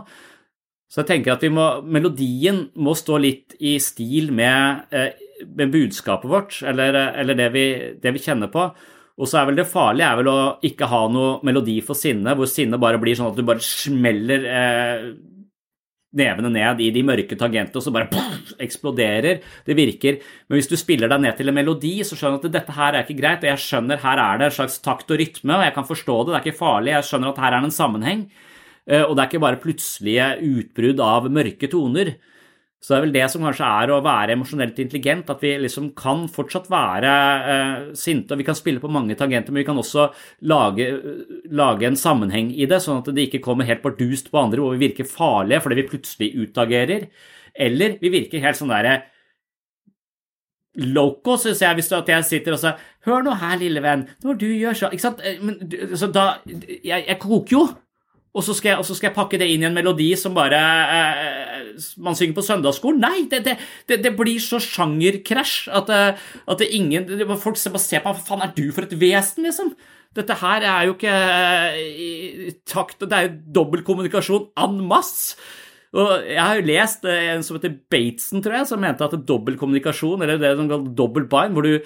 Så 0.89 1.03
jeg 1.03 1.11
tenker 1.11 1.35
at 1.35 1.45
må, 1.51 1.67
melodien 1.83 2.69
må 2.79 2.95
stå 2.97 3.19
litt 3.19 3.57
i 3.59 3.75
stil 3.83 4.31
med, 4.37 4.85
eh, 4.95 5.17
med 5.49 5.73
budskapet 5.75 6.31
vårt, 6.31 6.61
eller, 6.63 6.95
eller 7.19 7.39
det, 7.41 7.49
vi, 7.51 7.65
det 7.99 8.13
vi 8.15 8.23
kjenner 8.23 8.53
på. 8.53 8.69
Og 9.15 9.31
så 9.31 9.39
er 9.39 9.47
vel 9.51 9.61
det 9.61 9.69
farlige 9.71 10.09
er 10.11 10.19
vel 10.19 10.31
å 10.33 10.39
ikke 10.67 10.89
ha 10.91 11.05
noe 11.13 11.37
melodi 11.47 11.77
for 11.87 11.99
sinne, 11.99 12.35
hvor 12.35 12.51
sinne 12.51 12.81
bare 12.83 12.99
blir 13.03 13.15
sånn 13.15 13.31
at 13.31 13.39
du 13.39 13.45
bare 13.47 13.63
smeller 13.63 14.49
eh, 14.51 15.05
nevene 16.19 16.51
ned 16.51 16.83
i 16.83 16.89
de 16.95 17.03
mørke 17.07 17.39
tangentene, 17.39 17.79
og 17.79 17.85
så 17.85 17.93
bare 17.95 18.09
pff, 18.11 18.55
eksploderer. 18.63 19.39
Det 19.67 19.77
virker. 19.79 20.19
Men 20.49 20.59
hvis 20.59 20.71
du 20.71 20.77
spiller 20.79 21.11
deg 21.11 21.23
ned 21.23 21.39
til 21.39 21.51
en 21.51 21.59
melodi, 21.59 21.95
så 22.07 22.19
skjønner 22.19 22.43
du 22.43 22.49
at 22.51 22.59
dette 22.59 22.75
her 22.75 22.91
er 22.95 23.07
ikke 23.07 23.19
greit. 23.21 23.47
og 23.47 23.51
Jeg 23.51 23.65
skjønner 23.67 24.03
her 24.03 24.23
er 24.25 24.41
det 24.41 24.51
en 24.51 24.59
slags 24.59 24.81
takt 24.83 25.15
og 25.15 25.23
rytme, 25.23 25.59
og 25.59 25.67
jeg 25.67 25.77
kan 25.79 25.89
forstå 25.89 26.19
det. 26.21 26.33
Det 26.33 26.39
er 26.39 26.47
ikke 26.47 26.63
farlig. 26.65 26.95
Jeg 26.97 27.09
skjønner 27.11 27.33
at 27.33 27.43
her 27.45 27.51
er 27.53 27.59
det 27.59 27.71
en 27.71 27.79
sammenheng. 27.79 28.29
Eh, 28.85 29.03
og 29.03 29.15
det 29.15 29.25
er 29.25 29.31
ikke 29.31 29.45
bare 29.47 29.63
plutselige 29.63 30.31
utbrudd 30.51 31.03
av 31.07 31.31
mørke 31.33 31.71
toner. 31.71 32.17
Så 32.85 32.93
det 32.93 32.97
er 32.99 33.05
vel 33.07 33.15
det 33.15 33.29
som 33.33 33.45
kanskje 33.47 33.65
er 33.81 33.91
å 33.95 34.03
være 34.05 34.35
emosjonelt 34.37 34.81
intelligent, 34.83 35.31
at 35.33 35.41
vi 35.41 35.55
liksom 35.63 35.87
kan 35.97 36.27
fortsatt 36.29 36.67
være 36.69 37.13
eh, 37.55 37.87
sinte, 37.97 38.35
og 38.35 38.43
vi 38.43 38.45
kan 38.45 38.59
spille 38.59 38.83
på 38.83 38.91
mange 38.93 39.17
tangenter, 39.17 39.55
men 39.55 39.63
vi 39.63 39.69
kan 39.71 39.81
også 39.81 40.11
lage, 40.53 40.91
lage, 41.49 41.87
en 41.89 41.97
sammenheng 41.97 42.51
i 42.53 42.69
det, 42.69 42.83
sånn 42.85 43.01
at 43.01 43.09
det 43.17 43.31
ikke 43.31 43.41
kommer 43.47 43.65
helt 43.65 43.81
bardust 43.87 44.29
på 44.29 44.43
andre, 44.43 44.61
hvor 44.61 44.77
vi 44.77 44.85
virker 44.85 45.09
farlige 45.09 45.63
fordi 45.65 45.79
vi 45.81 45.87
plutselig 45.95 46.29
utagerer, 46.45 47.09
eller 47.57 47.97
vi 48.05 48.13
virker 48.19 48.45
helt 48.45 48.61
sånn 48.61 48.75
derre 48.75 48.99
loco, 50.85 51.39
syns 51.41 51.65
jeg, 51.65 51.79
hvis 51.79 51.89
at 51.97 52.13
jeg 52.13 52.29
sitter 52.29 52.59
og 52.59 52.61
sier 52.61 52.77
'Hør 53.07 53.25
nå 53.25 53.39
her, 53.41 53.57
lille 53.63 53.81
venn, 53.81 54.09
når 54.25 54.39
du 54.41 54.47
gjør 54.51 54.77
så 54.77 54.93
Ikke 54.93 55.07
sant? 55.07 55.25
Eh, 55.25 55.41
men, 55.41 55.57
så 55.97 56.13
da 56.13 56.37
jeg, 56.45 57.05
jeg 57.09 57.19
koker 57.19 57.57
jo. 57.57 57.65
Og 58.35 58.43
så, 58.43 58.55
jeg, 58.67 58.75
og 58.81 58.87
så, 58.87 58.97
skal 58.99 59.13
jeg, 59.13 59.15
pakke 59.15 59.39
det 59.39 59.47
inn 59.53 59.63
i 59.63 59.69
en 59.69 59.77
melodi 59.77 60.09
som 60.19 60.35
bare 60.35 60.59
eh, 60.59 61.75
man 62.03 62.17
synger 62.19 62.35
på 62.35 62.43
søndagsskolen. 62.43 63.03
Nei, 63.05 63.27
det, 63.31 63.45
det, 63.47 63.57
det, 63.87 64.01
det 64.03 64.15
blir 64.19 64.41
så 64.43 64.59
sjangerkrasj 64.63 65.69
at, 65.71 65.93
eh, 65.95 66.25
at 66.51 66.63
det 66.63 66.73
ingen 66.75 67.07
Folk 67.41 67.59
ser 67.61 67.75
på 67.75 67.83
Hva 68.11 68.15
faen 68.19 68.43
er 68.43 68.55
du 68.57 68.67
for 68.75 68.89
et 68.89 68.97
vesen, 68.99 69.47
liksom? 69.47 69.75
Dette 70.15 70.37
her 70.39 70.67
er 70.67 70.87
jo 70.89 70.95
ikke 70.95 71.11
eh, 71.15 71.79
i 71.79 72.55
takt 72.67 73.03
Det 73.03 73.15
er 73.15 73.29
jo 73.29 73.37
dobbeltkommunikasjon 73.61 74.51
en 74.63 74.81
masse. 74.89 75.39
Og 75.95 76.27
jeg 76.27 76.41
har 76.43 76.59
jo 76.59 76.67
lest 76.67 77.07
eh, 77.07 77.29
en 77.37 77.47
som 77.47 77.59
heter 77.59 77.77
Bateson, 77.91 78.43
tror 78.43 78.59
jeg, 78.59 78.71
som 78.71 78.83
mente 78.83 79.07
at 79.07 79.15
dobbeltkommunikasjon, 79.29 80.25
eller 80.27 80.41
det 80.43 80.57
som 80.59 80.89
dobbelt 80.91 81.31
bind, 81.31 81.55
hvor 81.55 81.67
du 81.67 81.79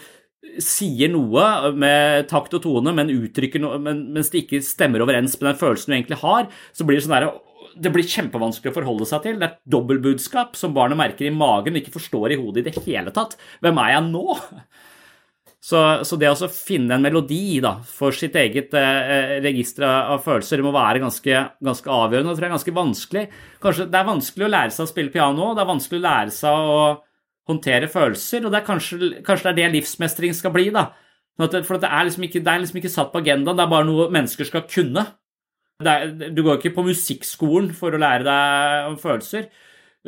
sier 0.63 1.11
noe 1.13 1.73
med 1.79 2.29
takt 2.31 2.55
og 2.57 2.63
tone, 2.65 2.95
men 2.95 3.13
uttrykker 3.13 3.63
noe, 3.63 3.79
men, 3.83 4.07
mens 4.15 4.31
det 4.33 4.45
ikke 4.45 4.63
stemmer 4.65 5.03
overens 5.05 5.37
med 5.39 5.53
den 5.53 5.61
følelsen 5.61 5.93
du 5.93 5.97
egentlig 5.99 6.21
har, 6.23 6.49
så 6.75 6.87
blir 6.87 6.99
det 6.99 7.07
sånn 7.07 7.17
der, 7.17 7.31
det 7.79 7.93
blir 7.95 8.07
kjempevanskelig 8.11 8.73
å 8.73 8.77
forholde 8.77 9.07
seg 9.09 9.25
til. 9.25 9.39
Det 9.39 9.47
er 9.47 9.57
et 9.57 9.65
dobbeltbudskap 9.71 10.59
som 10.59 10.75
barnet 10.77 10.99
merker 10.99 11.29
i 11.29 11.35
magen 11.35 11.77
og 11.77 11.83
ikke 11.83 11.97
forstår 11.99 12.35
i 12.35 12.39
hodet 12.41 12.65
i 12.65 12.71
det 12.71 12.87
hele 12.87 13.13
tatt. 13.15 13.37
Hvem 13.65 13.83
er 13.83 13.93
jeg 13.95 14.07
nå? 14.11 14.39
Så, 15.69 15.79
så, 16.07 16.17
det 16.17 16.31
å 16.31 16.49
finne 16.55 16.95
en 16.95 17.03
melodi 17.03 17.59
da, 17.61 17.75
for 17.83 18.15
sitt 18.15 18.37
eget 18.39 18.73
eh, 18.79 19.39
register 19.43 19.85
av 19.85 20.23
følelser 20.23 20.63
må 20.65 20.71
være 20.73 21.03
ganske, 21.03 21.41
ganske 21.67 21.91
avgjørende. 21.93 22.31
Det 22.31 22.39
tror 22.39 22.47
jeg 22.47 22.51
er 22.51 22.55
ganske 22.55 22.77
vanskelig. 22.77 23.25
Kanskje 23.65 23.89
Det 23.91 23.99
er 23.99 24.09
vanskelig 24.09 24.47
å 24.47 24.53
lære 24.55 24.75
seg 24.75 24.87
å 24.87 24.93
spille 24.93 25.13
piano, 25.13 25.51
det 25.59 25.65
er 25.65 25.71
vanskelig 25.73 25.99
å 25.99 26.07
lære 26.07 26.35
seg 26.35 26.71
å 26.73 26.79
håndtere 27.49 27.89
følelser, 27.91 28.45
og 28.47 28.55
det 28.55 28.65
kanskje, 28.67 29.13
kanskje 29.27 29.51
det 29.51 29.53
er 29.53 29.61
det 29.73 29.79
livsmestring 29.79 30.35
skal 30.37 30.53
bli. 30.55 30.69
da. 30.75 30.91
For 31.39 31.79
det 31.79 31.89
er, 31.89 32.05
liksom 32.05 32.27
ikke, 32.27 32.43
det 32.43 32.53
er 32.53 32.63
liksom 32.65 32.81
ikke 32.81 32.93
satt 32.93 33.13
på 33.13 33.23
agendaen, 33.23 33.57
det 33.57 33.65
er 33.65 33.73
bare 33.73 33.87
noe 33.89 34.09
mennesker 34.15 34.49
skal 34.49 34.67
kunne. 34.69 35.07
Er, 35.87 36.11
du 36.35 36.43
går 36.43 36.59
ikke 36.59 36.75
på 36.75 36.89
musikkskolen 36.89 37.71
for 37.79 37.95
å 37.95 38.01
lære 38.03 38.27
deg 38.27 38.89
om 38.91 38.97
følelser. 38.99 39.47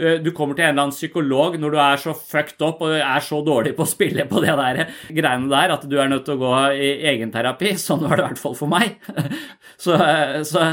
Eh, 0.00 0.18
du 0.22 0.32
kommer 0.34 0.58
til 0.58 0.64
en 0.64 0.72
eller 0.72 0.86
annen 0.88 0.96
psykolog 0.96 1.54
når 1.60 1.74
du 1.74 1.78
er 1.82 2.02
så 2.02 2.14
fucked 2.16 2.62
up 2.66 2.82
og 2.82 2.96
er 2.98 3.22
så 3.22 3.40
dårlig 3.46 3.76
på 3.78 3.86
å 3.86 3.90
spille 3.90 4.26
på 4.30 4.42
det 4.42 4.56
der 4.58 4.80
greiene 5.08 5.50
der 5.50 5.74
at 5.76 5.86
du 5.86 5.96
er 5.98 6.10
nødt 6.10 6.26
til 6.26 6.38
å 6.38 6.42
gå 6.42 6.54
i 6.74 6.90
egenterapi. 7.12 7.76
Sånn 7.78 8.02
var 8.06 8.18
det 8.18 8.24
i 8.24 8.28
hvert 8.32 8.42
fall 8.42 8.58
for 8.58 8.70
meg. 8.70 8.98
Så, 9.80 9.94
så, 10.44 10.64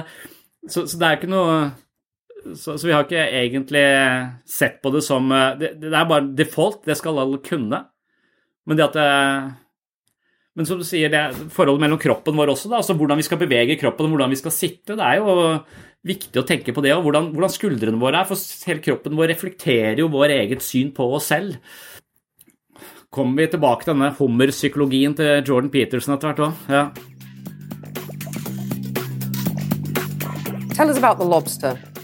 så, 0.67 0.81
så 0.83 0.97
det 0.99 1.05
er 1.07 1.13
ikke 1.15 1.29
noe 1.31 1.51
så, 2.55 2.77
vi 2.79 2.93
har 2.95 3.03
ikke 3.05 3.27
egentlig 3.41 3.83
sett 4.47 4.79
på 4.83 4.91
det 4.93 5.03
som 5.05 5.29
Det, 5.59 5.73
det 5.81 5.91
er 5.91 6.09
bare 6.09 6.29
default, 6.37 6.83
det 6.87 6.97
skal 6.99 7.19
alle 7.19 7.41
kunne. 7.43 7.81
Men 8.67 8.77
det 8.79 8.85
at 8.89 8.97
det, 8.97 9.09
Men 10.57 10.65
som 10.65 10.79
du 10.79 10.85
sier, 10.87 11.11
det 11.13 11.51
forholdet 11.53 11.83
mellom 11.83 11.99
kroppen 12.01 12.37
vår 12.37 12.53
også, 12.55 12.71
da, 12.71 12.79
altså 12.79 12.95
hvordan 12.97 13.19
vi 13.19 13.25
skal 13.27 13.37
bevege 13.41 13.77
kroppen 13.77 14.09
hvordan 14.09 14.31
vi 14.33 14.39
skal 14.39 14.55
sitte, 14.55 14.95
det 14.97 15.05
er 15.05 15.19
jo 15.21 15.35
viktig 16.07 16.41
å 16.41 16.47
tenke 16.47 16.73
på 16.73 16.81
det, 16.81 16.95
og 16.95 17.03
hvordan, 17.05 17.29
hvordan 17.35 17.53
skuldrene 17.53 18.01
våre 18.01 18.23
er. 18.23 18.29
For 18.29 18.39
hele 18.69 18.83
kroppen 18.83 19.17
vår 19.17 19.31
reflekterer 19.33 20.01
jo 20.01 20.09
vår 20.13 20.33
eget 20.39 20.65
syn 20.65 20.89
på 20.95 21.05
oss 21.17 21.29
selv. 21.33 21.59
Kommer 23.13 23.43
vi 23.43 23.51
tilbake 23.53 23.85
til 23.85 23.93
denne 23.93 24.09
hummerpsykologien 24.17 25.13
til 25.17 25.45
Jordan 25.47 25.71
Peterson 25.73 26.17
etter 26.17 26.31
hvert 26.31 26.43
òg? 26.47 26.53
Ja. 26.73 26.83
Tell 30.77 30.89
us 30.89 30.97
about 30.97 31.17
the 31.17 31.25
lobster. 31.25 31.96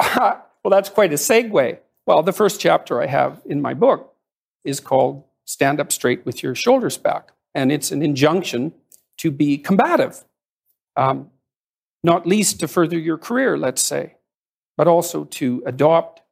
well, 0.16 0.70
that's 0.70 0.88
quite 0.88 1.12
a 1.12 1.16
segue. 1.16 1.78
Well, 2.06 2.22
the 2.22 2.32
first 2.32 2.60
chapter 2.60 3.02
I 3.02 3.06
have 3.06 3.42
in 3.46 3.60
my 3.60 3.74
book 3.74 4.14
is 4.64 4.80
called 4.80 5.24
Stand 5.44 5.80
Up 5.80 5.92
Straight 5.92 6.24
with 6.24 6.42
Your 6.42 6.54
Shoulders 6.54 6.96
Back. 6.96 7.32
And 7.54 7.72
it's 7.72 7.90
an 7.90 8.02
injunction 8.02 8.72
to 9.18 9.30
be 9.30 9.58
combative. 9.58 10.24
Um, 10.96 11.30
not 12.02 12.26
least 12.26 12.60
to 12.60 12.68
further 12.68 12.98
your 12.98 13.18
career, 13.18 13.58
let's 13.58 13.82
say, 13.82 14.16
but 14.76 14.88
also 14.88 15.24
to 15.24 15.62
adopt 15.66 16.22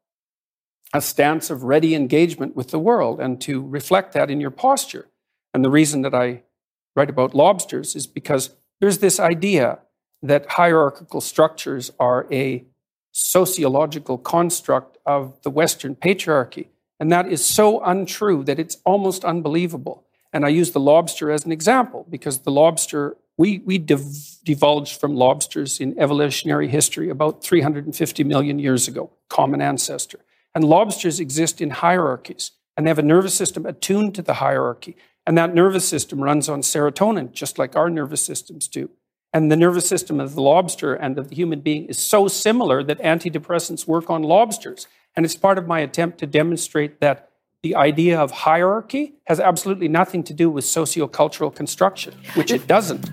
a 0.94 1.00
stance 1.02 1.50
of 1.50 1.64
ready 1.64 1.94
engagement 1.94 2.56
with 2.56 2.70
the 2.70 2.78
world 2.78 3.20
and 3.20 3.40
to 3.42 3.66
reflect 3.66 4.14
that 4.14 4.30
in 4.30 4.40
your 4.40 4.50
posture. 4.50 5.08
And 5.52 5.64
the 5.64 5.70
reason 5.70 6.02
that 6.02 6.14
I 6.14 6.42
write 6.96 7.10
about 7.10 7.34
lobsters 7.34 7.94
is 7.94 8.06
because 8.06 8.50
there's 8.80 8.98
this 8.98 9.20
idea 9.20 9.80
that 10.22 10.46
hierarchical 10.52 11.20
structures 11.20 11.92
are 12.00 12.26
a 12.32 12.64
sociological 13.18 14.16
construct 14.16 14.96
of 15.04 15.40
the 15.42 15.50
Western 15.50 15.96
patriarchy. 15.96 16.68
And 17.00 17.10
that 17.10 17.26
is 17.26 17.44
so 17.44 17.80
untrue 17.82 18.44
that 18.44 18.58
it's 18.58 18.78
almost 18.84 19.24
unbelievable. 19.24 20.04
And 20.32 20.44
I 20.44 20.48
use 20.48 20.70
the 20.70 20.80
lobster 20.80 21.30
as 21.30 21.44
an 21.44 21.52
example 21.52 22.06
because 22.08 22.40
the 22.40 22.50
lobster 22.50 23.16
we, 23.36 23.60
we 23.60 23.78
div- 23.78 24.38
divulged 24.44 25.00
from 25.00 25.14
lobsters 25.14 25.80
in 25.80 25.98
evolutionary 25.98 26.66
history 26.68 27.08
about 27.08 27.42
350 27.42 28.24
million 28.24 28.58
years 28.58 28.88
ago, 28.88 29.10
common 29.28 29.62
ancestor. 29.62 30.18
And 30.54 30.64
lobsters 30.64 31.20
exist 31.20 31.60
in 31.60 31.70
hierarchies, 31.70 32.50
and 32.76 32.84
they 32.84 32.90
have 32.90 32.98
a 32.98 33.02
nervous 33.02 33.34
system 33.34 33.64
attuned 33.64 34.16
to 34.16 34.22
the 34.22 34.34
hierarchy. 34.34 34.96
And 35.24 35.38
that 35.38 35.54
nervous 35.54 35.86
system 35.86 36.20
runs 36.20 36.48
on 36.48 36.62
serotonin, 36.62 37.30
just 37.30 37.58
like 37.58 37.76
our 37.76 37.88
nervous 37.88 38.22
systems 38.22 38.66
do. 38.66 38.90
And 39.34 39.52
the 39.52 39.56
nervous 39.56 39.86
system 39.86 40.20
of 40.20 40.34
the 40.34 40.40
lobster 40.40 40.94
and 40.94 41.18
of 41.18 41.28
the 41.28 41.36
human 41.36 41.60
being 41.60 41.84
is 41.84 41.98
so 41.98 42.28
similar 42.28 42.82
that 42.84 42.98
antidepressants 43.00 43.86
work 43.86 44.08
on 44.08 44.22
lobsters. 44.22 44.86
And 45.14 45.26
it's 45.26 45.36
part 45.36 45.58
of 45.58 45.66
my 45.66 45.80
attempt 45.80 46.16
to 46.20 46.26
demonstrate 46.26 47.00
that 47.00 47.28
the 47.62 47.76
idea 47.76 48.18
of 48.18 48.30
hierarchy 48.30 49.16
has 49.26 49.38
absolutely 49.38 49.88
nothing 49.88 50.22
to 50.24 50.32
do 50.32 50.48
with 50.48 50.64
sociocultural 50.64 51.54
construction, 51.54 52.14
which 52.36 52.50
it 52.50 52.66
doesn't. 52.66 53.04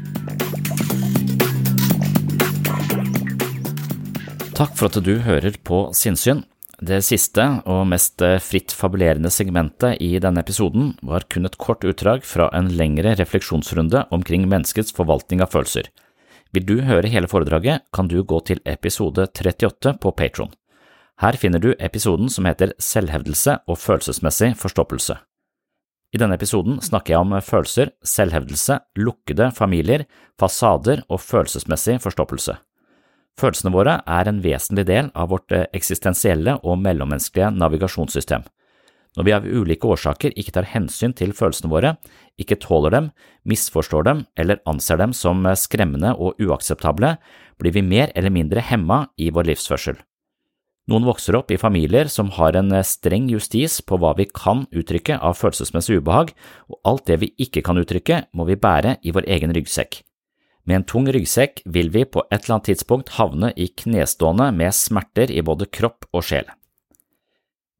Takk 4.55 4.72
for 4.78 4.88
at 4.88 5.03
du 5.03 5.18
hører 5.20 5.59
på 5.63 5.91
Sinnsyn. 5.91 6.45
Det 6.80 7.01
siste 7.03 7.43
og 7.68 7.88
mest 7.91 8.24
fritt 8.43 8.72
fabulerende 8.72 9.32
segmentet 9.32 9.99
i 9.99 10.16
denne 10.24 10.39
episoden 10.43 10.93
var 11.03 11.28
kun 11.28 11.47
et 11.47 11.59
kort 11.59 11.84
utdrag 11.84 12.24
fra 12.24 12.47
en 12.55 12.72
lengre 12.72 13.18
refleksjonsrunde 13.20 14.07
omkring 14.16 14.47
menneskets 14.47 14.95
forvaltning 14.95 15.43
av 15.43 15.51
følelser. 15.51 15.91
Vil 16.56 16.64
du 16.64 16.78
høre 16.88 17.10
hele 17.12 17.28
foredraget, 17.28 17.84
kan 17.91 18.08
du 18.08 18.22
gå 18.24 18.38
til 18.47 18.62
episode 18.64 19.26
38 19.28 19.97
på 19.99 20.12
Patron. 20.16 20.53
Her 21.20 21.36
finner 21.36 21.60
du 21.60 21.74
episoden 21.84 22.30
som 22.32 22.47
heter 22.47 22.72
Selvhevdelse 22.80 23.58
og 23.68 23.76
følelsesmessig 23.82 24.53
forstoppelse. 24.62 25.18
I 26.16 26.22
denne 26.22 26.38
episoden 26.39 26.78
snakker 26.80 27.12
jeg 27.12 27.26
om 27.26 27.36
følelser, 27.43 27.91
selvhevdelse, 28.08 28.78
lukkede 28.95 29.49
familier, 29.51 30.06
fasader 30.39 31.03
og 31.10 31.20
følelsesmessig 31.20 31.97
forstoppelse. 32.06 32.56
Følelsene 33.36 33.74
våre 33.76 33.97
er 34.08 34.32
en 34.32 34.39
vesentlig 34.39 34.88
del 34.88 35.12
av 35.12 35.34
vårt 35.36 35.51
eksistensielle 35.76 36.56
og 36.64 36.80
mellommenneskelige 36.80 37.51
navigasjonssystem. 37.51 38.47
Når 39.16 39.28
vi 39.28 39.34
av 39.36 39.45
ulike 39.47 39.88
årsaker 39.88 40.34
ikke 40.36 40.57
tar 40.57 40.68
hensyn 40.68 41.13
til 41.16 41.32
følelsene 41.36 41.72
våre, 41.72 41.93
ikke 42.41 42.59
tåler 42.59 42.91
dem, 42.91 43.11
misforstår 43.47 44.03
dem 44.07 44.26
eller 44.36 44.59
anser 44.68 44.99
dem 44.99 45.13
som 45.16 45.45
skremmende 45.55 46.11
og 46.20 46.41
uakseptable, 46.43 47.16
blir 47.61 47.76
vi 47.76 47.86
mer 47.86 48.11
eller 48.16 48.34
mindre 48.34 48.63
hemma 48.63 49.05
i 49.16 49.30
vår 49.32 49.47
livsførsel. 49.53 50.01
Noen 50.86 51.07
vokser 51.07 51.34
opp 51.34 51.49
i 51.49 51.57
familier 51.57 52.11
som 52.13 52.28
har 52.36 52.53
en 52.59 52.70
streng 52.86 53.30
justis 53.32 53.80
på 53.82 53.97
hva 53.97 54.11
vi 54.20 54.28
kan 54.30 54.68
uttrykke 54.70 55.18
av 55.18 55.39
følelsesmessig 55.39 55.97
ubehag, 55.97 56.36
og 56.70 56.78
alt 56.86 57.07
det 57.09 57.18
vi 57.24 57.32
ikke 57.41 57.63
kan 57.66 57.80
uttrykke, 57.82 58.28
må 58.38 58.45
vi 58.45 58.59
bære 58.59 58.99
i 59.01 59.16
vår 59.16 59.26
egen 59.38 59.55
ryggsekk. 59.55 60.03
Med 60.66 60.82
en 60.82 60.86
tung 60.86 61.09
ryggsekk 61.09 61.63
vil 61.66 61.89
vi 61.93 62.05
på 62.05 62.22
et 62.28 62.43
eller 62.43 62.57
annet 62.57 62.70
tidspunkt 62.70 63.16
havne 63.18 63.51
i 63.57 63.72
knestående 63.82 64.51
med 64.53 64.78
smerter 64.78 65.34
i 65.34 65.41
både 65.45 65.70
kropp 65.74 66.05
og 66.11 66.26
sjel. 66.26 66.45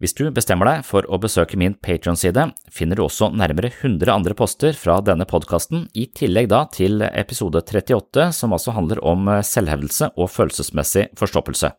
Hvis 0.04 0.12
du 0.12 0.26
bestemmer 0.36 0.68
deg 0.68 0.82
for 0.84 1.06
å 1.08 1.16
besøke 1.24 1.56
min 1.56 1.78
Patron-side, 1.80 2.50
finner 2.68 3.00
du 3.00 3.06
også 3.06 3.30
nærmere 3.32 3.70
100 3.72 4.10
andre 4.12 4.36
poster 4.36 4.76
fra 4.76 4.98
denne 5.00 5.24
podkasten, 5.24 5.86
i 5.96 6.10
tillegg 6.12 6.50
da 6.52 6.66
til 6.68 7.00
episode 7.08 7.62
38, 7.64 8.26
som 8.36 8.52
altså 8.52 8.74
handler 8.76 9.00
om 9.08 9.30
selvhevdelse 9.40 10.12
og 10.20 10.28
følelsesmessig 10.34 11.06
forstoppelse. 11.16 11.72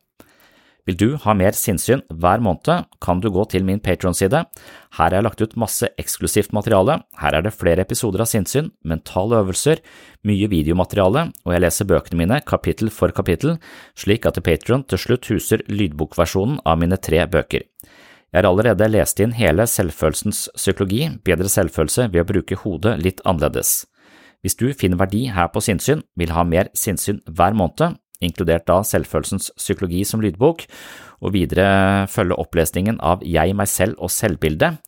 Vil 0.88 0.96
du 0.96 1.06
ha 1.26 1.34
mer 1.36 1.52
sinnssyn 1.58 2.00
hver 2.08 2.40
måned, 2.40 2.86
kan 3.02 3.20
du 3.20 3.28
gå 3.34 3.44
til 3.52 3.66
min 3.68 3.82
Patron-side. 3.84 4.44
Her 4.46 4.96
har 4.96 5.18
jeg 5.18 5.26
lagt 5.26 5.42
ut 5.42 5.58
masse 5.60 5.90
eksklusivt 6.00 6.56
materiale, 6.56 7.00
her 7.20 7.36
er 7.36 7.44
det 7.44 7.52
flere 7.58 7.84
episoder 7.84 8.24
av 8.24 8.30
sinnssyn, 8.30 8.70
mentale 8.86 9.42
øvelser, 9.42 9.84
mye 10.24 10.48
videomateriale, 10.48 11.28
og 11.44 11.52
jeg 11.52 11.66
leser 11.66 11.90
bøkene 11.92 12.22
mine 12.22 12.40
kapittel 12.48 12.88
for 12.88 13.12
kapittel, 13.12 13.58
slik 13.98 14.24
at 14.30 14.40
Patron 14.46 14.88
til 14.88 15.04
slutt 15.04 15.28
huser 15.34 15.68
lydbokversjonen 15.68 16.62
av 16.64 16.80
mine 16.80 16.96
tre 16.96 17.26
bøker. 17.28 17.68
Jeg 18.32 18.42
har 18.42 18.48
allerede 18.50 18.88
lest 18.90 19.20
inn 19.22 19.36
hele 19.38 19.64
selvfølelsens 19.70 20.48
psykologi, 20.58 21.06
bedre 21.24 21.48
selvfølelse 21.50 22.08
ved 22.12 22.24
å 22.24 22.28
bruke 22.28 22.58
hodet 22.64 22.96
litt 23.02 23.22
annerledes. 23.24 23.84
Hvis 24.42 24.58
du 24.58 24.66
finner 24.74 24.98
verdi 25.00 25.26
her 25.32 25.48
på 25.50 25.62
sinnssyn, 25.64 26.02
vil 26.18 26.34
ha 26.34 26.44
mer 26.46 26.68
sinnssyn 26.76 27.22
hver 27.26 27.54
måned, 27.56 27.96
inkludert 28.24 28.66
da 28.68 28.80
Selvfølelsens 28.86 29.50
psykologi 29.58 30.02
som 30.08 30.22
lydbok, 30.24 30.66
og 31.22 31.32
videre 31.36 32.06
følge 32.12 32.38
opplesningen 32.40 33.00
av 33.00 33.24
Jeg, 33.24 33.56
meg 33.56 33.70
selv 33.70 33.96
og 33.98 34.12
selvbildet. 34.12 34.82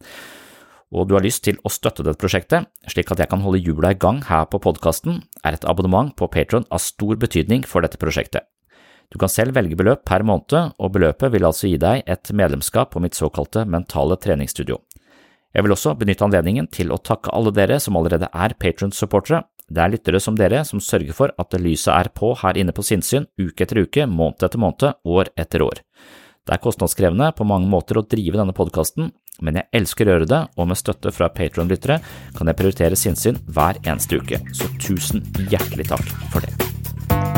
Og 0.93 1.09
du 1.09 1.15
har 1.17 1.25
lyst 1.25 1.45
til 1.45 1.59
å 1.65 1.73
støtte 1.73 2.05
dette 2.05 2.21
prosjektet, 2.21 2.69
slik 2.89 3.11
at 3.13 3.21
jeg 3.21 3.29
kan 3.31 3.43
holde 3.45 3.61
hjula 3.61 3.93
i 3.93 3.99
gang 4.01 4.23
her 4.29 4.47
på 4.49 4.61
podkasten, 4.65 5.23
er 5.45 5.57
et 5.57 5.67
abonnement 5.69 6.15
på 6.17 6.31
Patron 6.33 6.65
av 6.73 6.81
stor 6.85 7.19
betydning 7.21 7.67
for 7.69 7.85
dette 7.85 8.01
prosjektet. 8.01 8.49
Du 9.09 9.19
kan 9.21 9.31
selv 9.33 9.57
velge 9.57 9.77
beløp 9.79 10.05
per 10.09 10.25
måned, 10.27 10.75
og 10.77 10.93
beløpet 10.93 11.33
vil 11.33 11.47
altså 11.49 11.71
gi 11.71 11.79
deg 11.81 12.05
et 12.07 12.33
medlemskap 12.37 12.93
på 12.93 13.01
mitt 13.01 13.17
såkalte 13.17 13.65
mentale 13.65 14.19
treningsstudio. 14.21 14.83
Jeg 15.57 15.65
vil 15.65 15.73
også 15.73 15.95
benytte 15.97 16.27
anledningen 16.27 16.69
til 16.69 16.93
å 16.93 17.01
takke 17.01 17.33
alle 17.33 17.55
dere 17.57 17.79
som 17.81 17.97
allerede 17.97 18.29
er 18.37 18.55
Patron-supportere, 18.61 19.47
det 19.69 19.83
er 19.85 19.93
lyttere 19.93 20.21
som 20.21 20.37
dere 20.37 20.63
som 20.65 20.81
sørger 20.81 21.17
for 21.17 21.33
at 21.37 21.57
lyset 21.61 21.93
er 21.93 22.09
på 22.17 22.33
her 22.41 22.57
inne 22.57 22.73
på 22.73 22.85
sinnssyn 22.87 23.29
uke 23.37 23.67
etter 23.67 23.83
uke, 23.85 24.07
måned 24.09 24.45
etter 24.45 24.61
måned, 24.61 24.97
år 25.05 25.33
etter 25.37 25.65
år. 25.65 25.83
Det 26.49 26.55
er 26.57 26.63
kostnadskrevende 26.65 27.29
på 27.37 27.45
mange 27.45 27.69
måter 27.69 28.01
å 28.01 28.07
drive 28.09 28.41
denne 28.41 28.57
podkasten, 28.57 29.13
men 29.45 29.61
jeg 29.61 29.69
elsker 29.83 30.09
å 30.09 30.15
gjøre 30.15 30.31
det, 30.31 30.41
og 30.57 30.71
med 30.71 30.81
støtte 30.81 31.13
fra 31.15 31.29
Patron-lyttere 31.29 32.01
kan 32.39 32.49
jeg 32.49 32.59
prioritere 32.59 32.99
sinnssyn 32.99 33.43
hver 33.53 33.77
eneste 33.85 34.23
uke, 34.23 34.41
så 34.57 34.73
tusen 34.81 35.23
hjertelig 35.53 35.91
takk 35.93 36.17
for 36.33 36.49
det. 36.49 37.38